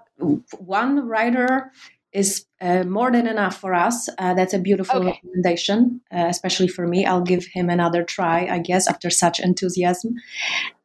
one 0.59 1.09
writer 1.09 1.73
is 2.15 2.47
uh, 2.61 2.85
more 2.85 3.11
than 3.11 3.27
enough 3.27 3.57
for 3.57 3.75
us. 3.75 4.09
Uh, 4.19 4.33
that's 4.35 4.55
a 4.55 4.59
beautiful 4.59 5.01
okay. 5.01 5.07
recommendation, 5.09 6.01
uh, 6.15 6.27
especially 6.29 6.69
for 6.69 6.87
me. 6.87 7.05
I'll 7.05 7.21
give 7.21 7.45
him 7.53 7.69
another 7.69 8.05
try, 8.05 8.47
I 8.47 8.61
guess, 8.61 8.89
after 8.89 9.11
such 9.11 9.41
enthusiasm. 9.41 10.15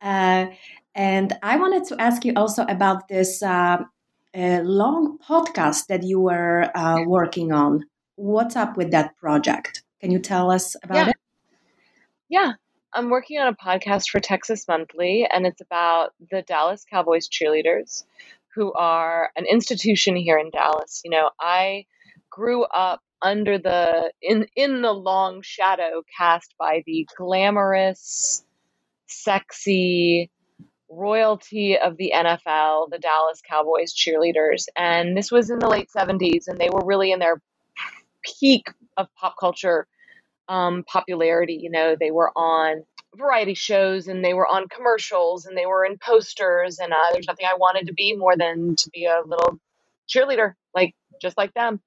Uh, 0.01 0.47
and 0.95 1.37
I 1.43 1.57
wanted 1.57 1.85
to 1.85 2.01
ask 2.01 2.25
you 2.25 2.33
also 2.35 2.63
about 2.63 3.07
this 3.07 3.43
uh, 3.43 3.77
long 4.33 5.19
podcast 5.19 5.85
that 5.87 6.03
you 6.03 6.19
were 6.19 6.75
uh, 6.75 7.03
working 7.05 7.51
on. 7.51 7.85
What's 8.15 8.55
up 8.55 8.75
with 8.75 8.91
that 8.91 9.15
project? 9.17 9.83
Can 10.01 10.11
you 10.11 10.19
tell 10.19 10.51
us 10.51 10.75
about 10.83 10.97
yeah. 10.97 11.09
it? 11.09 11.15
Yeah. 12.27 12.51
I'm 12.91 13.09
working 13.09 13.37
on 13.37 13.47
a 13.47 13.55
podcast 13.55 14.09
for 14.09 14.19
Texas 14.19 14.67
Monthly, 14.67 15.27
and 15.31 15.45
it's 15.45 15.61
about 15.61 16.15
the 16.31 16.41
Dallas 16.41 16.85
Cowboys 16.89 17.29
cheerleaders 17.29 18.03
who 18.59 18.73
are 18.73 19.29
an 19.37 19.45
institution 19.45 20.17
here 20.17 20.37
in 20.37 20.49
Dallas. 20.49 21.01
You 21.05 21.11
know, 21.11 21.29
I 21.39 21.85
grew 22.29 22.65
up 22.65 22.99
under 23.21 23.57
the 23.57 24.11
in 24.21 24.47
in 24.53 24.81
the 24.81 24.91
long 24.91 25.41
shadow 25.41 26.03
cast 26.17 26.53
by 26.59 26.83
the 26.85 27.07
glamorous, 27.17 28.43
sexy 29.07 30.29
royalty 30.89 31.77
of 31.77 31.95
the 31.95 32.11
NFL, 32.13 32.89
the 32.89 32.99
Dallas 32.99 33.41
Cowboys 33.49 33.93
cheerleaders. 33.93 34.65
And 34.75 35.15
this 35.15 35.31
was 35.31 35.49
in 35.49 35.59
the 35.59 35.69
late 35.69 35.87
70s, 35.95 36.47
and 36.47 36.57
they 36.59 36.69
were 36.69 36.83
really 36.83 37.13
in 37.13 37.19
their 37.19 37.41
peak 38.23 38.67
of 38.97 39.07
pop 39.15 39.35
culture 39.39 39.87
um, 40.49 40.83
popularity. 40.85 41.59
You 41.61 41.71
know, 41.71 41.95
they 41.97 42.11
were 42.11 42.31
on 42.35 42.83
variety 43.15 43.53
shows 43.53 44.07
and 44.07 44.23
they 44.23 44.33
were 44.33 44.47
on 44.47 44.67
commercials 44.69 45.45
and 45.45 45.57
they 45.57 45.65
were 45.65 45.85
in 45.85 45.97
posters. 45.97 46.79
And 46.79 46.93
uh, 46.93 47.11
there's 47.11 47.27
nothing 47.27 47.45
I 47.45 47.55
wanted 47.55 47.87
to 47.87 47.93
be 47.93 48.15
more 48.15 48.35
than 48.35 48.75
to 48.75 48.89
be 48.89 49.05
a 49.05 49.21
little 49.25 49.59
cheerleader, 50.07 50.53
like 50.73 50.95
just 51.21 51.37
like 51.37 51.53
them. 51.53 51.81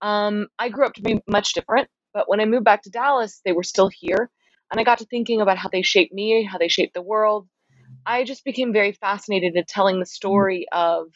Um, 0.00 0.48
I 0.58 0.68
grew 0.68 0.86
up 0.86 0.94
to 0.94 1.02
be 1.02 1.22
much 1.26 1.54
different, 1.54 1.88
but 2.12 2.28
when 2.28 2.40
I 2.40 2.44
moved 2.44 2.64
back 2.64 2.82
to 2.82 2.90
Dallas, 2.90 3.40
they 3.44 3.52
were 3.52 3.62
still 3.62 3.88
here. 3.88 4.30
And 4.70 4.80
I 4.80 4.84
got 4.84 4.98
to 4.98 5.04
thinking 5.04 5.40
about 5.40 5.58
how 5.58 5.68
they 5.68 5.82
shaped 5.82 6.12
me, 6.12 6.42
how 6.42 6.58
they 6.58 6.68
shaped 6.68 6.94
the 6.94 7.02
world. 7.02 7.46
I 8.06 8.24
just 8.24 8.44
became 8.44 8.72
very 8.72 8.92
fascinated 8.92 9.56
at 9.56 9.68
telling 9.68 9.98
the 9.98 10.06
story 10.06 10.66
of 10.72 11.08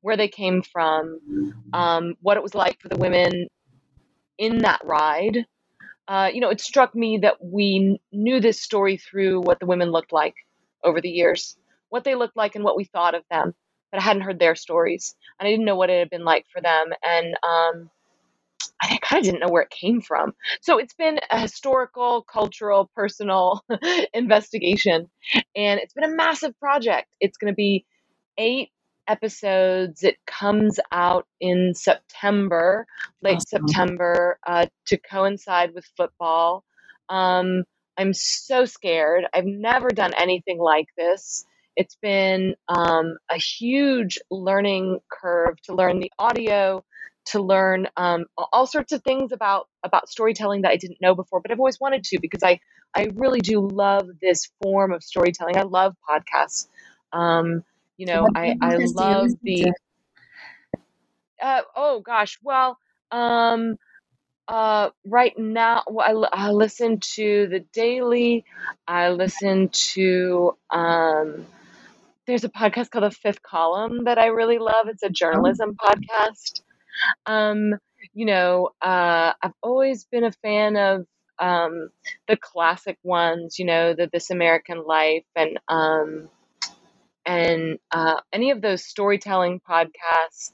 where 0.00 0.16
they 0.16 0.28
came 0.28 0.62
from, 0.62 1.54
um, 1.72 2.14
what 2.20 2.36
it 2.36 2.42
was 2.42 2.54
like 2.54 2.80
for 2.80 2.88
the 2.88 2.96
women 2.96 3.48
in 4.38 4.58
that 4.58 4.80
ride, 4.84 5.46
uh, 6.08 6.30
you 6.32 6.40
know, 6.40 6.48
it 6.48 6.60
struck 6.60 6.94
me 6.94 7.18
that 7.18 7.36
we 7.44 8.00
knew 8.10 8.40
this 8.40 8.60
story 8.60 8.96
through 8.96 9.42
what 9.42 9.60
the 9.60 9.66
women 9.66 9.90
looked 9.90 10.12
like 10.12 10.34
over 10.82 11.00
the 11.00 11.10
years, 11.10 11.56
what 11.90 12.02
they 12.04 12.14
looked 12.14 12.36
like 12.36 12.54
and 12.54 12.64
what 12.64 12.76
we 12.76 12.84
thought 12.84 13.14
of 13.14 13.22
them. 13.30 13.54
But 13.92 14.00
I 14.00 14.04
hadn't 14.04 14.22
heard 14.22 14.38
their 14.38 14.54
stories, 14.54 15.14
and 15.38 15.46
I 15.46 15.50
didn't 15.50 15.66
know 15.66 15.76
what 15.76 15.90
it 15.90 15.98
had 15.98 16.10
been 16.10 16.24
like 16.24 16.46
for 16.52 16.60
them, 16.60 16.88
and 17.06 17.34
um, 17.42 17.90
I 18.82 18.98
kind 19.00 19.20
of 19.20 19.24
didn't 19.24 19.40
know 19.40 19.52
where 19.52 19.62
it 19.62 19.70
came 19.70 20.00
from. 20.00 20.34
So 20.60 20.78
it's 20.78 20.94
been 20.94 21.20
a 21.30 21.40
historical, 21.40 22.22
cultural, 22.22 22.90
personal 22.94 23.64
investigation, 24.14 25.08
and 25.56 25.80
it's 25.80 25.94
been 25.94 26.04
a 26.04 26.14
massive 26.14 26.58
project. 26.58 27.08
It's 27.20 27.38
going 27.38 27.52
to 27.52 27.56
be 27.56 27.86
eight 28.36 28.70
episodes. 29.08 30.02
It 30.04 30.16
comes 30.26 30.78
out 30.92 31.26
in 31.40 31.74
September, 31.74 32.86
late 33.22 33.36
awesome. 33.38 33.66
September, 33.68 34.38
uh, 34.46 34.66
to 34.86 34.98
coincide 34.98 35.74
with 35.74 35.86
football. 35.96 36.64
Um, 37.08 37.64
I'm 37.98 38.12
so 38.12 38.64
scared. 38.64 39.24
I've 39.34 39.46
never 39.46 39.88
done 39.88 40.12
anything 40.18 40.58
like 40.58 40.86
this. 40.96 41.44
It's 41.76 41.96
been 42.02 42.54
um, 42.68 43.16
a 43.30 43.36
huge 43.38 44.18
learning 44.30 45.00
curve 45.10 45.60
to 45.62 45.74
learn 45.74 46.00
the 46.00 46.12
audio, 46.18 46.84
to 47.26 47.40
learn 47.40 47.88
um, 47.96 48.24
all 48.52 48.66
sorts 48.66 48.92
of 48.92 49.02
things 49.02 49.32
about 49.32 49.68
about 49.84 50.08
storytelling 50.08 50.62
that 50.62 50.70
I 50.70 50.76
didn't 50.76 51.00
know 51.00 51.14
before, 51.14 51.40
but 51.40 51.50
I've 51.50 51.60
always 51.60 51.80
wanted 51.80 52.04
to 52.04 52.18
because 52.20 52.42
I 52.42 52.60
I 52.94 53.08
really 53.14 53.40
do 53.40 53.68
love 53.68 54.08
this 54.20 54.48
form 54.62 54.92
of 54.92 55.04
storytelling. 55.04 55.56
I 55.56 55.62
love 55.62 55.94
podcasts. 56.08 56.68
Um, 57.12 57.64
you 57.98 58.06
know, 58.06 58.26
I, 58.34 58.56
I 58.60 58.76
love 58.76 59.30
the. 59.42 59.72
Uh, 61.40 61.62
oh 61.76 62.00
gosh, 62.00 62.38
well, 62.42 62.78
um, 63.10 63.76
uh, 64.48 64.88
right 65.04 65.38
now, 65.38 65.82
well, 65.86 66.24
I, 66.32 66.46
I 66.46 66.50
listen 66.50 67.00
to 67.00 67.48
the 67.48 67.60
Daily. 67.72 68.44
I 68.86 69.10
listen 69.10 69.68
to 69.68 70.56
um, 70.70 71.46
there's 72.28 72.44
a 72.44 72.50
podcast 72.50 72.90
called 72.90 73.04
The 73.04 73.10
Fifth 73.10 73.42
Column 73.42 74.04
that 74.04 74.18
I 74.18 74.26
really 74.26 74.58
love. 74.58 74.88
It's 74.88 75.02
a 75.02 75.06
oh. 75.06 75.10
journalism 75.10 75.76
podcast. 75.76 76.60
Um, 77.26 77.74
you 78.14 78.26
know, 78.26 78.70
uh, 78.80 79.32
I've 79.42 79.54
always 79.62 80.04
been 80.04 80.24
a 80.24 80.32
fan 80.32 80.76
of 80.76 81.06
um, 81.38 81.90
the 82.28 82.36
classic 82.36 82.98
ones. 83.02 83.58
You 83.58 83.64
know, 83.64 83.94
the 83.94 84.08
This 84.12 84.30
American 84.30 84.84
Life 84.84 85.24
and 85.34 85.58
um, 85.68 86.28
and 87.28 87.78
uh, 87.92 88.20
any 88.32 88.50
of 88.50 88.62
those 88.62 88.84
storytelling 88.84 89.60
podcasts. 89.68 90.50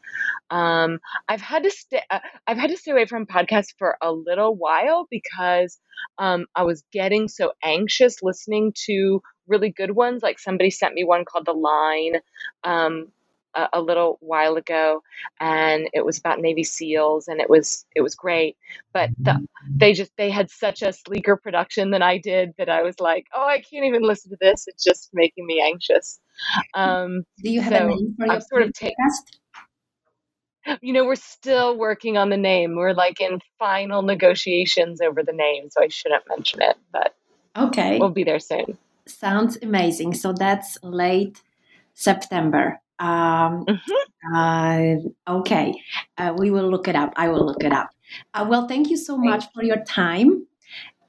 Um, 0.50 0.98
I've 1.28 1.40
had 1.40 1.62
to 1.62 1.70
stay. 1.70 2.02
Uh, 2.10 2.18
I've 2.48 2.58
had 2.58 2.70
to 2.70 2.76
stay 2.76 2.90
away 2.90 3.06
from 3.06 3.26
podcasts 3.26 3.72
for 3.78 3.96
a 4.02 4.12
little 4.12 4.56
while 4.56 5.06
because 5.08 5.78
um, 6.18 6.46
I 6.56 6.64
was 6.64 6.82
getting 6.92 7.28
so 7.28 7.52
anxious 7.62 8.22
listening 8.22 8.72
to 8.86 9.22
really 9.46 9.70
good 9.70 9.92
ones. 9.92 10.22
Like 10.22 10.40
somebody 10.40 10.70
sent 10.70 10.94
me 10.94 11.04
one 11.04 11.24
called 11.24 11.46
The 11.46 11.52
Line. 11.52 12.20
Um, 12.64 13.12
a, 13.54 13.68
a 13.74 13.80
little 13.80 14.18
while 14.20 14.56
ago, 14.56 15.02
and 15.40 15.88
it 15.92 16.04
was 16.04 16.18
about 16.18 16.40
Navy 16.40 16.64
SEALs, 16.64 17.28
and 17.28 17.40
it 17.40 17.50
was 17.50 17.86
it 17.94 18.02
was 18.02 18.14
great. 18.14 18.56
But 18.92 19.10
the, 19.18 19.46
they 19.74 19.92
just 19.92 20.12
they 20.16 20.30
had 20.30 20.50
such 20.50 20.82
a 20.82 20.92
sleeker 20.92 21.36
production 21.36 21.90
than 21.90 22.02
I 22.02 22.18
did 22.18 22.54
that 22.58 22.68
I 22.68 22.82
was 22.82 23.00
like, 23.00 23.26
oh, 23.34 23.46
I 23.46 23.60
can't 23.60 23.84
even 23.84 24.02
listen 24.02 24.30
to 24.30 24.38
this. 24.40 24.64
It's 24.66 24.84
just 24.84 25.10
making 25.12 25.46
me 25.46 25.62
anxious. 25.64 26.20
Um, 26.74 27.24
Do 27.42 27.50
you 27.50 27.60
have 27.60 27.72
so 27.72 27.84
a 27.84 27.88
name 27.88 28.14
for 28.18 28.26
your 28.26 28.40
sort 28.40 28.62
of 28.62 28.72
you 30.80 30.92
know, 30.92 31.04
we're 31.04 31.14
still 31.14 31.76
working 31.76 32.16
on 32.16 32.30
the 32.30 32.36
name. 32.36 32.74
We're 32.76 32.94
like 32.94 33.20
in 33.20 33.40
final 33.58 34.02
negotiations 34.02 35.00
over 35.00 35.22
the 35.22 35.32
name, 35.32 35.68
so 35.70 35.82
I 35.82 35.88
shouldn't 35.88 36.24
mention 36.28 36.62
it, 36.62 36.76
but 36.92 37.14
okay, 37.56 37.98
we'll 37.98 38.10
be 38.10 38.24
there 38.24 38.40
soon. 38.40 38.78
Sounds 39.06 39.58
amazing. 39.62 40.14
So 40.14 40.32
that's 40.32 40.78
late 40.82 41.42
September. 41.94 42.80
Um, 42.98 43.64
mm-hmm. 43.66 44.34
uh, 44.34 45.38
okay, 45.38 45.74
uh, 46.18 46.34
we 46.36 46.50
will 46.50 46.70
look 46.70 46.88
it 46.88 46.96
up. 46.96 47.12
I 47.16 47.28
will 47.28 47.44
look 47.44 47.64
it 47.64 47.72
up. 47.72 47.90
Uh, 48.32 48.46
well, 48.48 48.68
thank 48.68 48.90
you 48.90 48.96
so 48.96 49.16
much 49.16 49.44
for 49.52 49.62
your 49.62 49.82
time. 49.84 50.46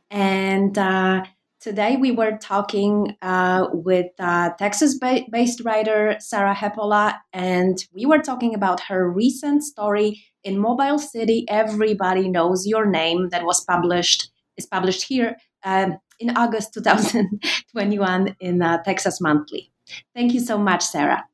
And 0.09 0.77
uh, 0.77 1.23
today 1.59 1.97
we 1.97 2.11
were 2.11 2.37
talking 2.37 3.15
uh, 3.21 3.67
with 3.71 4.11
uh, 4.19 4.51
Texas 4.57 4.97
based 4.97 5.61
writer 5.63 6.15
Sarah 6.19 6.55
Hepola, 6.55 7.15
and 7.33 7.77
we 7.93 8.05
were 8.05 8.19
talking 8.19 8.55
about 8.55 8.79
her 8.81 9.09
recent 9.11 9.63
story 9.63 10.23
in 10.43 10.57
Mobile 10.57 10.99
City. 10.99 11.45
Everybody 11.49 12.29
knows 12.29 12.65
your 12.65 12.85
name 12.85 13.29
that 13.29 13.43
was 13.43 13.63
published 13.63 14.31
is 14.57 14.65
published 14.65 15.03
here 15.03 15.35
um, 15.63 15.97
in 16.19 16.35
August 16.37 16.73
2021 16.75 18.35
in 18.39 18.59
Texas 18.85 19.19
Monthly. 19.19 19.71
Thank 20.15 20.33
you 20.33 20.39
so 20.39 20.57
much, 20.57 20.83
Sarah. 20.83 21.25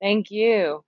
Thank 0.00 0.30
you. 0.30 0.84